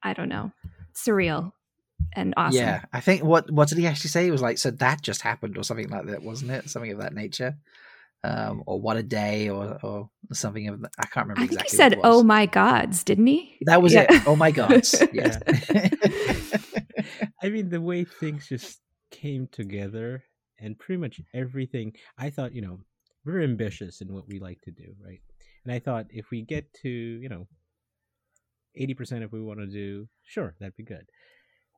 i 0.02 0.12
don't 0.12 0.28
know 0.28 0.52
surreal 0.94 1.52
and 2.12 2.32
awesome 2.36 2.60
yeah, 2.60 2.84
I 2.92 3.00
think 3.00 3.22
what 3.24 3.50
what 3.50 3.68
did 3.68 3.78
he 3.78 3.86
actually 3.86 4.10
say? 4.10 4.24
He 4.24 4.30
was 4.30 4.40
like, 4.40 4.56
so 4.58 4.70
that 4.70 5.02
just 5.02 5.20
happened, 5.22 5.58
or 5.58 5.64
something 5.64 5.88
like 5.88 6.06
that, 6.06 6.22
wasn't 6.22 6.52
it? 6.52 6.70
Something 6.70 6.92
of 6.92 7.00
that 7.00 7.12
nature, 7.12 7.56
um, 8.24 8.62
or 8.66 8.80
what 8.80 8.96
a 8.96 9.02
day, 9.02 9.48
or 9.48 9.78
or 9.82 10.10
something 10.32 10.68
of 10.68 10.80
that. 10.82 10.92
I 10.98 11.06
can't 11.06 11.26
remember 11.26 11.42
i 11.42 11.46
think 11.46 11.60
exactly. 11.60 11.70
he 11.70 11.76
said 11.76 11.98
what 11.98 12.06
it 12.06 12.08
was. 12.08 12.20
oh 12.20 12.22
my 12.22 12.46
gods 12.46 13.02
didn't 13.02 13.26
he 13.26 13.58
that 13.62 13.82
was 13.82 13.92
Yeah. 13.92 14.06
it. 14.08 14.22
Oh 14.26 14.36
my 14.36 14.50
god! 14.52 14.84
yeah. 15.12 15.38
I 17.42 17.48
mean, 17.50 17.68
the 17.68 17.80
way 17.80 18.04
things 18.04 18.48
just 18.48 18.80
came 19.10 19.48
together, 19.50 20.22
and 20.60 20.78
pretty 20.78 21.00
much 21.00 21.20
everything. 21.34 21.94
I 22.16 22.30
thought, 22.30 22.54
you 22.54 22.62
know, 22.62 22.78
we're 23.24 23.42
ambitious 23.42 24.00
in 24.00 24.12
what 24.12 24.28
we 24.28 24.38
like 24.38 24.60
to 24.62 24.70
do, 24.70 24.94
right? 25.04 25.20
And 25.68 25.74
I 25.74 25.80
thought 25.80 26.06
if 26.08 26.30
we 26.30 26.40
get 26.40 26.72
to, 26.80 26.88
you 26.88 27.28
know, 27.28 27.46
eighty 28.74 28.94
percent 28.94 29.22
if 29.22 29.32
we 29.32 29.42
want 29.42 29.60
to 29.60 29.66
do, 29.66 30.08
sure, 30.24 30.54
that'd 30.58 30.76
be 30.76 30.82
good. 30.82 31.04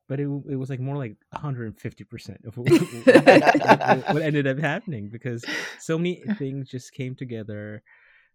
But 0.09 0.20
it 0.20 0.28
it 0.49 0.55
was 0.55 0.70
like 0.70 0.78
more 0.78 0.97
like 0.97 1.16
one 1.30 1.43
hundred 1.43 1.66
and 1.66 1.80
fifty 1.80 2.05
percent 2.05 2.38
of 2.47 2.57
what, 2.57 2.70
what, 2.70 4.14
what 4.14 4.22
ended 4.22 4.47
up 4.47 4.61
happening 4.61 5.09
because 5.11 5.45
so 5.80 5.99
many 5.99 6.22
things 6.38 6.70
just 6.70 6.93
came 6.93 7.16
together. 7.16 7.82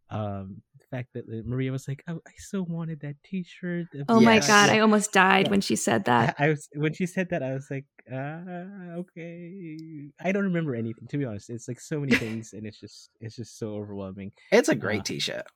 Um, 0.10 0.62
fact 0.96 1.10
that 1.14 1.26
Maria 1.46 1.72
was 1.72 1.88
like, 1.88 2.04
"Oh, 2.08 2.20
I 2.28 2.32
so 2.38 2.64
wanted 2.64 3.02
that 3.02 3.16
T-shirt." 3.24 3.88
of 3.96 4.06
oh 4.10 4.20
my 4.22 4.39
god 4.39 4.70
i 4.70 4.80
almost 4.80 5.12
died 5.12 5.46
Yeah. 5.48 5.52
when 5.52 5.62
she 5.62 5.76
said 5.76 6.06
that 6.06 6.36
I 6.39 6.50
was 6.50 6.68
when 6.74 6.93
she 6.93 7.06
said 7.06 7.28
that 7.32 7.41
I 7.43 7.52
was 7.54 7.68
like, 7.70 7.86
uh, 8.12 9.02
okay. 9.02 10.10
I 10.20 10.32
don't 10.32 10.43
remember 10.52 10.74
anything 10.76 11.08
to 11.10 11.18
be 11.18 11.26
honest. 11.26 11.50
It's 11.50 11.68
like 11.68 11.80
so 11.82 12.00
many 12.00 12.16
things, 12.24 12.54
and 12.54 12.66
it's 12.68 12.80
just 12.80 13.10
it's 13.20 13.36
just 13.36 13.58
so 13.60 13.68
overwhelming. 13.76 14.32
It's 14.52 14.70
a 14.70 14.76
great 14.76 15.02
Uh, 15.02 15.10
t-shirt. 15.12 15.48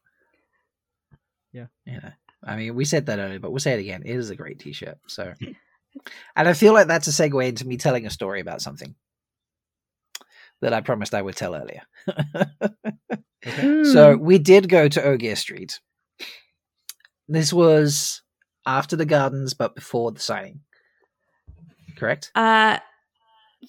yeah. 1.54 1.68
You 1.86 2.00
know, 2.04 2.12
I 2.44 2.56
mean, 2.56 2.76
we 2.76 2.86
said 2.86 3.06
that 3.08 3.20
earlier, 3.20 3.40
but 3.40 3.52
we'll 3.52 3.60
say 3.60 3.74
it 3.74 3.80
again. 3.88 4.04
It 4.06 4.16
is 4.16 4.30
a 4.30 4.36
great 4.36 4.60
t-shirt. 4.60 4.98
So, 5.08 5.34
and 6.36 6.48
I 6.48 6.54
feel 6.54 6.74
like 6.74 6.88
that's 6.88 7.08
a 7.08 7.12
segue 7.12 7.48
into 7.48 7.68
me 7.68 7.78
telling 7.78 8.06
a 8.06 8.10
story 8.10 8.40
about 8.42 8.62
something 8.62 8.96
that 10.62 10.74
I 10.74 10.82
promised 10.82 11.14
I 11.14 11.22
would 11.22 11.36
tell 11.38 11.56
earlier. 11.56 11.84
Okay. 13.46 13.84
So 13.86 14.16
Hmm. 14.16 14.24
we 14.24 14.38
did 14.38 14.70
go 14.70 14.88
to 14.88 15.04
Ogier 15.04 15.36
Street, 15.36 15.80
this 17.28 17.54
was 17.54 18.22
after 18.66 18.96
the 18.96 19.06
gardens, 19.06 19.54
but 19.54 19.76
before 19.76 20.12
the 20.12 20.20
signing. 20.20 20.62
Correct. 21.96 22.32
Uh, 22.36 22.80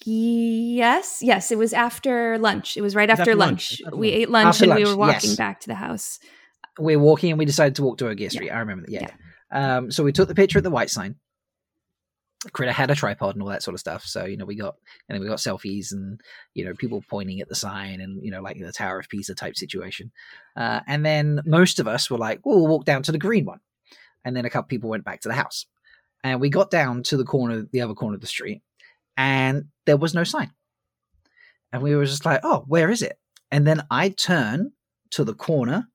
yes, 0.05 1.19
yes. 1.21 1.51
It 1.51 1.57
was 1.57 1.73
after 1.73 2.37
lunch. 2.37 2.75
It 2.77 2.81
was 2.81 2.95
right 2.95 3.09
after, 3.09 3.21
after, 3.21 3.35
lunch. 3.35 3.81
lunch. 3.83 3.95
We 3.95 4.09
ate 4.09 4.29
lunch 4.29 4.47
after 4.47 4.63
and 4.65 4.69
lunch, 4.71 4.83
we 4.83 4.89
were 4.89 4.97
walking 4.97 5.29
yes. 5.29 5.35
back 5.35 5.59
to 5.61 5.67
the 5.67 5.75
house. 5.75 6.19
We 6.79 6.95
are 6.95 6.99
walking 6.99 7.31
and 7.31 7.39
we 7.39 7.45
decided 7.45 7.75
to 7.75 7.83
walk 7.83 7.97
to 7.99 8.07
Ogier 8.07 8.29
Street. 8.29 8.47
Yeah. 8.47 8.55
I 8.55 8.59
remember 8.59 8.85
that. 8.87 8.91
Yeah. 8.91 9.07
yeah. 9.51 9.77
Um, 9.77 9.91
so 9.91 10.03
we 10.03 10.11
took 10.11 10.27
the 10.27 10.35
picture 10.35 10.59
at 10.59 10.63
the 10.63 10.71
white 10.71 10.89
sign. 10.89 11.15
Critter 12.53 12.71
had 12.71 12.89
a 12.89 12.95
tripod 12.95 13.35
and 13.35 13.43
all 13.43 13.49
that 13.49 13.61
sort 13.61 13.75
of 13.75 13.79
stuff. 13.79 14.03
So, 14.03 14.25
you 14.25 14.35
know, 14.35 14.45
we 14.45 14.55
got 14.55 14.75
and 15.07 15.15
then 15.15 15.21
we 15.21 15.27
got 15.27 15.37
selfies 15.37 15.91
and, 15.91 16.19
you 16.55 16.65
know, 16.65 16.73
people 16.73 17.03
pointing 17.07 17.39
at 17.39 17.49
the 17.49 17.55
sign 17.55 18.01
and, 18.01 18.23
you 18.23 18.31
know, 18.31 18.41
like 18.41 18.59
the 18.59 18.71
Tower 18.71 18.99
of 18.99 19.09
Pisa 19.09 19.35
type 19.35 19.55
situation. 19.55 20.11
Uh, 20.55 20.79
and 20.87 21.05
then 21.05 21.41
most 21.45 21.79
of 21.79 21.87
us 21.87 22.09
were 22.09 22.17
like, 22.17 22.39
oh, 22.45 22.57
we'll 22.57 22.67
walk 22.67 22.85
down 22.85 23.03
to 23.03 23.11
the 23.11 23.19
green 23.19 23.45
one. 23.45 23.59
And 24.25 24.35
then 24.35 24.45
a 24.45 24.49
couple 24.49 24.67
people 24.67 24.89
went 24.89 25.05
back 25.05 25.21
to 25.21 25.27
the 25.27 25.35
house. 25.35 25.67
And 26.23 26.39
we 26.39 26.49
got 26.49 26.71
down 26.71 27.03
to 27.03 27.17
the 27.17 27.23
corner, 27.23 27.67
the 27.71 27.81
other 27.81 27.93
corner 27.93 28.15
of 28.15 28.21
the 28.21 28.27
street, 28.27 28.61
and 29.17 29.65
there 29.85 29.97
was 29.97 30.13
no 30.13 30.23
sign. 30.23 30.51
And 31.73 31.81
we 31.81 31.95
were 31.95 32.05
just 32.05 32.25
like, 32.25 32.41
oh, 32.43 32.63
where 32.67 32.91
is 32.91 33.01
it? 33.01 33.17
And 33.49 33.65
then 33.65 33.83
I 33.89 34.09
turn 34.09 34.71
to 35.11 35.23
the 35.23 35.33
corner 35.33 35.87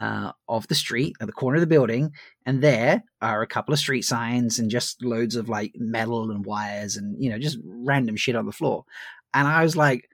uh, 0.00 0.32
of 0.48 0.66
the 0.68 0.74
street 0.74 1.16
at 1.20 1.26
the 1.26 1.32
corner 1.32 1.56
of 1.56 1.60
the 1.60 1.66
building, 1.66 2.12
and 2.46 2.62
there 2.62 3.02
are 3.22 3.42
a 3.42 3.46
couple 3.46 3.72
of 3.72 3.78
street 3.78 4.02
signs 4.02 4.58
and 4.58 4.70
just 4.70 5.02
loads 5.04 5.36
of 5.36 5.48
like 5.48 5.72
metal 5.76 6.30
and 6.30 6.44
wires 6.44 6.96
and 6.96 7.22
you 7.22 7.30
know 7.30 7.38
just 7.38 7.58
random 7.64 8.16
shit 8.16 8.36
on 8.36 8.46
the 8.46 8.52
floor. 8.52 8.84
And 9.32 9.48
I 9.48 9.62
was 9.62 9.76
like, 9.76 10.08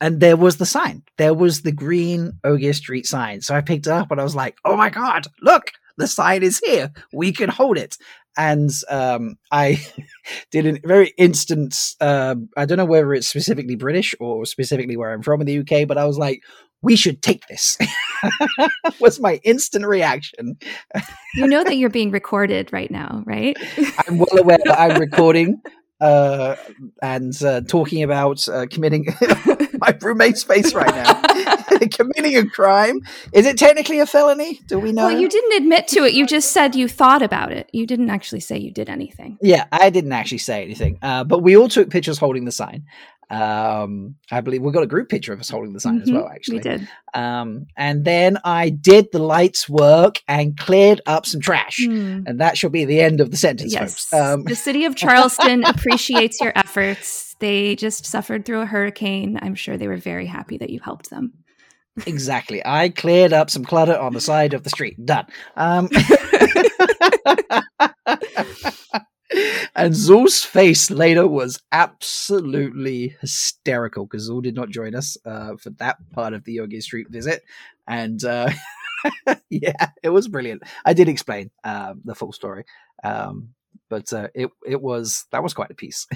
and 0.00 0.20
there 0.20 0.36
was 0.36 0.58
the 0.58 0.66
sign. 0.66 1.02
There 1.16 1.34
was 1.34 1.62
the 1.62 1.72
green 1.72 2.38
Ogier 2.44 2.72
Street 2.72 3.06
sign. 3.06 3.40
So 3.40 3.54
I 3.54 3.60
picked 3.60 3.86
it 3.86 3.92
up 3.92 4.10
and 4.10 4.20
I 4.20 4.24
was 4.24 4.36
like, 4.36 4.56
oh 4.64 4.76
my 4.76 4.90
god, 4.90 5.26
look, 5.42 5.72
the 5.96 6.06
sign 6.06 6.42
is 6.42 6.60
here. 6.64 6.92
We 7.12 7.32
can 7.32 7.50
hold 7.50 7.76
it. 7.76 7.96
And 8.36 8.70
um, 8.88 9.36
I 9.50 9.84
did 10.52 10.66
a 10.66 10.86
very 10.86 11.12
instant. 11.18 11.76
Uh, 12.00 12.36
I 12.56 12.64
don't 12.64 12.78
know 12.78 12.84
whether 12.84 13.12
it's 13.12 13.26
specifically 13.26 13.74
British 13.74 14.14
or 14.20 14.46
specifically 14.46 14.96
where 14.96 15.12
I'm 15.12 15.22
from 15.22 15.40
in 15.40 15.46
the 15.46 15.58
UK, 15.58 15.88
but 15.88 15.98
I 15.98 16.04
was 16.04 16.18
like, 16.18 16.42
we 16.82 16.96
should 16.96 17.22
take 17.22 17.46
this 17.48 17.76
was 19.00 19.20
my 19.20 19.40
instant 19.44 19.86
reaction. 19.86 20.58
You 21.34 21.46
know 21.46 21.64
that 21.64 21.76
you're 21.76 21.90
being 21.90 22.10
recorded 22.10 22.72
right 22.72 22.90
now 22.90 23.22
right? 23.26 23.56
I'm 24.08 24.18
well 24.18 24.38
aware 24.38 24.58
that 24.64 24.78
i'm 24.78 25.00
recording 25.00 25.60
uh, 26.00 26.54
and 27.02 27.42
uh, 27.42 27.60
talking 27.62 28.02
about 28.02 28.48
uh, 28.48 28.66
committing 28.70 29.06
my 29.78 29.96
roommate's 30.00 30.44
face 30.44 30.72
right 30.74 30.94
now. 30.94 31.22
Committing 31.92 32.36
a 32.36 32.46
crime? 32.48 33.00
Is 33.32 33.46
it 33.46 33.58
technically 33.58 34.00
a 34.00 34.06
felony? 34.06 34.60
Do 34.66 34.78
we 34.78 34.92
know? 34.92 35.06
well 35.06 35.18
you 35.18 35.28
didn't 35.28 35.62
admit 35.62 35.88
to 35.88 36.04
it. 36.04 36.14
You 36.14 36.26
just 36.26 36.52
said 36.52 36.74
you 36.74 36.88
thought 36.88 37.22
about 37.22 37.52
it. 37.52 37.68
You 37.72 37.86
didn't 37.86 38.10
actually 38.10 38.40
say 38.40 38.58
you 38.58 38.70
did 38.72 38.88
anything. 38.88 39.38
Yeah 39.40 39.66
i 39.72 39.90
didn't 39.90 40.12
actually 40.12 40.38
say 40.38 40.62
anything. 40.62 40.98
Uh, 41.02 41.24
but 41.24 41.42
we 41.42 41.56
all 41.56 41.68
took 41.68 41.90
pictures 41.90 42.18
holding 42.18 42.44
the 42.44 42.52
sign 42.52 42.84
um, 43.30 44.14
I 44.30 44.40
believe 44.40 44.62
we 44.62 44.72
got 44.72 44.82
a 44.82 44.86
group 44.86 45.08
picture 45.08 45.32
of 45.32 45.40
us 45.40 45.50
holding 45.50 45.72
the 45.72 45.80
sign 45.80 45.94
mm-hmm, 45.94 46.02
as 46.02 46.12
well, 46.12 46.28
actually. 46.28 46.58
We 46.58 46.62
did. 46.62 46.88
Um, 47.12 47.66
and 47.76 48.04
then 48.04 48.38
I 48.44 48.70
did 48.70 49.12
the 49.12 49.18
lights 49.18 49.68
work 49.68 50.22
and 50.26 50.56
cleared 50.56 51.00
up 51.06 51.26
some 51.26 51.40
trash. 51.40 51.80
Mm. 51.80 52.24
And 52.26 52.40
that 52.40 52.56
shall 52.56 52.70
be 52.70 52.84
the 52.84 53.00
end 53.00 53.20
of 53.20 53.30
the 53.30 53.36
sentence, 53.36 53.74
yes. 53.74 54.12
Um, 54.12 54.44
the 54.44 54.56
city 54.56 54.86
of 54.86 54.96
Charleston 54.96 55.64
appreciates 55.64 56.40
your 56.40 56.52
efforts. 56.56 57.36
They 57.38 57.76
just 57.76 58.06
suffered 58.06 58.44
through 58.44 58.62
a 58.62 58.66
hurricane. 58.66 59.38
I'm 59.42 59.54
sure 59.54 59.76
they 59.76 59.88
were 59.88 59.98
very 59.98 60.26
happy 60.26 60.58
that 60.58 60.70
you 60.70 60.80
helped 60.80 61.10
them. 61.10 61.34
Exactly. 62.06 62.62
I 62.64 62.90
cleared 62.90 63.32
up 63.32 63.50
some 63.50 63.64
clutter 63.64 63.98
on 63.98 64.14
the 64.14 64.20
side 64.20 64.54
of 64.54 64.62
the 64.62 64.70
street. 64.70 65.04
Done. 65.04 65.26
Um, 65.56 65.88
and 69.74 69.94
Zul's 69.94 70.42
face 70.42 70.90
later 70.90 71.26
was 71.26 71.60
absolutely 71.72 73.16
hysterical 73.20 74.06
because 74.06 74.28
Zul 74.28 74.42
did 74.42 74.54
not 74.54 74.70
join 74.70 74.94
us 74.94 75.16
uh, 75.24 75.56
for 75.56 75.70
that 75.78 75.96
part 76.12 76.32
of 76.32 76.44
the 76.44 76.60
Ogier 76.60 76.80
Street 76.80 77.08
visit. 77.10 77.42
And 77.86 78.22
uh, 78.24 78.50
yeah, 79.50 79.88
it 80.02 80.10
was 80.10 80.28
brilliant. 80.28 80.62
I 80.84 80.92
did 80.92 81.08
explain 81.08 81.50
uh, 81.64 81.94
the 82.04 82.14
full 82.14 82.32
story, 82.32 82.64
um, 83.04 83.50
but 83.88 84.12
uh, 84.12 84.28
it 84.34 84.50
it 84.66 84.80
was 84.80 85.26
that 85.32 85.42
was 85.42 85.54
quite 85.54 85.70
a 85.70 85.74
piece. 85.74 86.06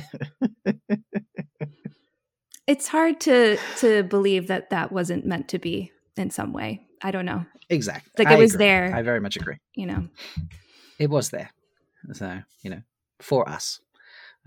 it's 2.67 2.89
hard 2.89 3.21
to 3.21 3.59
to 3.79 4.03
believe 4.05 4.49
that 4.49 4.71
that 4.71 4.93
wasn't 4.93 5.27
meant 5.27 5.49
to 5.49 5.59
be 5.59 5.93
in 6.17 6.31
some 6.31 6.53
way. 6.53 6.87
I 7.03 7.11
don't 7.11 7.27
know. 7.27 7.45
Exactly. 7.69 8.13
Like 8.19 8.33
it 8.33 8.37
I 8.37 8.39
was 8.39 8.55
agree. 8.55 8.67
there. 8.67 8.95
I 8.95 9.03
very 9.03 9.21
much 9.21 9.37
agree. 9.37 9.57
You 9.75 9.87
know, 9.87 10.09
it 10.99 11.11
was 11.11 11.31
there. 11.31 11.51
So 12.13 12.41
you 12.63 12.71
know, 12.71 12.83
for 13.23 13.49
us 13.49 13.81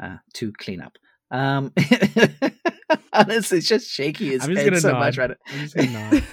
uh, 0.02 0.18
to 0.34 0.52
clean 0.54 0.82
up. 0.82 0.98
Um, 1.32 1.74
honestly, 3.14 3.58
it's 3.58 3.68
just 3.68 3.90
shaky 3.90 4.30
his 4.30 4.44
I'm 4.44 4.56
head 4.56 4.78
so 4.78 4.92
nod. 4.92 5.00
much 5.00 5.18
right. 5.18 5.32
I'm 5.48 5.60
just 5.60 5.76
gonna 5.76 6.12
nod. 6.12 6.24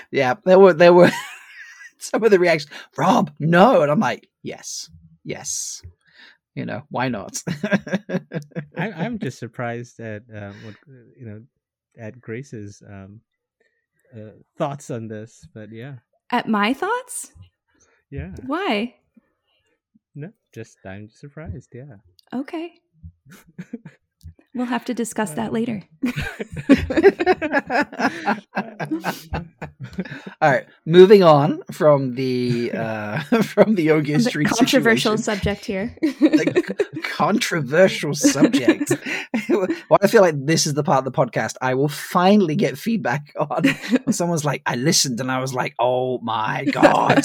yeah, 0.10 0.34
there 0.44 0.58
were 0.58 0.72
there 0.72 0.92
were 0.92 1.10
some 1.98 2.22
of 2.22 2.30
the 2.30 2.38
reactions. 2.38 2.70
Rob, 2.96 3.32
no, 3.38 3.82
and 3.82 3.90
I'm 3.90 4.00
like, 4.00 4.28
yes, 4.42 4.90
yes. 5.24 5.82
You 6.54 6.64
know, 6.64 6.82
why 6.88 7.08
not? 7.08 7.42
I, 8.78 9.04
am 9.04 9.18
just 9.18 9.40
surprised 9.40 9.98
at 9.98 10.22
um, 10.32 10.54
what 10.64 10.76
you 11.18 11.26
know 11.26 11.42
at 11.98 12.20
Grace's 12.20 12.80
um, 12.88 13.20
uh, 14.14 14.30
thoughts 14.56 14.90
on 14.90 15.08
this, 15.08 15.48
but 15.52 15.72
yeah. 15.72 15.96
At 16.30 16.46
my 16.48 16.72
thoughts? 16.72 17.32
Yeah. 18.10 18.32
Why? 18.46 18.94
No, 20.14 20.32
just 20.52 20.78
I'm 20.84 21.08
surprised. 21.10 21.70
Yeah. 21.74 21.96
Okay. 22.32 22.74
we'll 24.54 24.66
have 24.66 24.84
to 24.86 24.94
discuss 24.94 25.32
that 25.32 25.52
later. 25.52 25.82
All 30.40 30.50
right, 30.50 30.66
moving 30.84 31.22
on 31.22 31.62
from 31.72 32.14
the 32.14 32.72
uh, 32.74 33.20
from 33.42 33.74
the 33.74 33.90
Ogier 33.90 34.18
Street 34.20 34.48
controversial 34.48 35.16
situation. 35.16 35.22
subject 35.22 35.64
here. 35.64 35.96
controversial 37.02 38.14
subject. 38.14 38.92
well, 39.48 39.98
I 40.02 40.06
feel 40.06 40.22
like 40.22 40.46
this 40.46 40.66
is 40.66 40.74
the 40.74 40.82
part 40.82 40.98
of 40.98 41.04
the 41.04 41.12
podcast 41.12 41.54
I 41.60 41.74
will 41.74 41.88
finally 41.88 42.56
get 42.56 42.78
feedback 42.78 43.32
on. 43.38 43.64
Someone's 44.12 44.44
like, 44.44 44.62
"I 44.66 44.76
listened," 44.76 45.20
and 45.20 45.30
I 45.30 45.40
was 45.40 45.54
like, 45.54 45.74
"Oh 45.78 46.18
my 46.18 46.64
god." 46.66 47.22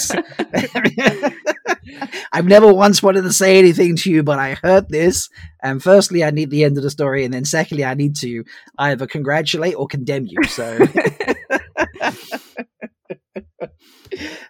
I've 2.32 2.46
never 2.46 2.72
once 2.72 3.02
wanted 3.02 3.22
to 3.22 3.32
say 3.32 3.58
anything 3.58 3.96
to 3.96 4.10
you, 4.10 4.22
but 4.22 4.38
I 4.38 4.54
heard 4.54 4.88
this. 4.88 5.28
And 5.62 5.82
firstly, 5.82 6.24
I 6.24 6.30
need 6.30 6.50
the 6.50 6.64
end 6.64 6.76
of 6.76 6.82
the 6.82 6.90
story. 6.90 7.24
And 7.24 7.32
then 7.32 7.44
secondly, 7.44 7.84
I 7.84 7.94
need 7.94 8.16
to 8.16 8.44
either 8.78 9.06
congratulate 9.06 9.74
or 9.74 9.86
condemn 9.86 10.26
you. 10.26 10.42
So, 10.44 10.78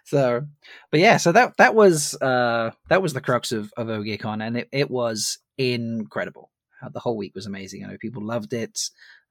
so, 0.05 0.47
but 0.91 0.99
yeah, 0.99 1.17
so 1.17 1.31
that, 1.31 1.57
that 1.57 1.75
was, 1.75 2.15
uh, 2.21 2.71
that 2.89 3.01
was 3.01 3.13
the 3.13 3.21
crux 3.21 3.51
of, 3.51 3.71
of 3.77 3.87
OgierCon 3.87 4.45
and 4.45 4.57
it, 4.57 4.69
it 4.71 4.89
was 4.89 5.39
incredible. 5.57 6.49
Uh, 6.81 6.89
the 6.89 6.99
whole 6.99 7.17
week 7.17 7.35
was 7.35 7.45
amazing. 7.45 7.83
I 7.83 7.87
know 7.89 7.97
people 7.99 8.25
loved 8.25 8.53
it. 8.53 8.79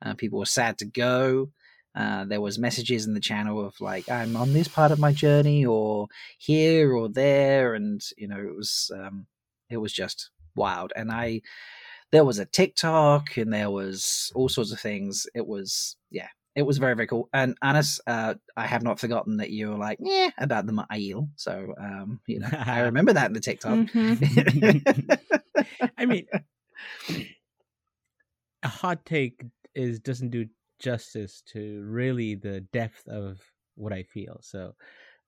Uh, 0.03 0.15
people 0.15 0.39
were 0.39 0.47
sad 0.47 0.79
to 0.79 0.85
go. 0.85 1.51
Uh, 1.95 2.25
there 2.25 2.41
was 2.41 2.59
messages 2.59 3.07
in 3.07 3.15
the 3.15 3.21
channel 3.21 3.65
of 3.65 3.81
like 3.81 4.09
I'm 4.09 4.37
on 4.37 4.53
this 4.53 4.69
part 4.69 4.93
of 4.93 5.01
my 5.01 5.13
journey 5.13 5.67
or 5.67 6.07
here 6.39 6.93
or 6.93 7.09
there, 7.09 7.75
and 7.75 8.01
you 8.17 8.29
know 8.29 8.39
it 8.39 8.55
was 8.55 8.93
um, 8.95 9.27
it 9.69 9.79
was 9.79 9.93
just 9.93 10.31
wild. 10.55 10.93
And 10.97 11.11
I 11.11 11.43
there 12.13 12.25
was 12.25 12.39
a 12.39 12.45
TikTok 12.45 13.37
and 13.37 13.53
there 13.53 13.71
was 13.71 14.33
all 14.35 14.49
sorts 14.49 14.73
of 14.73 14.81
things. 14.81 15.27
It 15.35 15.47
was 15.47 15.97
yeah, 16.11 16.29
it 16.55 16.63
was 16.63 16.79
very 16.79 16.95
very 16.95 17.07
cool. 17.07 17.29
And 17.33 17.57
Anas, 17.63 18.01
uh, 18.07 18.35
I 18.57 18.67
have 18.67 18.83
not 18.83 19.01
forgotten 19.01 19.39
that 19.39 19.51
you 19.51 19.71
were 19.71 19.79
like 19.79 19.99
yeah 20.01 20.31
about 20.39 20.67
the 20.67 20.73
Ma'il. 20.73 21.29
So 21.37 21.75
um, 21.81 22.21
you 22.27 22.41
know 22.41 22.49
I 22.53 22.81
remember 22.91 23.13
that 23.13 23.27
in 23.27 23.33
the 23.33 23.41
TikTok. 23.41 23.79
Mm-hmm. 23.79 24.79
I 25.99 26.07
mean, 26.07 26.27
a 28.63 28.69
hot 28.69 29.05
take 29.05 29.45
is 29.75 30.01
doesn't 30.01 30.31
do 30.31 30.47
justice 30.81 31.43
to 31.53 31.83
really 31.87 32.35
the 32.35 32.61
depth 32.73 33.07
of 33.07 33.41
what 33.77 33.93
I 33.93 34.03
feel. 34.03 34.39
So, 34.43 34.75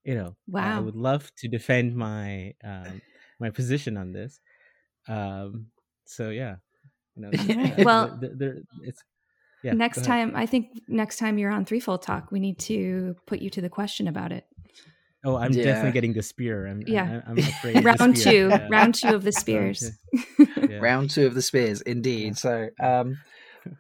you 0.04 0.14
know, 0.14 0.36
wow. 0.48 0.76
I 0.76 0.80
would 0.80 0.96
love 0.96 1.30
to 1.38 1.48
defend 1.48 1.94
my 1.94 2.54
um, 2.64 3.00
my 3.38 3.50
position 3.50 3.96
on 3.96 4.12
this. 4.12 4.40
Um, 5.08 5.66
so 6.06 6.30
yeah, 6.30 6.56
you 7.16 7.22
know, 7.22 7.30
well, 7.78 8.18
the, 8.20 8.28
the, 8.28 8.36
the, 8.36 8.64
it's 8.84 9.02
yeah. 9.62 9.74
Next 9.74 10.04
time, 10.04 10.32
I 10.34 10.46
think 10.46 10.82
next 10.88 11.18
time 11.18 11.38
you're 11.38 11.52
on 11.52 11.64
Threefold 11.64 12.02
Talk, 12.02 12.32
we 12.32 12.40
need 12.40 12.58
to 12.60 13.14
put 13.26 13.40
you 13.40 13.48
to 13.50 13.60
the 13.60 13.68
question 13.68 14.08
about 14.08 14.32
it. 14.32 14.44
Oh, 15.24 15.36
I'm 15.36 15.52
yeah. 15.52 15.64
definitely 15.64 15.92
getting 15.92 16.14
the 16.14 16.22
spear. 16.22 16.66
I'm, 16.66 16.82
yeah, 16.84 17.20
I'm, 17.26 17.38
I'm 17.38 17.38
afraid. 17.38 17.84
round 17.98 18.16
two, 18.16 18.48
yeah. 18.48 18.66
round 18.68 18.96
two 18.96 19.14
of 19.14 19.22
the 19.22 19.32
spears. 19.32 19.92
round 20.80 21.10
two 21.10 21.26
of 21.26 21.34
the 21.34 21.42
spears, 21.42 21.80
indeed. 21.80 22.36
So, 22.36 22.70
um, 22.80 23.20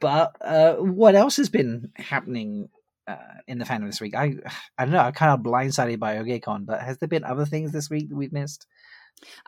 but 0.00 0.36
uh, 0.40 0.74
what 0.74 1.16
else 1.16 1.36
has 1.38 1.48
been 1.48 1.90
happening 1.96 2.68
uh, 3.08 3.16
in 3.48 3.58
the 3.58 3.64
fandom 3.64 3.86
this 3.86 4.00
week? 4.00 4.14
I 4.14 4.36
I 4.78 4.84
don't 4.84 4.92
know. 4.92 5.00
I'm 5.00 5.12
kind 5.12 5.32
of 5.32 5.40
blindsided 5.40 5.98
by 5.98 6.16
OgierCon, 6.16 6.64
but 6.64 6.80
has 6.80 6.98
there 6.98 7.08
been 7.08 7.24
other 7.24 7.44
things 7.44 7.72
this 7.72 7.90
week 7.90 8.08
that 8.08 8.16
we've 8.16 8.32
missed? 8.32 8.68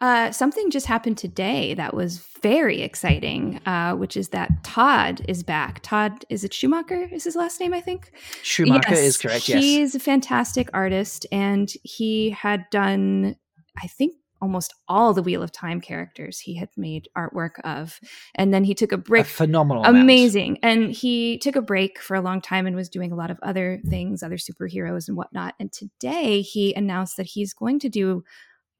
Uh, 0.00 0.30
something 0.30 0.70
just 0.70 0.86
happened 0.86 1.18
today 1.18 1.74
that 1.74 1.94
was 1.94 2.18
very 2.42 2.82
exciting, 2.82 3.60
uh, 3.66 3.94
which 3.94 4.16
is 4.16 4.28
that 4.28 4.62
Todd 4.62 5.22
is 5.28 5.42
back. 5.42 5.80
Todd, 5.82 6.24
is 6.28 6.44
it 6.44 6.54
Schumacher? 6.54 7.08
Is 7.10 7.24
his 7.24 7.36
last 7.36 7.60
name? 7.60 7.74
I 7.74 7.80
think 7.80 8.12
Schumacher 8.42 8.90
yes, 8.90 9.00
is 9.00 9.16
correct. 9.16 9.48
Yes, 9.48 9.62
he's 9.62 9.94
a 9.94 10.00
fantastic 10.00 10.68
artist, 10.72 11.26
and 11.32 11.72
he 11.82 12.30
had 12.30 12.66
done, 12.70 13.36
I 13.82 13.88
think, 13.88 14.14
almost 14.44 14.74
all 14.88 15.14
the 15.14 15.22
Wheel 15.22 15.42
of 15.42 15.50
Time 15.52 15.80
characters 15.80 16.38
he 16.38 16.54
had 16.54 16.68
made 16.76 17.08
artwork 17.16 17.60
of. 17.64 17.98
And 18.34 18.52
then 18.52 18.62
he 18.62 18.74
took 18.74 18.92
a 18.92 18.98
break. 18.98 19.22
A 19.22 19.28
phenomenal. 19.28 19.84
Amazing. 19.84 20.58
Amount. 20.62 20.64
And 20.64 20.92
he 20.92 21.38
took 21.38 21.56
a 21.56 21.62
break 21.62 21.98
for 21.98 22.14
a 22.14 22.20
long 22.20 22.42
time 22.42 22.66
and 22.66 22.76
was 22.76 22.90
doing 22.90 23.10
a 23.10 23.16
lot 23.16 23.30
of 23.30 23.38
other 23.42 23.80
things, 23.88 24.22
other 24.22 24.36
superheroes 24.36 25.08
and 25.08 25.16
whatnot. 25.16 25.54
And 25.58 25.72
today 25.72 26.42
he 26.42 26.74
announced 26.74 27.16
that 27.16 27.26
he's 27.26 27.54
going 27.54 27.78
to 27.80 27.88
do 27.88 28.22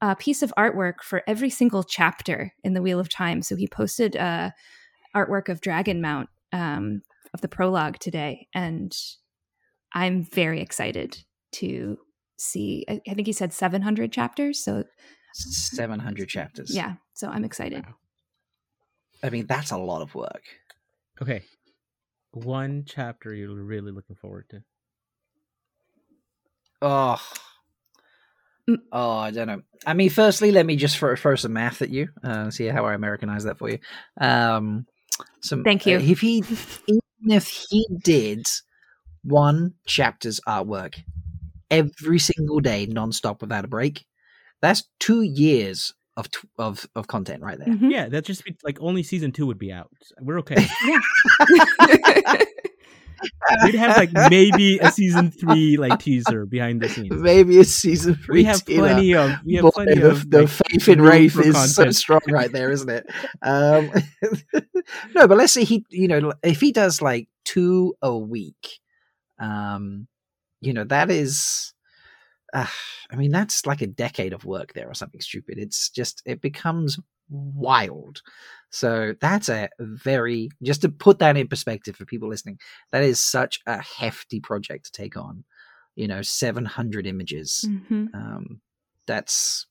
a 0.01 0.15
piece 0.15 0.41
of 0.41 0.53
artwork 0.57 1.01
for 1.01 1.23
every 1.27 1.49
single 1.49 1.83
chapter 1.83 2.53
in 2.63 2.73
the 2.73 2.81
Wheel 2.81 2.99
of 2.99 3.09
Time. 3.09 3.41
So 3.41 3.55
he 3.55 3.67
posted 3.67 4.15
a 4.15 4.53
artwork 5.15 5.49
of 5.49 5.61
Dragon 5.61 6.01
Mount 6.01 6.29
um, 6.51 7.01
of 7.33 7.41
the 7.41 7.47
prologue 7.47 7.99
today. 7.99 8.47
And 8.53 8.95
I'm 9.93 10.23
very 10.23 10.61
excited 10.61 11.23
to 11.53 11.97
see. 12.37 12.85
I, 12.89 13.01
I 13.09 13.13
think 13.13 13.27
he 13.27 13.33
said 13.33 13.53
700 13.53 14.11
chapters. 14.11 14.63
So 14.63 14.83
700 15.33 16.27
chapters. 16.29 16.75
Yeah. 16.75 16.95
So 17.13 17.29
I'm 17.29 17.45
excited. 17.45 17.85
Wow. 17.85 17.95
I 19.23 19.29
mean, 19.29 19.47
that's 19.47 19.71
a 19.71 19.77
lot 19.77 20.01
of 20.01 20.13
work. 20.13 20.43
Okay. 21.21 21.41
One 22.31 22.83
chapter 22.85 23.33
you're 23.33 23.55
really 23.55 23.91
looking 23.91 24.17
forward 24.17 24.45
to. 24.49 24.61
Oh. 26.81 27.21
Mm. 28.69 28.77
Oh, 28.91 29.17
I 29.17 29.31
don't 29.31 29.47
know. 29.47 29.61
I 29.85 29.93
mean, 29.93 30.09
firstly, 30.09 30.51
let 30.51 30.65
me 30.65 30.75
just 30.75 30.97
throw, 30.97 31.15
throw 31.15 31.35
some 31.35 31.53
math 31.53 31.81
at 31.81 31.89
you. 31.89 32.09
Uh, 32.23 32.49
see 32.49 32.65
how 32.65 32.85
I 32.85 32.93
Americanize 32.93 33.43
that 33.43 33.59
for 33.59 33.69
you. 33.69 33.79
Um, 34.19 34.85
some. 35.41 35.63
Thank 35.63 35.85
you. 35.85 35.97
Uh, 35.97 36.01
if 36.01 36.21
he, 36.21 36.37
even 36.87 37.01
if 37.29 37.47
he 37.69 37.85
did 38.03 38.47
one 39.23 39.73
chapter's 39.85 40.39
artwork 40.47 40.99
every 41.69 42.19
single 42.19 42.59
day, 42.59 42.87
nonstop 42.87 43.41
without 43.41 43.65
a 43.65 43.67
break, 43.67 44.05
that's 44.61 44.83
two 44.99 45.21
years 45.21 45.93
of 46.17 46.27
of 46.57 46.87
of 46.95 47.07
content 47.07 47.43
right 47.43 47.59
there. 47.59 47.67
Mm-hmm. 47.67 47.91
Yeah, 47.91 48.09
that 48.09 48.25
just 48.25 48.43
be 48.45 48.55
like 48.63 48.79
only 48.81 49.03
season 49.03 49.31
two 49.31 49.45
would 49.45 49.59
be 49.59 49.71
out. 49.71 49.91
We're 50.19 50.39
okay. 50.39 50.65
Yeah. 50.85 50.99
We'd 53.63 53.75
have 53.75 53.97
like 53.97 54.11
maybe 54.29 54.79
a 54.79 54.91
season 54.91 55.31
three 55.31 55.77
like 55.77 55.99
teaser 55.99 56.45
behind 56.45 56.81
the 56.81 56.89
scenes. 56.89 57.21
Maybe 57.21 57.59
a 57.59 57.63
season 57.63 58.15
three. 58.15 58.41
We 58.41 58.43
have 58.45 58.63
teaser. 58.63 58.81
plenty 58.81 59.15
of. 59.15 59.31
We 59.45 59.55
have 59.55 59.63
Boy, 59.63 59.71
plenty 59.71 59.99
the, 59.99 60.09
of. 60.11 60.29
The 60.29 60.41
like, 60.41 60.49
faith 60.49 60.89
in 60.89 61.01
Rafe 61.01 61.37
is 61.39 61.53
content. 61.53 61.69
so 61.69 61.91
strong 61.91 62.21
right 62.29 62.51
there, 62.51 62.71
isn't 62.71 62.89
it? 62.89 63.05
Um, 63.41 63.91
no, 65.13 65.27
but 65.27 65.37
let's 65.37 65.53
say 65.53 65.63
he, 65.63 65.85
you 65.89 66.07
know, 66.07 66.33
if 66.43 66.61
he 66.61 66.71
does 66.71 67.01
like 67.01 67.27
two 67.43 67.95
a 68.01 68.15
week, 68.15 68.79
um, 69.39 70.07
you 70.61 70.73
know, 70.73 70.83
that 70.85 71.11
is 71.11 71.73
uh, 72.55 72.65
I 73.11 73.15
mean, 73.17 73.31
that's 73.31 73.65
like 73.65 73.81
a 73.81 73.87
decade 73.87 74.31
of 74.31 74.45
work 74.45 74.73
there 74.73 74.89
or 74.89 74.93
something 74.93 75.19
stupid. 75.19 75.57
It's 75.57 75.89
just, 75.89 76.21
it 76.25 76.41
becomes 76.41 76.97
wild. 77.29 78.21
So 78.69 79.13
that's 79.21 79.49
a 79.49 79.69
very, 79.79 80.49
just 80.61 80.81
to 80.81 80.89
put 80.89 81.19
that 81.19 81.37
in 81.37 81.47
perspective 81.47 81.95
for 81.95 82.05
people 82.05 82.29
listening, 82.29 82.59
that 82.91 83.03
is 83.03 83.21
such 83.21 83.59
a 83.65 83.81
hefty 83.81 84.39
project 84.39 84.85
to 84.85 84.91
take 84.91 85.17
on. 85.17 85.43
You 85.95 86.09
know, 86.09 86.21
700 86.21 87.07
images. 87.07 87.65
Mm-hmm. 87.69 88.07
Um, 88.13 88.61
that's, 89.07 89.65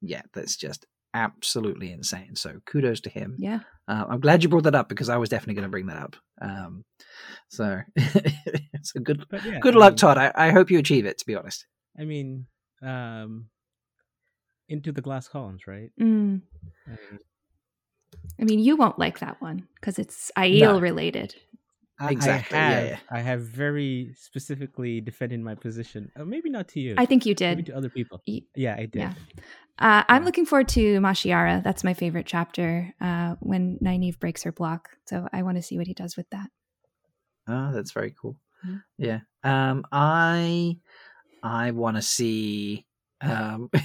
yeah, 0.00 0.22
that's 0.32 0.56
just 0.56 0.86
absolutely 1.14 1.90
insane. 1.90 2.36
So 2.36 2.60
kudos 2.64 3.00
to 3.02 3.10
him. 3.10 3.34
Yeah. 3.38 3.60
Uh, 3.88 4.04
I'm 4.08 4.20
glad 4.20 4.42
you 4.42 4.48
brought 4.48 4.64
that 4.64 4.74
up 4.74 4.88
because 4.88 5.08
I 5.08 5.16
was 5.16 5.30
definitely 5.30 5.54
going 5.54 5.64
to 5.64 5.70
bring 5.70 5.86
that 5.86 5.96
up. 5.96 6.16
Um, 6.40 6.84
so 7.48 7.80
it's 7.96 8.94
a 8.94 9.00
good, 9.00 9.24
yeah, 9.44 9.58
good 9.60 9.74
I 9.74 9.78
luck, 9.78 9.92
mean, 9.92 9.96
Todd. 9.96 10.18
I, 10.18 10.30
I 10.34 10.50
hope 10.50 10.70
you 10.70 10.78
achieve 10.78 11.06
it, 11.06 11.18
to 11.18 11.26
be 11.26 11.34
honest. 11.34 11.66
I 11.98 12.04
mean, 12.04 12.46
um, 12.82 13.48
into 14.68 14.92
the 14.92 15.00
glass 15.00 15.28
columns, 15.28 15.66
right? 15.66 15.90
Mm. 16.00 16.42
I, 16.86 16.90
mean, 16.90 17.18
I 18.40 18.44
mean, 18.44 18.58
you 18.60 18.76
won't 18.76 18.98
like 18.98 19.20
that 19.20 19.40
one 19.40 19.66
because 19.76 19.98
it's 19.98 20.30
Aiel 20.36 20.60
no. 20.60 20.80
related. 20.80 21.34
Exactly. 22.00 22.56
I 22.56 22.60
have, 22.60 22.82
yeah, 22.84 22.88
yeah. 22.90 22.98
I 23.10 23.20
have 23.20 23.40
very 23.40 24.12
specifically 24.16 25.00
defended 25.00 25.40
my 25.40 25.56
position. 25.56 26.12
Uh, 26.18 26.24
maybe 26.24 26.48
not 26.48 26.68
to 26.68 26.80
you. 26.80 26.94
I 26.96 27.06
think 27.06 27.26
you 27.26 27.34
did. 27.34 27.58
Maybe 27.58 27.70
to 27.70 27.76
other 27.76 27.90
people. 27.90 28.22
Y- 28.26 28.42
yeah, 28.54 28.74
I 28.74 28.86
did. 28.86 29.00
Yeah. 29.00 29.14
Uh, 29.80 30.04
I'm 30.08 30.24
looking 30.24 30.46
forward 30.46 30.68
to 30.70 31.00
Mashiara. 31.00 31.62
That's 31.62 31.84
my 31.84 31.94
favorite 31.94 32.26
chapter 32.26 32.92
uh, 33.00 33.34
when 33.40 33.78
Nynaeve 33.82 34.18
breaks 34.20 34.42
her 34.44 34.52
block. 34.52 34.90
So 35.06 35.26
I 35.32 35.42
want 35.42 35.56
to 35.56 35.62
see 35.62 35.76
what 35.76 35.86
he 35.86 35.94
does 35.94 36.16
with 36.16 36.28
that. 36.30 36.50
Oh, 37.48 37.72
that's 37.72 37.92
very 37.92 38.14
cool. 38.20 38.38
Mm-hmm. 38.66 38.76
Yeah. 38.98 39.20
Um, 39.42 39.84
I 39.90 40.78
I 41.42 41.70
want 41.70 41.96
to 41.96 42.02
see. 42.02 42.86
Um, 43.20 43.68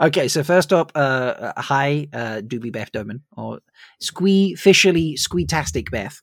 okay, 0.00 0.28
so 0.28 0.42
first 0.42 0.72
up, 0.72 0.92
uh, 0.94 1.52
hi, 1.56 2.08
uh, 2.12 2.40
Doobie 2.42 2.72
Beth 2.72 2.92
Doman, 2.92 3.22
or 3.36 3.60
Squee, 4.00 4.54
officially 4.54 5.16
Squeetastic 5.16 5.90
Beth, 5.90 6.20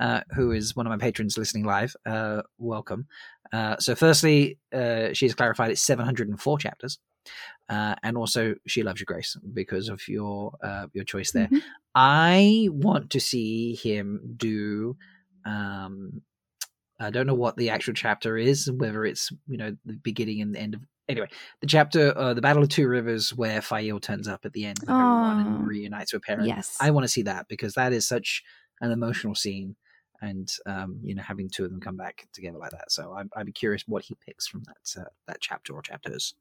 uh, 0.00 0.20
who 0.34 0.52
is 0.52 0.74
one 0.74 0.86
of 0.86 0.90
my 0.90 0.96
patrons 0.96 1.36
listening 1.36 1.64
live. 1.64 1.94
Uh, 2.06 2.42
welcome. 2.58 3.06
Uh, 3.52 3.76
so, 3.78 3.94
firstly, 3.94 4.58
uh, 4.72 5.12
she 5.12 5.26
has 5.26 5.34
clarified 5.34 5.70
it's 5.70 5.82
704 5.82 6.58
chapters. 6.58 6.98
Uh, 7.68 7.94
and 8.02 8.16
also, 8.16 8.54
she 8.66 8.82
loves 8.82 9.00
your 9.00 9.06
Grace, 9.06 9.36
because 9.52 9.88
of 9.88 10.06
your 10.08 10.52
uh, 10.62 10.86
your 10.92 11.04
choice 11.04 11.32
there. 11.32 11.46
Mm-hmm. 11.46 11.58
I 11.94 12.68
want 12.70 13.10
to 13.10 13.20
see 13.20 13.74
him 13.74 14.34
do 14.36 14.96
um, 15.44 16.22
I 17.02 17.10
don't 17.10 17.26
know 17.26 17.34
what 17.34 17.56
the 17.56 17.70
actual 17.70 17.94
chapter 17.94 18.36
is, 18.36 18.70
whether 18.70 19.04
it's 19.04 19.30
you 19.48 19.56
know 19.56 19.76
the 19.84 19.94
beginning 19.94 20.40
and 20.40 20.54
the 20.54 20.60
end 20.60 20.74
of. 20.74 20.80
Anyway, 21.08 21.28
the 21.60 21.66
chapter, 21.66 22.16
uh, 22.16 22.32
the 22.32 22.40
Battle 22.40 22.62
of 22.62 22.68
Two 22.68 22.86
Rivers, 22.88 23.34
where 23.34 23.60
Faile 23.60 24.00
turns 24.00 24.28
up 24.28 24.44
at 24.44 24.52
the 24.52 24.64
end 24.64 24.78
of 24.82 24.88
everyone 24.88 25.40
and 25.40 25.66
reunites 25.66 26.12
with 26.12 26.22
Perrin. 26.22 26.46
Yes, 26.46 26.76
I 26.80 26.90
want 26.90 27.04
to 27.04 27.08
see 27.08 27.22
that 27.22 27.48
because 27.48 27.74
that 27.74 27.92
is 27.92 28.06
such 28.06 28.42
an 28.80 28.92
emotional 28.92 29.34
scene, 29.34 29.74
and 30.20 30.50
um, 30.64 31.00
you 31.02 31.14
know 31.14 31.22
having 31.22 31.50
two 31.50 31.64
of 31.64 31.70
them 31.70 31.80
come 31.80 31.96
back 31.96 32.26
together 32.32 32.58
like 32.58 32.70
that. 32.70 32.92
So 32.92 33.12
i 33.12 33.24
I'd 33.38 33.46
be 33.46 33.52
curious 33.52 33.82
what 33.86 34.04
he 34.04 34.16
picks 34.26 34.46
from 34.46 34.62
that 34.64 35.02
uh, 35.02 35.08
that 35.26 35.40
chapter 35.40 35.74
or 35.74 35.82
chapters. 35.82 36.34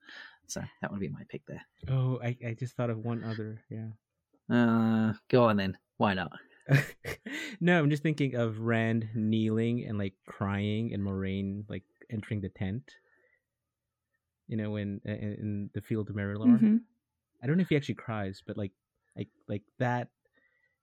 So 0.48 0.62
that 0.82 0.92
would 0.92 1.00
be 1.00 1.10
my 1.10 1.24
pick 1.30 1.42
there. 1.48 1.66
Oh, 1.90 2.20
I, 2.24 2.38
I 2.46 2.54
just 2.54 2.76
thought 2.76 2.90
of 2.90 3.00
one 3.00 3.24
other. 3.24 3.62
Yeah. 3.70 3.88
Uh, 4.54 5.14
go 5.30 5.46
on 5.46 5.58
then. 5.58 5.78
Why 5.98 6.14
not? 6.14 6.32
no, 7.62 7.80
I'm 7.80 7.90
just 7.90 8.04
thinking 8.04 8.36
of 8.36 8.60
Rand 8.60 9.10
kneeling 9.16 9.86
and 9.88 9.98
like 9.98 10.14
crying, 10.28 10.94
and 10.94 11.04
Moiraine 11.04 11.64
like 11.70 11.84
entering 12.12 12.42
the 12.42 12.50
tent. 12.50 12.84
You 14.48 14.58
know, 14.58 14.76
in 14.76 15.02
in, 15.06 15.14
in 15.14 15.70
the 15.74 15.82
field 15.82 16.10
of 16.10 16.16
Merrilor. 16.16 16.48
Mm-hmm. 16.48 16.78
I 17.44 17.48
don't 17.48 17.58
know 17.58 17.62
if 17.62 17.70
he 17.70 17.76
actually 17.76 17.96
cries, 17.96 18.42
but 18.46 18.58
like 18.58 18.72
like 19.16 19.30
like 19.48 19.64
that 19.80 20.10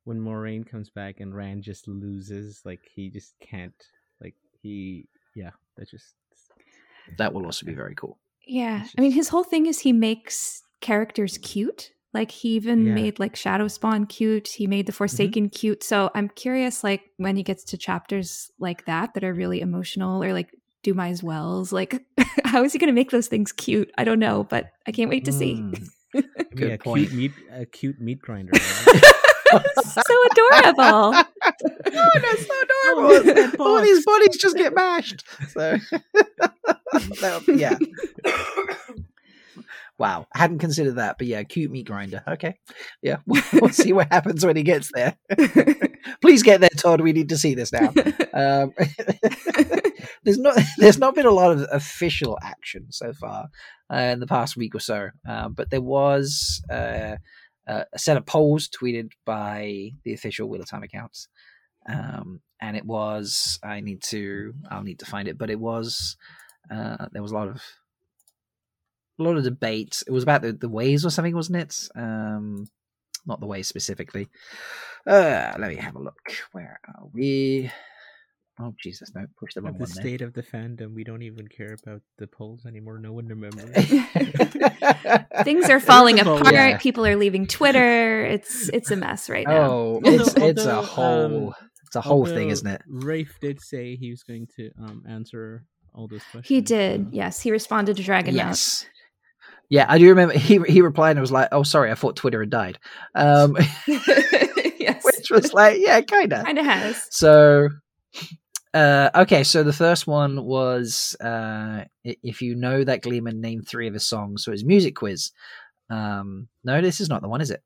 when 0.08 0.18
Moiraine 0.18 0.66
comes 0.66 0.88
back 0.88 1.20
and 1.20 1.34
Rand 1.34 1.62
just 1.62 1.86
loses, 1.86 2.62
like 2.64 2.80
he 2.94 3.10
just 3.10 3.34
can't, 3.40 3.74
like 4.22 4.34
he, 4.62 5.06
yeah, 5.36 5.50
that 5.76 5.90
just 5.90 6.14
that 7.18 7.34
will 7.34 7.44
also 7.44 7.66
be 7.66 7.74
very 7.74 7.94
cool. 7.94 8.18
Yeah, 8.46 8.80
just... 8.80 8.94
I 8.96 9.02
mean, 9.02 9.12
his 9.12 9.28
whole 9.28 9.44
thing 9.44 9.66
is 9.66 9.80
he 9.80 9.92
makes 9.92 10.62
characters 10.80 11.36
cute 11.38 11.92
like 12.18 12.32
he 12.32 12.48
even 12.50 12.84
yeah. 12.84 12.94
made 12.94 13.18
like 13.20 13.36
Shadow 13.36 13.68
Spawn 13.68 14.04
cute. 14.06 14.48
He 14.48 14.66
made 14.66 14.86
the 14.86 14.92
mm-hmm. 14.92 14.96
Forsaken 14.98 15.44
mm-hmm. 15.44 15.56
cute. 15.56 15.84
So 15.84 16.10
I'm 16.16 16.28
curious, 16.28 16.82
like 16.82 17.12
when 17.16 17.36
he 17.36 17.44
gets 17.44 17.62
to 17.64 17.78
chapters 17.78 18.50
like 18.58 18.86
that 18.86 19.14
that 19.14 19.22
are 19.22 19.32
really 19.32 19.60
emotional, 19.60 20.22
or 20.22 20.32
like 20.32 20.50
do 20.82 20.92
Dumai's 20.92 21.22
Wells, 21.22 21.72
like 21.72 22.04
how 22.44 22.64
is 22.64 22.72
he 22.72 22.78
going 22.80 22.88
to 22.88 22.92
make 22.92 23.12
those 23.12 23.28
things 23.28 23.52
cute? 23.52 23.90
I 23.96 24.02
don't 24.02 24.18
know, 24.18 24.44
but 24.44 24.72
I 24.86 24.90
can't 24.90 25.08
wait 25.08 25.24
to 25.26 25.32
see. 25.32 25.62
Mm. 26.14 26.24
Good 26.56 26.70
yeah, 26.70 26.76
point. 26.78 27.10
Cute 27.10 27.12
meat, 27.12 27.32
a 27.52 27.66
cute 27.66 28.00
meat 28.00 28.22
grinder. 28.22 28.52
so 28.58 30.02
adorable. 30.32 31.12
oh, 31.12 31.24
that's 31.44 32.46
so 32.46 32.54
adorable. 32.62 33.52
Oh, 33.58 33.76
All 33.76 33.82
these 33.82 34.06
bodies 34.06 34.38
just 34.38 34.56
get 34.56 34.74
mashed. 34.74 35.22
So, 35.50 35.76
yeah. 37.48 37.76
Wow, 39.98 40.26
I 40.32 40.38
hadn't 40.38 40.60
considered 40.60 40.96
that, 40.96 41.16
but 41.18 41.26
yeah, 41.26 41.42
cute 41.42 41.72
meat 41.72 41.86
grinder. 41.86 42.22
Okay, 42.26 42.54
yeah, 43.02 43.16
we'll, 43.26 43.42
we'll 43.54 43.70
see 43.70 43.92
what 43.92 44.12
happens 44.12 44.46
when 44.46 44.56
he 44.56 44.62
gets 44.62 44.90
there. 44.94 45.16
Please 46.22 46.42
get 46.42 46.60
there, 46.60 46.70
Todd. 46.76 47.00
We 47.00 47.12
need 47.12 47.30
to 47.30 47.38
see 47.38 47.54
this 47.54 47.72
now. 47.72 47.92
Um, 48.30 48.72
there's 50.22 50.38
not 50.38 50.56
there's 50.76 50.98
not 50.98 51.16
been 51.16 51.26
a 51.26 51.32
lot 51.32 51.50
of 51.50 51.66
official 51.72 52.38
action 52.40 52.86
so 52.90 53.12
far 53.12 53.48
uh, 53.92 53.96
in 53.96 54.20
the 54.20 54.28
past 54.28 54.56
week 54.56 54.76
or 54.76 54.80
so, 54.80 55.08
uh, 55.28 55.48
but 55.48 55.70
there 55.70 55.82
was 55.82 56.62
uh, 56.70 57.16
a 57.66 57.84
set 57.96 58.16
of 58.16 58.26
polls 58.26 58.68
tweeted 58.68 59.10
by 59.26 59.90
the 60.04 60.12
official 60.12 60.48
Wheel 60.48 60.60
of 60.60 60.70
Time 60.70 60.84
accounts. 60.84 61.26
Um, 61.88 62.42
and 62.60 62.76
it 62.76 62.84
was 62.84 63.58
I 63.64 63.80
need 63.80 64.02
to 64.04 64.52
I'll 64.70 64.84
need 64.84 65.00
to 65.00 65.06
find 65.06 65.26
it, 65.26 65.38
but 65.38 65.50
it 65.50 65.58
was 65.58 66.16
uh, 66.70 67.06
there 67.12 67.22
was 67.22 67.32
a 67.32 67.34
lot 67.34 67.48
of 67.48 67.62
a 69.18 69.22
lot 69.22 69.36
of 69.36 69.44
debate. 69.44 70.02
It 70.06 70.12
was 70.12 70.22
about 70.22 70.42
the, 70.42 70.52
the 70.52 70.68
ways 70.68 71.04
or 71.04 71.10
something, 71.10 71.34
wasn't 71.34 71.58
it? 71.58 71.88
Um, 71.94 72.66
not 73.26 73.40
the 73.40 73.46
ways 73.46 73.68
specifically. 73.68 74.28
Uh, 75.06 75.54
let 75.58 75.70
me 75.70 75.76
have 75.76 75.96
a 75.96 76.02
look. 76.02 76.32
Where 76.52 76.80
are 76.88 77.06
we? 77.12 77.70
Oh 78.60 78.74
Jesus! 78.82 79.12
No, 79.14 79.24
push 79.38 79.54
the 79.54 79.62
wrong 79.62 79.74
the 79.74 79.80
one. 79.80 79.88
state 79.88 80.20
of 80.20 80.34
the 80.34 80.42
fandom. 80.42 80.92
We 80.92 81.04
don't 81.04 81.22
even 81.22 81.46
care 81.46 81.76
about 81.80 82.02
the 82.18 82.26
polls 82.26 82.66
anymore. 82.66 82.98
No 82.98 83.12
one 83.12 83.28
remembers. 83.28 83.70
Things 85.44 85.70
are 85.70 85.78
falling 85.78 86.18
apart. 86.18 86.52
Yeah. 86.52 86.76
People 86.78 87.06
are 87.06 87.14
leaving 87.14 87.46
Twitter. 87.46 88.24
It's 88.24 88.68
it's 88.70 88.90
a 88.90 88.96
mess 88.96 89.30
right 89.30 89.46
now. 89.46 89.70
Oh, 89.70 90.00
it's 90.04 90.34
although, 90.34 90.46
it's 90.48 90.64
a 90.64 90.82
whole 90.82 91.48
um, 91.48 91.54
it's 91.86 91.94
a 91.94 92.00
whole 92.00 92.26
thing, 92.26 92.50
isn't 92.50 92.66
it? 92.66 92.82
Rafe 92.88 93.38
did 93.40 93.60
say 93.60 93.94
he 93.94 94.10
was 94.10 94.24
going 94.24 94.48
to 94.56 94.70
um, 94.82 95.04
answer 95.08 95.64
all 95.94 96.08
those 96.08 96.22
questions. 96.24 96.48
He 96.48 96.60
did. 96.60 97.10
Yes, 97.12 97.40
he 97.40 97.52
responded 97.52 97.96
to 97.96 98.02
Dragon 98.02 98.34
yes. 98.34 98.86
Yeah, 99.70 99.84
I 99.88 99.98
do 99.98 100.08
remember 100.08 100.34
he 100.34 100.58
he 100.66 100.80
replied 100.80 101.12
and 101.12 101.20
was 101.20 101.32
like, 101.32 101.48
"Oh, 101.52 101.62
sorry, 101.62 101.90
I 101.90 101.94
thought 101.94 102.16
Twitter 102.16 102.40
had 102.40 102.50
died," 102.50 102.78
um, 103.14 103.56
yes. 103.86 105.04
which 105.04 105.30
was 105.30 105.52
like, 105.52 105.78
yeah, 105.78 106.00
kind 106.00 106.32
of, 106.32 106.44
kind 106.44 106.58
of 106.58 106.64
has. 106.64 107.06
So 107.10 107.68
uh, 108.74 109.10
okay, 109.14 109.44
so 109.44 109.62
the 109.62 109.72
first 109.72 110.06
one 110.06 110.44
was 110.44 111.16
uh, 111.20 111.84
if 112.04 112.42
you 112.42 112.54
know 112.54 112.84
that 112.84 113.02
Gleeman 113.02 113.40
named 113.40 113.66
three 113.66 113.88
of 113.88 113.94
his 113.94 114.06
songs, 114.06 114.44
so 114.44 114.52
his 114.52 114.64
music 114.64 114.96
quiz. 114.96 115.32
Um, 115.90 116.48
no, 116.64 116.80
this 116.80 117.00
is 117.00 117.08
not 117.08 117.22
the 117.22 117.28
one, 117.28 117.40
is 117.40 117.50
it? 117.50 117.62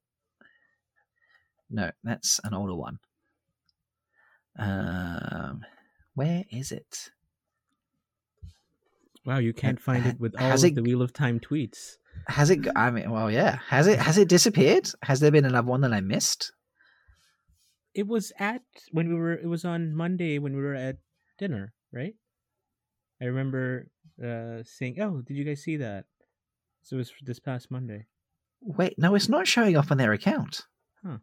No, 1.70 1.90
that's 2.04 2.38
an 2.44 2.54
older 2.54 2.74
one. 2.74 2.98
Um, 4.58 5.62
where 6.14 6.44
is 6.50 6.70
it? 6.70 7.10
Wow, 9.24 9.38
you 9.38 9.52
can't 9.52 9.80
find 9.80 10.04
it 10.06 10.18
with 10.18 10.34
all 10.38 10.52
of 10.52 10.64
it, 10.64 10.74
the 10.74 10.82
Wheel 10.82 11.02
of 11.02 11.12
Time 11.12 11.38
tweets. 11.38 11.96
Has 12.26 12.50
it? 12.50 12.66
I 12.74 12.90
mean, 12.90 13.10
well, 13.10 13.30
yeah. 13.30 13.58
Has 13.68 13.86
it? 13.86 13.98
Has 13.98 14.18
it 14.18 14.28
disappeared? 14.28 14.90
Has 15.02 15.20
there 15.20 15.30
been 15.30 15.44
another 15.44 15.68
one 15.68 15.80
that 15.82 15.92
I 15.92 16.00
missed? 16.00 16.52
it 17.94 18.06
was 18.06 18.32
at 18.38 18.62
when 18.90 19.08
we 19.08 19.14
were 19.14 19.32
it 19.32 19.46
was 19.46 19.64
on 19.64 19.94
Monday 19.94 20.38
when 20.38 20.56
we 20.56 20.62
were 20.62 20.74
at 20.74 20.96
dinner, 21.38 21.72
right? 21.92 22.14
I 23.20 23.26
remember 23.26 23.88
uh 24.22 24.62
saying, 24.64 25.00
"Oh, 25.00 25.22
did 25.22 25.36
you 25.36 25.44
guys 25.44 25.62
see 25.62 25.76
that?" 25.76 26.06
So 26.82 26.96
it 26.96 26.98
was 26.98 27.12
this 27.22 27.38
past 27.38 27.70
Monday. 27.70 28.06
Wait, 28.60 28.98
no, 28.98 29.14
it's 29.14 29.28
not 29.28 29.46
showing 29.46 29.76
up 29.76 29.90
on 29.90 29.98
their 29.98 30.12
account. 30.12 30.62
Huh. 31.04 31.18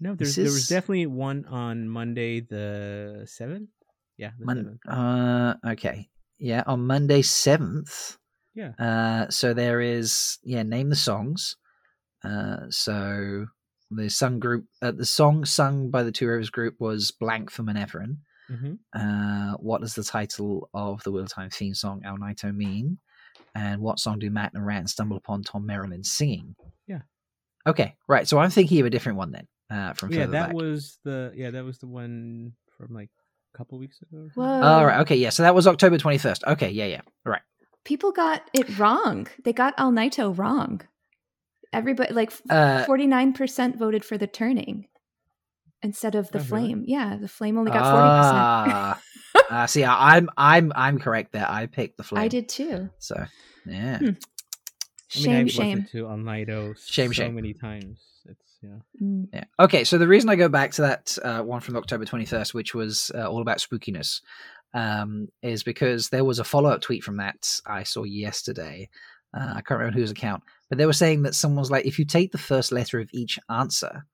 No, 0.00 0.14
there's, 0.14 0.30
is... 0.30 0.36
there 0.36 0.52
was 0.52 0.68
definitely 0.68 1.06
one 1.06 1.44
on 1.46 1.88
Monday 1.88 2.40
the 2.40 3.24
seventh. 3.26 3.70
Yeah, 4.16 4.30
Mon- 4.38 4.78
uh, 4.88 5.54
okay, 5.66 6.08
yeah, 6.42 6.64
on 6.66 6.86
Monday 6.86 7.22
seventh. 7.22 8.18
Yeah. 8.54 8.72
Uh, 8.78 9.30
so 9.30 9.54
there 9.54 9.80
is 9.80 10.38
yeah, 10.42 10.64
name 10.64 10.90
the 10.90 10.96
songs. 10.96 11.56
Uh, 12.24 12.68
so 12.68 13.46
the 13.90 14.10
sung 14.10 14.40
group, 14.40 14.66
uh, 14.82 14.90
the 14.90 15.06
song 15.06 15.44
sung 15.44 15.90
by 15.90 16.02
the 16.02 16.12
Two 16.12 16.26
Rivers 16.26 16.50
group 16.50 16.74
was 16.80 17.12
"Blank 17.12 17.50
for 17.50 17.62
Manetheren." 17.62 18.18
Mm-hmm. 18.50 18.74
Uh, 18.92 19.56
what 19.58 19.82
is 19.84 19.94
the 19.94 20.02
title 20.02 20.68
of 20.74 21.02
the 21.04 21.12
Wheel 21.12 21.26
Time 21.26 21.48
theme 21.48 21.74
song 21.74 22.02
"Al 22.04 22.18
Naito" 22.18 22.54
mean? 22.54 22.98
And 23.54 23.80
what 23.80 24.00
song 24.00 24.18
do 24.18 24.28
Mat 24.30 24.52
and 24.54 24.66
Rand 24.66 24.90
stumble 24.90 25.16
upon 25.16 25.44
Tom 25.44 25.66
Merrilin 25.66 26.04
singing? 26.04 26.56
Yeah. 26.88 27.02
Okay, 27.66 27.94
right. 28.08 28.26
So 28.26 28.38
I'm 28.38 28.50
thinking 28.50 28.80
of 28.80 28.86
a 28.86 28.90
different 28.90 29.18
one 29.18 29.30
then. 29.30 29.46
Uh, 29.70 29.92
from 29.92 30.12
yeah, 30.12 30.26
that 30.26 30.48
back. 30.48 30.52
was 30.54 30.98
the 31.04 31.32
yeah 31.36 31.50
that 31.50 31.64
was 31.64 31.78
the 31.78 31.86
one 31.86 32.52
from 32.76 32.92
like 32.92 33.10
a 33.54 33.58
couple 33.58 33.78
weeks 33.78 34.00
ago. 34.02 34.28
Whoa. 34.34 34.62
All 34.62 34.86
right. 34.86 35.00
Okay. 35.00 35.16
Yeah. 35.16 35.30
So 35.30 35.42
that 35.42 35.54
was 35.54 35.66
October 35.66 35.98
21st. 35.98 36.44
Okay. 36.52 36.70
Yeah. 36.70 36.86
Yeah. 36.86 37.00
Right. 37.24 37.42
People 37.84 38.12
got 38.12 38.42
it 38.52 38.78
wrong. 38.78 39.26
They 39.44 39.52
got 39.52 39.74
Al 39.76 39.90
Naito 39.92 40.36
wrong 40.36 40.82
everybody 41.72 42.12
like 42.12 42.32
uh, 42.50 42.84
49% 42.86 43.76
voted 43.76 44.04
for 44.04 44.18
the 44.18 44.26
turning 44.26 44.86
instead 45.82 46.14
of 46.14 46.30
the 46.30 46.38
oh, 46.38 46.42
flame. 46.42 46.80
Really? 46.80 46.92
Yeah, 46.92 47.16
the 47.16 47.28
flame 47.28 47.58
only 47.58 47.72
got 47.72 47.84
40%. 47.84 49.00
Uh, 49.34 49.42
uh, 49.54 49.66
see, 49.66 49.84
I'm 49.84 50.28
I'm 50.36 50.72
I'm 50.74 50.98
correct 50.98 51.32
there. 51.32 51.48
I 51.48 51.66
picked 51.66 51.96
the 51.96 52.04
flame. 52.04 52.22
I 52.22 52.28
did 52.28 52.48
too. 52.48 52.90
So, 52.98 53.24
yeah. 53.66 53.98
Hmm. 53.98 54.10
Shame, 55.08 55.30
I 55.30 55.38
mean, 55.38 55.48
shame. 55.48 55.86
To 55.92 56.06
on 56.06 56.24
Lido 56.24 56.74
shame, 56.86 57.08
so 57.08 57.12
shame. 57.12 57.34
many 57.34 57.52
times. 57.52 58.00
Yeah. 58.62 58.78
Mm. 59.02 59.28
Yeah. 59.32 59.44
Okay, 59.58 59.84
so 59.84 59.98
the 59.98 60.08
reason 60.08 60.30
I 60.30 60.36
go 60.36 60.48
back 60.48 60.72
to 60.72 60.82
that 60.82 61.18
uh, 61.22 61.42
one 61.42 61.60
from 61.60 61.76
October 61.76 62.04
21st, 62.04 62.54
which 62.54 62.74
was 62.74 63.10
uh, 63.14 63.28
all 63.28 63.42
about 63.42 63.58
spookiness, 63.58 64.20
um, 64.74 65.28
is 65.42 65.62
because 65.62 66.08
there 66.08 66.24
was 66.24 66.38
a 66.38 66.44
follow 66.44 66.70
up 66.70 66.80
tweet 66.80 67.02
from 67.02 67.16
that 67.16 67.60
I 67.66 67.82
saw 67.82 68.04
yesterday. 68.04 68.88
Uh, 69.34 69.54
I 69.56 69.62
can't 69.62 69.80
remember 69.80 69.98
whose 69.98 70.10
account, 70.10 70.42
but 70.68 70.78
they 70.78 70.86
were 70.86 70.92
saying 70.92 71.22
that 71.22 71.34
someone 71.34 71.60
was 71.60 71.70
like, 71.70 71.86
if 71.86 71.98
you 71.98 72.04
take 72.04 72.32
the 72.32 72.38
first 72.38 72.70
letter 72.70 73.00
of 73.00 73.08
each 73.12 73.38
answer, 73.50 74.04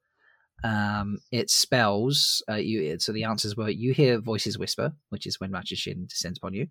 um, 0.64 1.18
it 1.30 1.51
spells 1.51 2.42
uh, 2.49 2.55
you. 2.55 2.99
So 2.99 3.12
the 3.12 3.24
answers 3.24 3.57
were: 3.57 3.68
you 3.68 3.92
hear 3.92 4.20
voices 4.20 4.59
whisper, 4.59 4.92
which 5.11 5.26
is 5.26 5.40
when 5.40 5.51
Machin 5.51 5.76
Shin 5.76 6.07
descends 6.09 6.38
upon 6.38 6.55
you. 6.55 6.66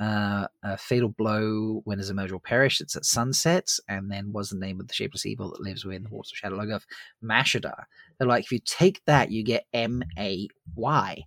Uh, 0.00 0.48
a 0.64 0.76
fatal 0.76 1.08
blow 1.08 1.80
when 1.84 2.00
a 2.10 2.14
murder 2.14 2.34
will. 2.34 2.80
It's 2.80 2.96
at 2.96 3.04
sunset, 3.04 3.70
and 3.88 4.10
then 4.10 4.32
was 4.32 4.50
the 4.50 4.58
name 4.58 4.80
of 4.80 4.88
the 4.88 4.94
shapeless 4.94 5.24
evil 5.24 5.50
that 5.50 5.60
lives 5.60 5.84
within 5.84 6.02
the 6.02 6.08
walls 6.08 6.32
of 6.32 6.50
Shadar 6.50 6.58
Logoth, 6.58 6.84
Mashadar. 7.22 7.84
They're 8.18 8.26
like, 8.26 8.44
if 8.44 8.50
you 8.52 8.58
take 8.64 9.04
that, 9.04 9.30
you 9.30 9.44
get 9.44 9.66
M 9.72 10.02
A 10.18 10.48
Y, 10.74 11.24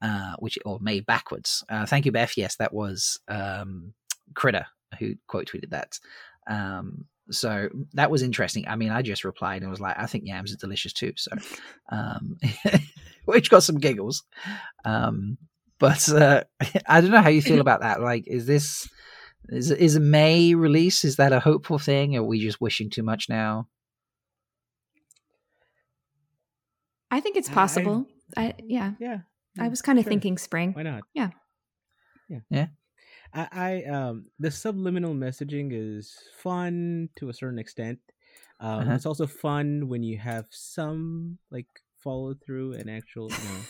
uh, 0.00 0.36
which 0.38 0.58
or 0.64 0.78
May 0.80 1.00
backwards. 1.00 1.64
Uh, 1.68 1.86
thank 1.86 2.06
you, 2.06 2.12
Beth. 2.12 2.36
Yes, 2.36 2.54
that 2.56 2.72
was 2.72 3.18
um, 3.26 3.94
Critter 4.34 4.66
who 4.98 5.14
quote 5.26 5.46
tweeted 5.46 5.70
that. 5.70 5.98
Um, 6.46 7.06
so 7.30 7.68
that 7.94 8.10
was 8.10 8.22
interesting. 8.22 8.66
I 8.68 8.76
mean, 8.76 8.90
I 8.90 9.02
just 9.02 9.24
replied 9.24 9.62
and 9.62 9.70
was 9.70 9.80
like, 9.80 9.98
I 9.98 10.06
think 10.06 10.26
yams 10.26 10.52
are 10.52 10.58
delicious 10.58 10.92
too. 10.92 11.12
So, 11.16 11.32
um, 11.90 12.38
which 13.24 13.50
got 13.50 13.62
some 13.62 13.78
giggles. 13.78 14.22
Um, 14.84 15.38
but 15.78 16.08
uh, 16.08 16.44
I 16.86 17.00
don't 17.00 17.10
know 17.10 17.22
how 17.22 17.28
you 17.28 17.42
feel 17.42 17.60
about 17.66 17.80
that. 17.80 18.00
Like, 18.00 18.24
is 18.26 18.46
this 18.46 18.88
is 19.48 19.70
is 19.70 19.96
a 19.96 20.00
May 20.00 20.54
release? 20.54 21.04
Is 21.04 21.16
that 21.16 21.32
a 21.32 21.40
hopeful 21.40 21.78
thing? 21.78 22.16
Or 22.16 22.20
are 22.20 22.24
we 22.24 22.40
just 22.40 22.60
wishing 22.60 22.90
too 22.90 23.02
much 23.02 23.28
now? 23.28 23.68
I 27.10 27.20
think 27.20 27.36
it's 27.36 27.48
possible. 27.48 28.06
I, 28.36 28.46
I 28.46 28.54
yeah 28.66 28.92
yeah. 28.98 29.18
I 29.58 29.68
was 29.68 29.82
kind 29.82 29.98
of 29.98 30.04
sure. 30.04 30.10
thinking 30.10 30.38
spring. 30.38 30.72
Why 30.72 30.82
not? 30.82 31.02
Yeah. 31.14 31.30
Yeah. 32.28 32.40
Yeah. 32.50 32.66
I, 33.32 33.48
I 33.52 33.84
um 33.84 34.26
the 34.38 34.50
subliminal 34.50 35.14
messaging 35.14 35.70
is 35.72 36.16
fun 36.42 37.10
to 37.16 37.28
a 37.28 37.34
certain 37.34 37.58
extent. 37.58 37.98
Um, 38.60 38.80
uh-huh. 38.80 38.92
It's 38.94 39.06
also 39.06 39.26
fun 39.26 39.88
when 39.88 40.02
you 40.02 40.18
have 40.18 40.46
some 40.50 41.38
like 41.50 41.66
follow 42.02 42.34
through 42.34 42.74
and 42.74 42.90
actual, 42.90 43.30
you 43.30 43.36
know, 43.36 43.60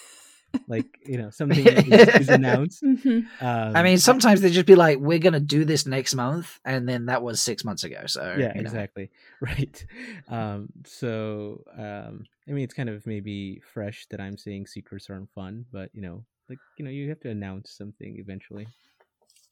like 0.68 0.86
you 1.04 1.18
know 1.18 1.30
something 1.30 1.66
is, 1.66 2.08
is, 2.08 2.28
announced. 2.28 2.82
Mm-hmm. 2.82 3.44
Um, 3.44 3.76
I 3.76 3.82
mean, 3.82 3.98
sometimes 3.98 4.40
they 4.40 4.50
just 4.50 4.66
be 4.66 4.74
like, 4.74 4.98
"We're 4.98 5.18
gonna 5.18 5.40
do 5.40 5.64
this 5.64 5.86
next 5.86 6.14
month," 6.14 6.60
and 6.64 6.88
then 6.88 7.06
that 7.06 7.22
was 7.22 7.42
six 7.42 7.64
months 7.64 7.84
ago. 7.84 8.02
So 8.06 8.36
yeah, 8.38 8.52
exactly, 8.54 9.10
right. 9.40 9.86
Um, 10.28 10.68
so 10.84 11.62
um, 11.76 12.24
I 12.48 12.52
mean, 12.52 12.64
it's 12.64 12.74
kind 12.74 12.88
of 12.88 13.06
maybe 13.06 13.62
fresh 13.72 14.06
that 14.10 14.20
I'm 14.20 14.36
saying 14.36 14.66
secrets 14.66 15.08
aren't 15.10 15.30
fun, 15.34 15.66
but 15.72 15.90
you 15.92 16.02
know, 16.02 16.24
like 16.48 16.58
you 16.78 16.84
know, 16.84 16.90
you 16.90 17.08
have 17.08 17.20
to 17.20 17.30
announce 17.30 17.70
something 17.70 18.16
eventually. 18.18 18.66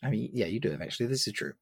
I 0.02 0.10
mean, 0.10 0.30
yeah, 0.32 0.46
you 0.46 0.58
do 0.58 0.72
eventually. 0.72 1.08
This 1.08 1.28
is 1.28 1.32
true. 1.32 1.52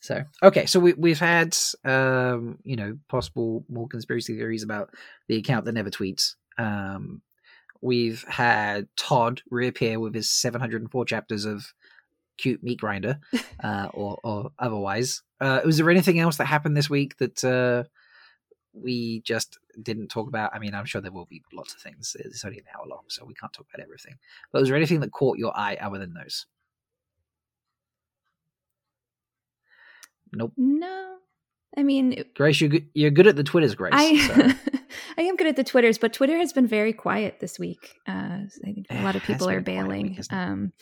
So, 0.00 0.24
okay, 0.42 0.66
so 0.66 0.80
we, 0.80 0.92
we've 0.92 1.18
had, 1.18 1.56
um, 1.84 2.58
you 2.62 2.76
know, 2.76 2.98
possible 3.08 3.64
more 3.70 3.88
conspiracy 3.88 4.36
theories 4.36 4.62
about 4.62 4.90
the 5.28 5.38
account 5.38 5.64
that 5.64 5.72
never 5.72 5.90
tweets. 5.90 6.34
Um, 6.58 7.22
we've 7.80 8.24
had 8.24 8.88
Todd 8.96 9.42
reappear 9.50 9.98
with 9.98 10.14
his 10.14 10.30
704 10.30 11.04
chapters 11.04 11.44
of 11.44 11.72
cute 12.36 12.62
meat 12.62 12.80
grinder, 12.80 13.20
uh, 13.64 13.88
or, 13.92 14.18
or 14.24 14.52
otherwise. 14.58 15.22
Uh, 15.40 15.60
was 15.64 15.76
there 15.76 15.90
anything 15.90 16.18
else 16.18 16.36
that 16.36 16.46
happened 16.46 16.76
this 16.76 16.90
week 16.90 17.16
that 17.18 17.44
uh, 17.44 17.84
we 18.72 19.20
just 19.20 19.58
didn't 19.82 20.08
talk 20.08 20.28
about? 20.28 20.54
I 20.54 20.58
mean, 20.58 20.74
I'm 20.74 20.84
sure 20.84 21.00
there 21.00 21.12
will 21.12 21.26
be 21.26 21.42
lots 21.52 21.74
of 21.74 21.80
things. 21.80 22.16
It's 22.18 22.44
only 22.44 22.58
an 22.58 22.64
hour 22.76 22.86
long, 22.88 23.04
so 23.08 23.24
we 23.24 23.34
can't 23.34 23.52
talk 23.52 23.66
about 23.72 23.82
everything. 23.82 24.18
But 24.52 24.60
was 24.60 24.68
there 24.68 24.76
anything 24.76 25.00
that 25.00 25.12
caught 25.12 25.38
your 25.38 25.56
eye 25.56 25.76
other 25.80 25.98
than 25.98 26.14
those? 26.14 26.46
Nope. 30.32 30.52
No. 30.56 31.16
I 31.76 31.82
mean, 31.82 32.24
Grace, 32.34 32.60
you're 32.60 32.70
good, 32.70 32.88
you're 32.94 33.10
good 33.10 33.26
at 33.26 33.36
the 33.36 33.44
Twitters, 33.44 33.74
Grace. 33.74 33.92
I, 33.94 34.18
so. 34.18 34.70
I 35.20 35.24
am 35.24 35.36
good 35.36 35.46
at 35.46 35.56
the 35.56 35.64
Twitters, 35.64 35.98
but 35.98 36.14
Twitter 36.14 36.38
has 36.38 36.52
been 36.52 36.66
very 36.66 36.94
quiet 36.94 37.40
this 37.40 37.58
week. 37.58 37.94
Uh, 38.08 38.12
I 38.12 38.48
think 38.64 38.86
a 38.88 39.02
lot 39.02 39.16
of 39.16 39.22
people 39.22 39.50
are 39.50 39.60
bailing. 39.60 40.16
Week, 40.16 40.32
um, 40.32 40.72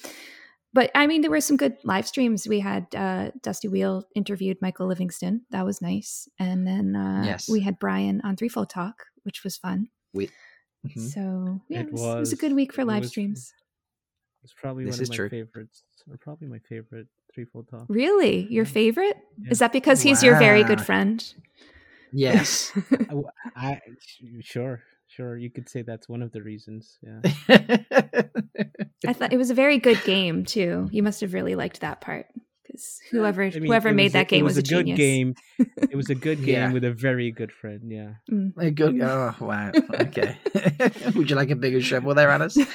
but 0.72 0.93
I 0.95 1.09
mean, 1.09 1.22
there 1.22 1.30
were 1.30 1.41
some 1.41 1.57
good 1.57 1.76
live 1.82 2.07
streams. 2.07 2.47
We 2.47 2.61
had 2.61 2.86
uh, 2.95 3.32
Dusty 3.43 3.66
Wheel 3.66 4.05
interviewed 4.14 4.59
Michael 4.62 4.86
Livingston. 4.86 5.43
That 5.51 5.64
was 5.64 5.82
nice. 5.82 6.28
And 6.39 6.64
then 6.64 6.95
uh, 6.95 7.24
yes. 7.24 7.49
we 7.49 7.61
had 7.61 7.80
Brian 7.80 8.20
on 8.22 8.36
Threefold 8.36 8.70
Talk, 8.70 9.07
which 9.24 9.43
was 9.43 9.57
fun. 9.57 9.89
We 10.14 10.30
Mm-hmm. 10.86 11.01
So 11.01 11.61
yeah, 11.68 11.80
it, 11.80 11.86
it, 11.86 11.93
was, 11.93 12.03
was, 12.03 12.14
it, 12.14 12.20
was, 12.20 12.32
a 12.32 12.36
good 12.36 12.53
week 12.55 12.72
for 12.72 12.84
live 12.84 13.01
was, 13.01 13.11
streams. 13.11 13.53
It's 14.45 14.55
probably 14.55 14.84
this 14.84 14.99
one 14.99 15.03
of 15.03 15.09
my 15.09 15.16
true. 15.16 15.28
favorites, 15.28 15.82
or 16.09 16.16
probably 16.18 16.47
my 16.47 16.61
favorite 16.68 17.09
threefold 17.34 17.68
talk. 17.68 17.86
Really, 17.89 18.47
your 18.49 18.64
favorite? 18.64 19.16
Yeah. 19.39 19.51
Is 19.51 19.59
that 19.59 19.72
because 19.72 20.01
he's 20.01 20.22
your 20.22 20.39
very 20.39 20.62
good 20.62 20.80
friend? 20.80 21.22
Yes. 22.13 22.73
I, 23.57 23.81
sure, 24.41 24.83
sure. 25.07 25.37
You 25.37 25.51
could 25.51 25.69
say 25.69 25.83
that's 25.83 26.09
one 26.09 26.23
of 26.23 26.33
the 26.33 26.43
reasons. 26.43 26.99
Yeah. 27.03 27.21
I 29.07 29.13
thought 29.13 29.33
it 29.33 29.39
was 29.39 29.51
a 29.51 29.55
very 29.55 29.79
good 29.79 30.03
game 30.05 30.45
too. 30.45 30.89
You 30.91 31.03
must 31.03 31.21
have 31.21 31.35
really 31.35 31.55
liked 31.55 31.81
that 31.81 32.01
part 32.01 32.27
because 32.69 33.01
whoever 33.11 33.43
I 33.43 33.51
mean, 33.51 33.65
whoever 33.65 33.93
made 33.93 34.13
that 34.13 34.27
a, 34.27 34.31
game 34.31 34.45
was, 34.45 34.57
was, 34.57 34.71
a, 34.71 34.75
good 34.75 34.87
genius. 34.87 34.99
game. 34.99 35.35
It 35.59 35.97
was 35.97 36.11
a 36.11 36.15
good 36.27 36.45
game 36.45 36.55
yeah. 36.55 36.73
with 36.73 36.85
a 36.85 36.93
very 36.93 37.31
good 37.31 37.53
friend. 37.53 37.91
Yeah. 37.91 38.15
Mm. 38.31 38.53
A 38.59 38.71
good. 38.71 39.01
Oh 39.01 39.35
wow. 39.41 39.73
Okay. 39.75 40.37
Would 41.15 41.31
you 41.31 41.37
like 41.37 41.51
a 41.51 41.57
bigger 41.57 41.81
shovel 41.81 42.15
there, 42.15 42.31
Alice? 42.31 42.57
uh, 42.59 42.67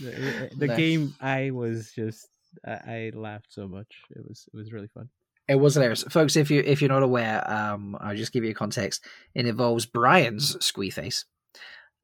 the, 0.00 0.50
the 0.56 0.68
game 0.68 1.14
I 1.20 1.50
was 1.50 1.92
just 1.94 2.28
I, 2.64 2.70
I 2.70 3.12
laughed 3.14 3.52
so 3.52 3.68
much. 3.68 3.92
It 4.10 4.24
was 4.26 4.48
it 4.52 4.56
was 4.56 4.72
really 4.72 4.88
fun. 4.88 5.08
It 5.48 5.56
was 5.56 5.74
hilarious, 5.74 6.02
folks. 6.04 6.36
If 6.36 6.50
you 6.50 6.62
if 6.64 6.80
you're 6.80 6.90
not 6.90 7.02
aware, 7.02 7.48
um, 7.50 7.96
I'll 8.00 8.16
just 8.16 8.32
give 8.32 8.44
you 8.44 8.50
a 8.50 8.54
context. 8.54 9.04
It 9.34 9.46
involves 9.46 9.86
Brian's 9.86 10.56
squee 10.64 10.90
face 10.90 11.24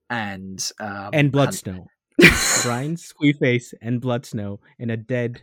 and 0.09 0.71
um, 0.79 1.11
and 1.13 1.33
blood 1.33 1.49
and... 1.49 1.57
snow. 1.57 1.87
Brian's 2.63 3.03
squee 3.03 3.33
face 3.33 3.75
and 3.81 4.01
blood 4.01 4.27
snow 4.27 4.61
in 4.79 4.91
a 4.91 4.97
dead 4.97 5.43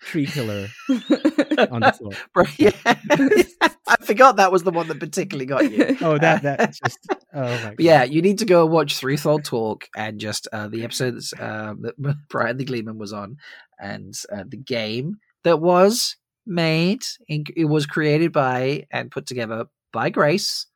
tree 0.00 0.26
killer 0.26 0.68
on 0.88 1.80
the 1.80 1.94
floor. 1.96 2.46
yeah. 2.58 2.70
I 3.88 3.96
forgot 4.04 4.36
that 4.36 4.50
was 4.50 4.64
the 4.64 4.72
one 4.72 4.88
that 4.88 4.98
particularly 4.98 5.46
got 5.46 5.70
you. 5.70 5.96
Oh, 6.00 6.18
that 6.18 6.42
that 6.42 6.72
just 6.72 6.98
oh 7.32 7.72
Yeah, 7.78 8.02
you 8.02 8.22
need 8.22 8.38
to 8.38 8.44
go 8.44 8.66
watch 8.66 8.98
Threefold 8.98 9.44
Talk 9.44 9.88
and 9.96 10.18
just 10.18 10.48
uh, 10.52 10.66
the 10.66 10.82
episodes 10.82 11.32
um, 11.38 11.82
that 11.82 12.16
Brian 12.28 12.56
the 12.56 12.64
Gleeman 12.64 12.98
was 12.98 13.12
on, 13.12 13.36
and 13.78 14.14
uh, 14.32 14.42
the 14.48 14.56
game 14.56 15.18
that 15.44 15.60
was 15.60 16.16
made. 16.46 17.04
It 17.28 17.68
was 17.68 17.86
created 17.86 18.32
by 18.32 18.86
and 18.90 19.10
put 19.10 19.26
together 19.26 19.66
by 19.92 20.10
Grace, 20.10 20.66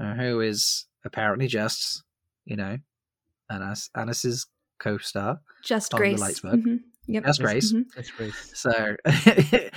uh, 0.00 0.14
who 0.14 0.40
is 0.40 0.86
apparently 1.04 1.46
just, 1.46 2.02
you 2.44 2.56
know, 2.56 2.78
Anas 3.50 3.90
Anas's 3.94 4.46
co-star. 4.78 5.40
Just 5.62 5.92
Grace. 5.92 6.20
Mm-hmm. 6.20 6.76
Yep. 7.06 7.24
That's 7.24 7.38
Grace. 7.38 7.72
Mm-hmm. 7.72 7.82
That's 7.94 8.10
Grace. 8.10 8.52
So, 8.54 8.96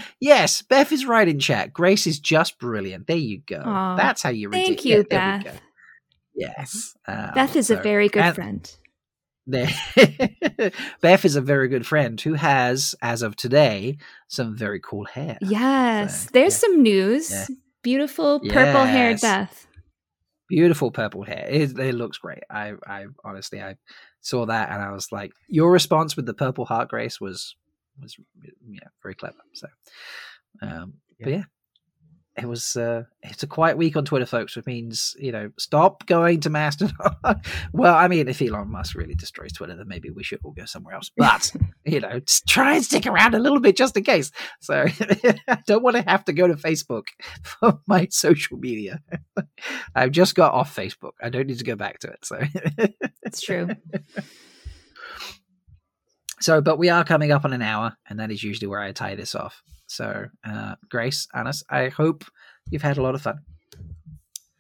yes, 0.20 0.61
Beth 0.61 0.91
is 0.91 1.05
right 1.05 1.28
in 1.28 1.39
chat. 1.39 1.74
Grace 1.74 2.07
is 2.07 2.20
just 2.20 2.57
brilliant. 2.57 3.07
There 3.07 3.18
you 3.18 3.41
go. 3.45 3.59
Aww. 3.59 3.97
That's 3.97 4.24
how 4.24 4.30
you. 4.30 4.49
Thank 4.49 4.86
you, 4.86 5.05
yeah, 5.11 5.39
Beth. 5.43 5.61
Yes. 6.36 6.95
Um, 7.07 7.32
Beth 7.34 7.55
is 7.55 7.68
so, 7.68 7.78
a 7.78 7.82
very 7.82 8.09
good 8.09 8.34
friend. 8.36 8.72
Beth 11.02 11.26
is 11.26 11.36
a 11.36 11.41
very 11.41 11.68
good 11.68 11.86
friend 11.86 12.20
who 12.20 12.34
has, 12.34 12.95
as 13.02 13.22
of 13.22 13.36
today, 13.36 13.98
some 14.28 14.56
very 14.56 14.80
cool 14.80 15.06
hair. 15.06 15.38
Yes, 15.41 16.26
so, 16.26 16.30
there's 16.34 16.54
yeah. 16.56 16.60
some 16.60 16.84
news. 16.84 17.32
Yeah. 17.32 17.45
Beautiful 17.84 18.41
purple 18.41 18.84
haired 18.84 19.22
Beth. 19.22 19.68
Beautiful 20.50 20.91
purple 20.91 21.24
hair. 21.24 21.48
It, 21.50 21.78
it, 21.80 21.95
looks 21.95 22.18
great. 22.18 22.43
I, 22.50 22.74
I 22.86 23.06
honestly, 23.24 23.62
I 23.62 23.76
saw 24.22 24.45
that 24.45 24.72
and 24.72 24.82
I 24.82 24.91
was 24.91 25.12
like, 25.12 25.32
your 25.48 25.72
response 25.72 26.16
with 26.16 26.26
the 26.26 26.34
purple 26.34 26.66
heart 26.66 26.89
grace 26.89 27.22
was 27.22 27.56
was 28.02 28.16
yeah 28.70 28.88
very 29.02 29.16
clever. 29.16 29.38
So, 29.54 29.68
um, 30.62 30.95
yeah. 31.20 31.26
but 31.26 31.34
yeah, 31.34 31.43
it 32.38 32.47
was 32.47 32.75
uh, 32.75 33.03
it's 33.23 33.41
a 33.41 33.47
quiet 33.47 33.77
week 33.77 33.97
on 33.97 34.05
Twitter, 34.05 34.25
folks, 34.25 34.55
which 34.55 34.67
means 34.67 35.15
you 35.19 35.31
know 35.31 35.51
stop 35.57 36.05
going 36.05 36.39
to 36.41 36.49
Mastodon. 36.51 36.95
well, 37.73 37.95
I 37.95 38.07
mean, 38.07 38.27
if 38.27 38.41
Elon 38.41 38.69
Musk 38.69 38.95
really 38.95 39.15
destroys 39.15 39.53
Twitter, 39.53 39.75
then 39.75 39.88
maybe 39.88 40.11
we 40.11 40.23
should 40.23 40.39
all 40.43 40.51
go 40.51 40.65
somewhere 40.65 40.93
else. 40.93 41.09
But 41.17 41.51
you 41.85 41.99
know, 41.99 42.21
try 42.47 42.75
and 42.75 42.85
stick 42.85 43.07
around 43.07 43.33
a 43.33 43.39
little 43.39 43.59
bit 43.59 43.75
just 43.75 43.97
in 43.97 44.03
case. 44.03 44.31
So 44.61 44.85
I 45.47 45.59
don't 45.65 45.83
want 45.83 45.95
to 45.95 46.03
have 46.03 46.25
to 46.25 46.33
go 46.33 46.47
to 46.47 46.53
Facebook 46.53 47.05
for 47.41 47.79
my 47.88 48.07
social 48.11 48.57
media. 48.57 49.01
I've 49.95 50.11
just 50.11 50.35
got 50.35 50.53
off 50.53 50.75
Facebook. 50.75 51.13
I 51.21 51.29
don't 51.29 51.47
need 51.47 51.59
to 51.59 51.65
go 51.65 51.75
back 51.75 51.99
to 51.99 52.09
it. 52.09 52.23
So 52.23 52.39
it's 53.23 53.41
true. 53.41 53.69
So, 56.39 56.61
but 56.61 56.77
we 56.77 56.89
are 56.89 57.03
coming 57.03 57.31
up 57.31 57.45
on 57.45 57.53
an 57.53 57.63
hour, 57.63 57.97
and 58.07 58.19
that 58.19 58.31
is 58.31 58.43
usually 58.43 58.67
where 58.67 58.79
I 58.79 58.91
tie 58.91 59.15
this 59.15 59.33
off. 59.33 59.63
So, 59.88 60.27
uh, 60.43 60.75
Grace, 60.89 61.27
Anas, 61.33 61.63
I 61.69 61.89
hope 61.89 62.25
you've 62.69 62.81
had 62.81 62.97
a 62.97 63.01
lot 63.01 63.15
of 63.15 63.21
fun. 63.21 63.39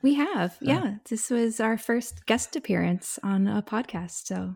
We 0.01 0.15
have, 0.15 0.57
yeah. 0.61 0.95
This 1.09 1.29
was 1.29 1.59
our 1.59 1.77
first 1.77 2.25
guest 2.25 2.55
appearance 2.55 3.19
on 3.23 3.47
a 3.47 3.61
podcast, 3.61 4.25
so 4.27 4.55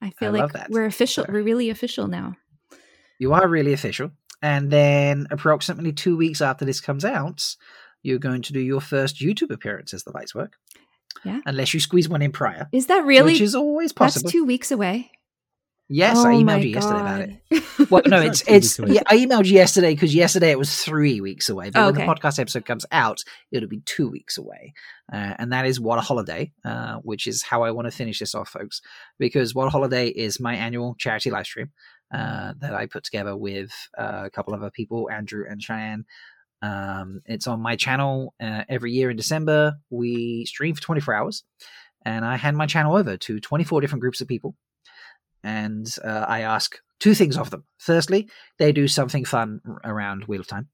I 0.00 0.10
feel 0.10 0.36
I 0.36 0.40
like 0.40 0.68
we're 0.68 0.86
official. 0.86 1.24
So, 1.24 1.32
we're 1.32 1.42
really 1.42 1.70
official 1.70 2.06
now. 2.06 2.36
You 3.18 3.32
are 3.32 3.48
really 3.48 3.72
official, 3.72 4.10
and 4.42 4.70
then 4.70 5.26
approximately 5.30 5.92
two 5.92 6.16
weeks 6.16 6.40
after 6.40 6.64
this 6.64 6.80
comes 6.80 7.04
out, 7.04 7.56
you're 8.02 8.18
going 8.18 8.42
to 8.42 8.52
do 8.52 8.60
your 8.60 8.80
first 8.80 9.16
YouTube 9.16 9.50
appearance 9.50 9.94
as 9.94 10.04
the 10.04 10.12
lights 10.12 10.34
work. 10.34 10.56
Yeah, 11.24 11.40
unless 11.46 11.74
you 11.74 11.80
squeeze 11.80 12.08
one 12.08 12.22
in 12.22 12.32
prior. 12.32 12.68
Is 12.72 12.86
that 12.86 13.04
really? 13.04 13.32
Which 13.32 13.40
is 13.40 13.54
always 13.54 13.92
possible. 13.92 14.24
That's 14.24 14.32
two 14.32 14.44
weeks 14.44 14.70
away. 14.70 15.10
Yes, 15.92 16.16
oh 16.16 16.26
I 16.26 16.34
emailed 16.34 16.62
you 16.62 16.70
yesterday 16.70 17.00
about 17.00 17.20
it. 17.20 17.90
Well, 17.90 18.02
no, 18.06 18.20
it's 18.20 18.42
it's. 18.48 18.78
Yeah, 18.78 19.02
I 19.06 19.18
emailed 19.18 19.44
you 19.44 19.54
yesterday 19.54 19.92
because 19.92 20.14
yesterday 20.14 20.50
it 20.50 20.58
was 20.58 20.82
three 20.82 21.20
weeks 21.20 21.50
away. 21.50 21.68
But 21.70 21.80
oh, 21.80 21.88
okay. 21.88 21.98
when 21.98 22.06
the 22.06 22.12
podcast 22.14 22.38
episode 22.38 22.64
comes 22.64 22.86
out, 22.90 23.18
it'll 23.50 23.68
be 23.68 23.82
two 23.84 24.08
weeks 24.08 24.38
away, 24.38 24.72
uh, 25.12 25.34
and 25.38 25.52
that 25.52 25.66
is 25.66 25.78
what 25.78 25.98
a 25.98 26.02
holiday, 26.02 26.50
uh, 26.64 26.96
which 27.02 27.26
is 27.26 27.42
how 27.42 27.62
I 27.62 27.72
want 27.72 27.86
to 27.86 27.90
finish 27.90 28.18
this 28.18 28.34
off, 28.34 28.48
folks. 28.48 28.80
Because 29.18 29.54
what 29.54 29.66
a 29.66 29.70
holiday 29.70 30.08
is 30.08 30.40
my 30.40 30.54
annual 30.54 30.94
charity 30.98 31.30
live 31.30 31.46
stream 31.46 31.70
uh, 32.12 32.54
that 32.60 32.74
I 32.74 32.86
put 32.86 33.04
together 33.04 33.36
with 33.36 33.70
uh, 33.98 34.22
a 34.24 34.30
couple 34.30 34.54
of 34.54 34.62
other 34.62 34.70
people, 34.70 35.10
Andrew 35.10 35.44
and 35.48 35.62
Cheyenne. 35.62 36.06
Um, 36.62 37.20
it's 37.26 37.46
on 37.46 37.60
my 37.60 37.76
channel 37.76 38.34
uh, 38.40 38.64
every 38.68 38.92
year 38.92 39.10
in 39.10 39.16
December. 39.16 39.74
We 39.90 40.46
stream 40.46 40.74
for 40.74 40.80
24 40.80 41.14
hours, 41.14 41.44
and 42.04 42.24
I 42.24 42.36
hand 42.36 42.56
my 42.56 42.66
channel 42.66 42.96
over 42.96 43.18
to 43.18 43.40
24 43.40 43.82
different 43.82 44.00
groups 44.00 44.22
of 44.22 44.28
people 44.28 44.54
and 45.42 45.92
uh, 46.04 46.24
I 46.28 46.40
ask 46.40 46.78
two 46.98 47.14
things 47.14 47.36
of 47.36 47.50
them. 47.50 47.64
Firstly, 47.78 48.28
they 48.58 48.72
do 48.72 48.88
something 48.88 49.24
fun 49.24 49.60
around 49.84 50.24
Wheel 50.24 50.40
of 50.40 50.46
Time, 50.46 50.68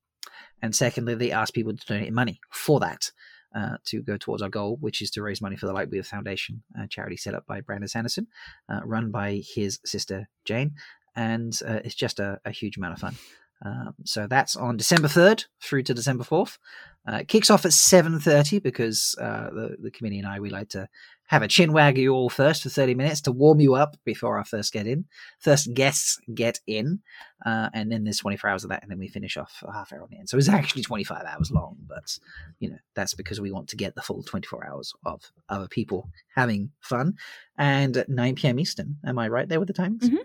and 0.63 0.75
secondly, 0.75 1.15
they 1.15 1.33
ask 1.33 1.55
people 1.55 1.77
to 1.77 1.87
donate 1.87 2.13
money 2.13 2.41
for 2.51 2.81
that 2.81 3.11
uh, 3.55 3.77
to 3.87 4.03
go 4.03 4.17
towards 4.17 4.43
our 4.43 4.49
goal, 4.49 4.77
which 4.81 5.03
is 5.03 5.11
to 5.13 5.23
raise 5.23 5.41
money 5.41 5.57
for 5.57 5.67
the 5.67 5.73
Lightweaver 5.73 6.07
Foundation, 6.07 6.63
a 6.79 6.87
charity 6.87 7.17
set 7.17 7.35
up 7.35 7.47
by 7.47 7.61
Brandon 7.61 7.89
Sanderson, 7.89 8.27
uh, 8.69 8.81
run 8.85 9.11
by 9.11 9.43
his 9.55 9.81
sister 9.85 10.29
Jane, 10.45 10.73
and 11.17 11.59
uh, 11.67 11.81
it's 11.85 11.95
just 11.95 12.21
a, 12.21 12.39
a, 12.45 12.51
huge 12.51 12.77
amount 12.77 12.95
of 12.95 13.01
fun. 13.01 13.17
Um, 13.65 13.95
so 14.05 14.27
that's 14.29 14.55
on 14.55 14.77
December 14.77 15.09
third 15.09 15.45
through 15.63 15.83
to 15.85 15.95
December 15.95 16.25
fourth. 16.25 16.59
Uh, 17.07 17.23
kicks 17.27 17.51
off 17.51 17.65
at 17.65 17.73
seven 17.73 18.21
thirty 18.21 18.59
because 18.59 19.17
uh, 19.21 19.51
the 19.51 19.77
the 19.81 19.91
committee 19.91 20.19
and 20.19 20.29
I 20.29 20.41
we 20.41 20.51
like 20.51 20.69
to 20.71 20.89
have 21.29 21.43
a 21.43 21.49
chin 21.49 21.73
wag 21.73 21.99
you 21.99 22.13
all 22.13 22.31
first 22.31 22.63
for 22.63 22.71
30 22.71 22.95
minutes 22.95 23.21
to 23.23 23.33
warm 23.33 23.61
you 23.61 23.75
up 23.75 23.97
before 24.05 24.39
our 24.39 24.45
first 24.45 24.73
get 24.73 24.87
in. 24.87 25.05
First 25.39 25.73
guests 25.75 26.19
get 26.35 26.59
in, 26.67 27.01
uh, 27.45 27.69
and 27.75 27.93
then 27.93 28.05
there's 28.05 28.19
24 28.19 28.51
hours 28.51 28.65
of 28.65 28.71
that, 28.71 28.83
and 28.83 28.91
then 28.91 28.99
we 28.99 29.09
finish 29.09 29.37
off 29.37 29.63
a 29.67 29.73
half 29.73 29.93
hour 29.93 30.03
on 30.03 30.09
the 30.11 30.19
end. 30.19 30.29
So 30.29 30.39
it's 30.39 30.49
actually 30.49 30.83
25 30.83 31.25
hours 31.25 31.51
long, 31.51 31.77
but 31.87 32.19
you 32.61 32.71
know 32.71 32.79
that's 32.95 33.15
because 33.15 33.41
we 33.41 33.53
want 33.53 33.69
to 33.69 33.77
get 33.77 33.95
the 33.95 34.03
full 34.03 34.23
24 34.23 34.67
hours 34.67 34.95
of 35.05 35.31
other 35.49 35.69
people 35.69 36.09
having 36.35 36.71
fun. 36.81 37.15
And 37.59 37.97
at 37.97 38.09
9 38.09 38.35
p.m. 38.35 38.59
Eastern, 38.59 38.97
am 39.05 39.19
I 39.19 39.29
right 39.29 39.49
there 39.49 39.61
with 39.61 39.69
the 39.69 39.75
timings? 39.75 40.05
Mm-hmm. 40.05 40.17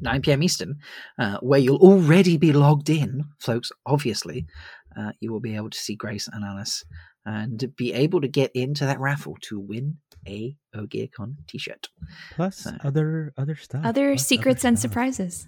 9 0.00 0.22
p.m. 0.22 0.42
Eastern, 0.42 0.78
uh, 1.18 1.38
where 1.38 1.58
you'll 1.58 1.76
already 1.76 2.36
be 2.36 2.52
logged 2.52 2.88
in, 2.88 3.24
folks. 3.38 3.72
Obviously, 3.84 4.46
uh, 4.96 5.12
you 5.20 5.32
will 5.32 5.40
be 5.40 5.56
able 5.56 5.70
to 5.70 5.78
see 5.78 5.94
Grace 5.94 6.28
and 6.28 6.44
Alice 6.44 6.84
and 7.24 7.74
be 7.76 7.92
able 7.92 8.20
to 8.20 8.28
get 8.28 8.50
into 8.54 8.84
that 8.86 9.00
raffle 9.00 9.36
to 9.42 9.58
win 9.58 9.98
a 10.26 10.56
OgierCon 10.74 11.36
t-shirt. 11.46 11.88
Plus 12.34 12.58
so, 12.58 12.72
other 12.84 13.32
other 13.36 13.56
stuff. 13.56 13.84
Other 13.84 14.12
Plus 14.12 14.26
secrets 14.26 14.64
other 14.64 14.68
and 14.68 14.78
surprises. 14.78 15.46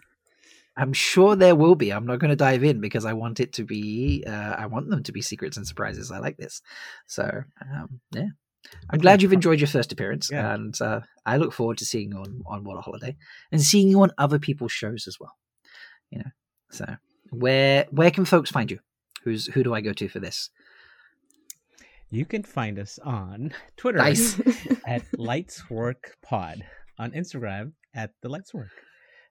I'm 0.76 0.92
sure 0.94 1.36
there 1.36 1.54
will 1.54 1.74
be. 1.74 1.90
I'm 1.90 2.06
not 2.06 2.18
going 2.18 2.30
to 2.30 2.36
dive 2.36 2.64
in 2.64 2.80
because 2.80 3.04
I 3.04 3.12
want 3.12 3.40
it 3.40 3.52
to 3.54 3.64
be. 3.64 4.24
Uh, 4.26 4.54
I 4.58 4.66
want 4.66 4.88
them 4.88 5.02
to 5.02 5.12
be 5.12 5.20
secrets 5.20 5.56
and 5.56 5.66
surprises. 5.66 6.10
I 6.10 6.18
like 6.18 6.38
this. 6.38 6.62
So 7.06 7.44
um, 7.70 8.00
yeah, 8.12 8.28
I'm 8.90 8.98
glad 8.98 9.20
you've 9.20 9.34
enjoyed 9.34 9.60
your 9.60 9.68
first 9.68 9.92
appearance, 9.92 10.30
yeah. 10.30 10.54
and 10.54 10.78
uh, 10.80 11.00
I 11.26 11.36
look 11.36 11.52
forward 11.52 11.78
to 11.78 11.84
seeing 11.84 12.12
you 12.12 12.18
on 12.18 12.42
on 12.46 12.64
What 12.64 12.78
a 12.78 12.80
Holiday 12.80 13.16
and 13.50 13.60
seeing 13.60 13.88
you 13.88 14.02
on 14.02 14.12
other 14.16 14.38
people's 14.38 14.72
shows 14.72 15.06
as 15.06 15.18
well. 15.20 15.36
You 16.10 16.18
know, 16.20 16.30
so 16.70 16.96
where 17.30 17.86
where 17.90 18.10
can 18.10 18.24
folks 18.24 18.50
find 18.50 18.70
you? 18.70 18.78
Who's 19.24 19.46
who 19.46 19.62
do 19.62 19.74
I 19.74 19.82
go 19.82 19.92
to 19.92 20.08
for 20.08 20.20
this? 20.20 20.50
You 22.12 22.26
can 22.26 22.42
find 22.42 22.78
us 22.78 22.98
on 22.98 23.54
Twitter 23.78 23.96
nice. 23.96 24.38
at 24.86 25.02
Lightswork 25.16 26.12
Pod, 26.22 26.62
on 26.98 27.12
Instagram 27.12 27.72
at 27.94 28.10
the 28.20 28.28
Lightswork. 28.28 28.68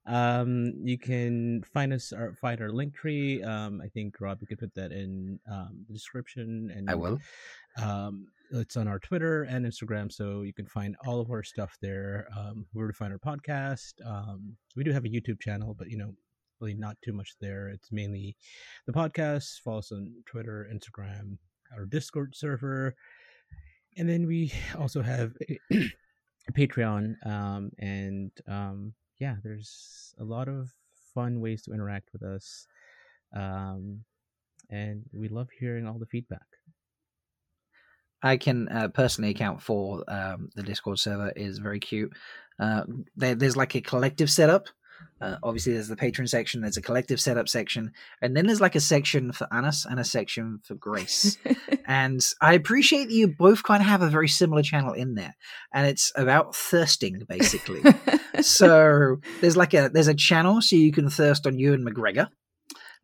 Um, 0.08 0.74
you 0.84 0.98
can 0.98 1.62
find 1.76 1.94
us 1.94 2.12
or 2.12 2.34
find 2.42 2.60
our 2.60 2.72
link 2.72 2.96
tree. 2.96 3.44
Um, 3.44 3.82
I 3.86 3.88
think 3.90 4.20
Rob, 4.20 4.40
you 4.42 4.48
could 4.48 4.58
put 4.58 4.74
that 4.74 4.92
in 4.92 5.40
um, 5.48 5.86
the 5.88 5.94
description, 5.94 6.74
and 6.76 6.90
I 6.90 6.96
will. 6.96 7.20
Um, 7.80 8.26
it's 8.50 8.76
on 8.76 8.88
our 8.88 8.98
Twitter 8.98 9.44
and 9.44 9.64
Instagram, 9.64 10.12
so 10.12 10.42
you 10.42 10.52
can 10.52 10.66
find 10.66 10.96
all 11.06 11.22
of 11.22 11.30
our 11.30 11.44
stuff 11.44 11.78
there. 11.84 12.28
Um, 12.36 12.66
where 12.74 12.88
to 12.88 12.94
find 12.94 13.14
our 13.14 13.20
podcast. 13.20 13.94
Um, 14.04 14.58
we 14.76 14.84
do 14.84 14.92
have 14.92 15.06
a 15.06 15.10
YouTube 15.10 15.40
channel, 15.40 15.76
but 15.78 15.92
you 15.92 16.00
know, 16.00 16.16
really 16.60 16.74
not 16.74 16.98
too 17.04 17.14
much 17.14 17.36
there. 17.40 17.70
It's 17.70 17.92
mainly 17.92 18.36
the 18.88 18.94
podcast. 18.94 19.62
Follow 19.64 19.78
us 19.78 19.92
on 19.92 20.12
Twitter, 20.26 20.68
Instagram, 20.74 21.38
our 21.76 21.86
Discord 21.86 22.36
server, 22.36 22.96
and 23.98 24.08
then 24.10 24.28
we 24.28 24.52
also 24.78 25.02
have 25.02 25.34
a 25.72 25.90
Patreon. 26.54 27.16
Um, 27.26 27.72
and 27.80 28.32
um, 28.48 28.94
yeah, 29.20 29.36
there's 29.44 30.14
a 30.20 30.24
lot 30.24 30.48
of 30.48 30.72
fun 31.14 31.42
ways 31.42 31.64
to 31.64 31.74
interact 31.74 32.10
with 32.14 32.24
us. 32.24 32.68
Um, 33.36 34.04
and 34.70 35.04
we 35.14 35.28
love 35.28 35.50
hearing 35.58 35.88
all 35.88 36.00
the 36.00 36.06
feedback. 36.06 36.46
I 38.24 38.38
can 38.38 38.68
uh, 38.70 38.88
personally 38.90 39.32
account 39.32 39.62
for 39.62 40.04
um, 40.08 40.50
the 40.56 40.64
Discord 40.64 41.00
server 41.00 41.32
is 41.36 41.58
very 41.58 41.80
cute. 41.80 42.14
Uh, 42.60 42.84
there, 43.16 43.36
there's 43.36 43.58
like 43.58 43.76
a 43.76 43.82
collective 43.82 44.30
setup. 44.30 44.68
Uh, 45.20 45.38
obviously, 45.44 45.74
there's 45.74 45.88
the 45.88 45.96
patron 45.96 46.28
section. 46.28 46.62
There's 46.62 46.78
a 46.78 46.82
collective 46.82 47.22
setup 47.22 47.48
section, 47.48 47.92
and 48.22 48.36
then 48.36 48.48
there's 48.48 48.62
like 48.62 48.76
a 48.76 48.80
section 48.80 49.32
for 49.32 49.48
Anas 49.52 49.86
and 49.86 50.00
a 50.00 50.04
section 50.04 50.60
for 50.64 50.76
Grace. 50.76 51.38
and 51.86 52.26
I 52.42 52.54
appreciate 52.54 53.06
that 53.06 53.14
you 53.14 53.28
both 53.28 53.64
kind 53.64 53.82
of 53.82 53.88
have 53.88 54.02
a 54.02 54.10
very 54.10 54.28
similar 54.28 54.64
channel 54.64 54.94
in 54.94 55.16
there, 55.16 55.36
and 55.74 55.88
it's 55.88 56.12
about 56.16 56.56
thirsting 56.56 57.24
basically. 57.28 57.82
so 58.42 59.18
there's 59.42 59.58
like 59.58 59.74
a 59.74 59.90
there's 59.94 60.08
a 60.08 60.16
channel 60.16 60.62
so 60.62 60.76
you 60.76 60.92
can 60.92 61.10
thirst 61.10 61.46
on 61.46 61.60
Ewan 61.60 61.86
McGregor 61.86 62.30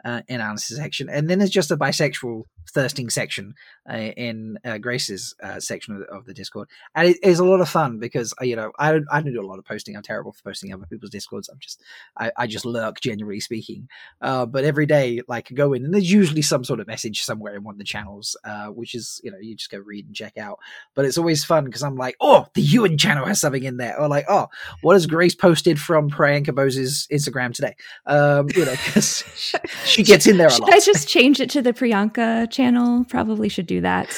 uh, 0.05 0.21
in 0.27 0.41
Alice's 0.41 0.77
section, 0.77 1.09
and 1.09 1.29
then 1.29 1.39
there's 1.39 1.49
just 1.49 1.71
a 1.71 1.77
bisexual 1.77 2.43
thirsting 2.69 3.09
section 3.09 3.55
uh, 3.89 3.95
in 3.95 4.59
uh, 4.65 4.77
Grace's 4.77 5.33
uh, 5.41 5.59
section 5.59 5.95
of 5.95 5.99
the, 6.01 6.05
of 6.07 6.25
the, 6.25 6.33
Discord, 6.33 6.67
and 6.95 7.09
it 7.09 7.17
is 7.23 7.39
a 7.39 7.45
lot 7.45 7.61
of 7.61 7.69
fun 7.69 7.97
because 7.99 8.33
uh, 8.41 8.45
you 8.45 8.55
know 8.55 8.71
I 8.77 8.91
don't 8.91 9.05
I 9.11 9.21
don't 9.21 9.33
do 9.33 9.41
a 9.41 9.47
lot 9.47 9.59
of 9.59 9.65
posting. 9.65 9.95
I'm 9.95 10.03
terrible 10.03 10.33
for 10.33 10.43
posting 10.43 10.73
other 10.73 10.85
people's 10.85 11.11
Discords. 11.11 11.49
I'm 11.49 11.59
just 11.59 11.81
I, 12.17 12.31
I 12.37 12.47
just 12.47 12.65
lurk, 12.65 12.99
generally 13.01 13.39
speaking. 13.39 13.87
Uh, 14.21 14.45
but 14.45 14.63
every 14.63 14.85
day, 14.85 15.21
like 15.27 15.53
go 15.53 15.73
in, 15.73 15.85
and 15.85 15.93
there's 15.93 16.11
usually 16.11 16.41
some 16.41 16.63
sort 16.63 16.79
of 16.79 16.87
message 16.87 17.23
somewhere 17.23 17.55
in 17.55 17.63
one 17.63 17.75
of 17.75 17.79
the 17.79 17.83
channels, 17.83 18.35
which 18.69 18.95
is 18.95 19.19
you 19.23 19.31
know 19.31 19.37
you 19.39 19.55
just 19.55 19.71
go 19.71 19.79
read 19.79 20.05
and 20.05 20.15
check 20.15 20.37
out. 20.37 20.59
But 20.93 21.05
it's 21.05 21.17
always 21.17 21.43
fun 21.43 21.65
because 21.65 21.83
I'm 21.83 21.95
like, 21.95 22.15
oh, 22.21 22.45
the 22.53 22.61
Ewan 22.61 22.97
channel 22.97 23.25
has 23.25 23.41
something 23.41 23.63
in 23.63 23.77
there, 23.77 23.99
or 23.99 24.07
like, 24.07 24.25
oh, 24.29 24.47
what 24.81 24.93
has 24.93 25.05
Grace 25.05 25.35
posted 25.35 25.79
from 25.79 26.09
Priyanka 26.09 26.53
Bose's 26.53 27.07
Instagram 27.11 27.53
today? 27.53 27.75
Um, 28.05 28.47
you 28.55 28.65
know, 28.65 28.71
because 28.85 29.23
she 29.87 30.03
gets 30.03 30.27
in 30.27 30.37
there. 30.37 30.49
Should 30.49 30.73
I 30.73 30.79
just 30.79 31.07
change 31.07 31.39
it 31.39 31.49
to 31.51 31.61
the 31.61 31.73
Priyanka? 31.73 32.49
channel 32.51 33.05
probably 33.05 33.49
should 33.49 33.67
do 33.67 33.81
that. 33.81 34.09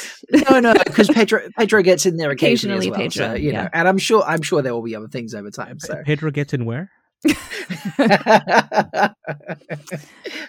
no, 0.49 0.59
no, 0.59 0.74
because 0.74 1.07
Pedro 1.09 1.41
Pedro 1.57 1.82
gets 1.82 2.05
in 2.05 2.17
there 2.17 2.32
occasionally, 2.32 2.88
occasionally 2.88 3.05
as 3.07 3.17
well. 3.17 3.30
Pedro, 3.30 3.38
so, 3.38 3.41
you 3.41 3.51
yeah. 3.51 3.63
know, 3.63 3.70
and 3.74 3.88
I'm 3.88 3.97
sure 3.97 4.24
I'm 4.24 4.41
sure 4.41 4.61
there 4.61 4.74
will 4.74 4.84
be 4.84 4.95
other 4.95 5.07
things 5.07 5.34
over 5.34 5.51
time. 5.51 5.80
So 5.80 6.01
Pedro 6.05 6.32
gets 6.32 6.53
in 6.53 6.65
where? 6.65 6.91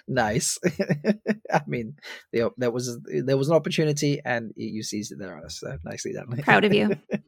nice. 0.07 0.59
I 1.53 1.63
mean, 1.67 1.97
there 2.33 2.71
was 2.71 2.97
there 3.05 3.37
was 3.37 3.49
an 3.49 3.57
opportunity, 3.57 4.21
and 4.25 4.53
you 4.57 4.83
seized 4.83 5.11
it 5.13 5.19
there, 5.19 5.37
on. 5.37 5.51
So 5.51 5.79
nicely 5.85 6.13
done. 6.13 6.29
Proud 6.43 6.65
of 6.65 6.73
you. 6.73 6.97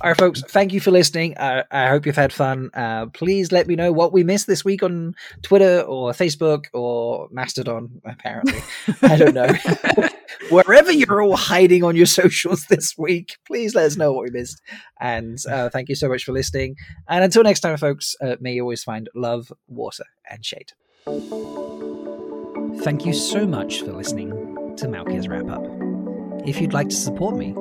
All 0.00 0.10
right, 0.10 0.18
folks, 0.18 0.42
thank 0.42 0.72
you 0.72 0.80
for 0.80 0.90
listening. 0.90 1.36
Uh, 1.36 1.64
I 1.70 1.88
hope 1.88 2.06
you've 2.06 2.16
had 2.16 2.32
fun. 2.32 2.70
Uh, 2.74 3.06
please 3.06 3.52
let 3.52 3.66
me 3.66 3.76
know 3.76 3.92
what 3.92 4.12
we 4.12 4.24
missed 4.24 4.46
this 4.46 4.64
week 4.64 4.82
on 4.82 5.14
Twitter 5.42 5.80
or 5.80 6.12
Facebook 6.12 6.66
or 6.72 7.28
Mastodon, 7.30 8.00
apparently. 8.04 8.60
I 9.02 9.16
don't 9.16 9.34
know. 9.34 9.48
Wherever 10.50 10.92
you're 10.92 11.22
all 11.22 11.36
hiding 11.36 11.82
on 11.82 11.96
your 11.96 12.06
socials 12.06 12.66
this 12.66 12.96
week, 12.98 13.38
please 13.46 13.74
let 13.74 13.86
us 13.86 13.96
know 13.96 14.12
what 14.12 14.24
we 14.24 14.30
missed. 14.30 14.60
And 15.00 15.38
uh, 15.48 15.70
thank 15.70 15.88
you 15.88 15.94
so 15.94 16.08
much 16.08 16.24
for 16.24 16.32
listening. 16.32 16.76
And 17.08 17.24
until 17.24 17.42
next 17.42 17.60
time, 17.60 17.76
folks, 17.76 18.14
uh, 18.20 18.36
may 18.40 18.54
you 18.54 18.62
always 18.62 18.84
find 18.84 19.08
love, 19.14 19.52
water, 19.68 20.04
and 20.30 20.44
shade. 20.44 20.72
Thank 22.82 23.06
you 23.06 23.12
so 23.12 23.46
much 23.46 23.80
for 23.80 23.92
listening 23.92 24.30
to 24.76 24.86
Malkier's 24.86 25.28
Wrap 25.28 25.48
Up. 25.48 25.64
If 26.46 26.60
you'd 26.60 26.72
like 26.72 26.88
to 26.90 26.94
support 26.94 27.36
me, 27.36 27.54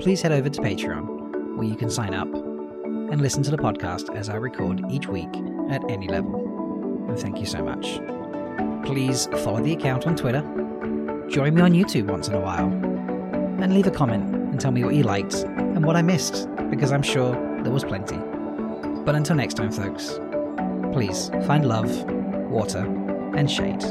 please 0.00 0.22
head 0.22 0.32
over 0.32 0.48
to 0.48 0.60
Patreon, 0.60 1.56
where 1.56 1.66
you 1.66 1.74
can 1.74 1.90
sign 1.90 2.14
up 2.14 2.32
and 2.32 3.20
listen 3.20 3.42
to 3.42 3.50
the 3.50 3.56
podcast 3.56 4.14
as 4.14 4.28
I 4.28 4.36
record 4.36 4.80
each 4.90 5.08
week 5.08 5.28
at 5.70 5.82
any 5.90 6.08
level. 6.08 7.06
And 7.08 7.18
thank 7.18 7.40
you 7.40 7.46
so 7.46 7.64
much. 7.64 8.00
Please 8.86 9.26
follow 9.42 9.60
the 9.60 9.72
account 9.72 10.06
on 10.06 10.14
Twitter, 10.14 10.40
join 11.28 11.54
me 11.54 11.62
on 11.62 11.72
YouTube 11.72 12.10
once 12.10 12.28
in 12.28 12.34
a 12.34 12.40
while, 12.40 12.68
and 12.68 13.74
leave 13.74 13.86
a 13.86 13.90
comment 13.90 14.34
and 14.34 14.60
tell 14.60 14.70
me 14.70 14.84
what 14.84 14.94
you 14.94 15.02
liked 15.02 15.34
and 15.34 15.84
what 15.84 15.96
I 15.96 16.02
missed, 16.02 16.48
because 16.70 16.92
I'm 16.92 17.02
sure 17.02 17.32
there 17.62 17.72
was 17.72 17.84
plenty. 17.84 18.18
But 19.04 19.16
until 19.16 19.36
next 19.36 19.54
time, 19.54 19.72
folks, 19.72 20.20
please 20.92 21.28
find 21.46 21.66
love, 21.66 21.90
water, 22.50 22.84
and 23.34 23.50
shade. 23.50 23.82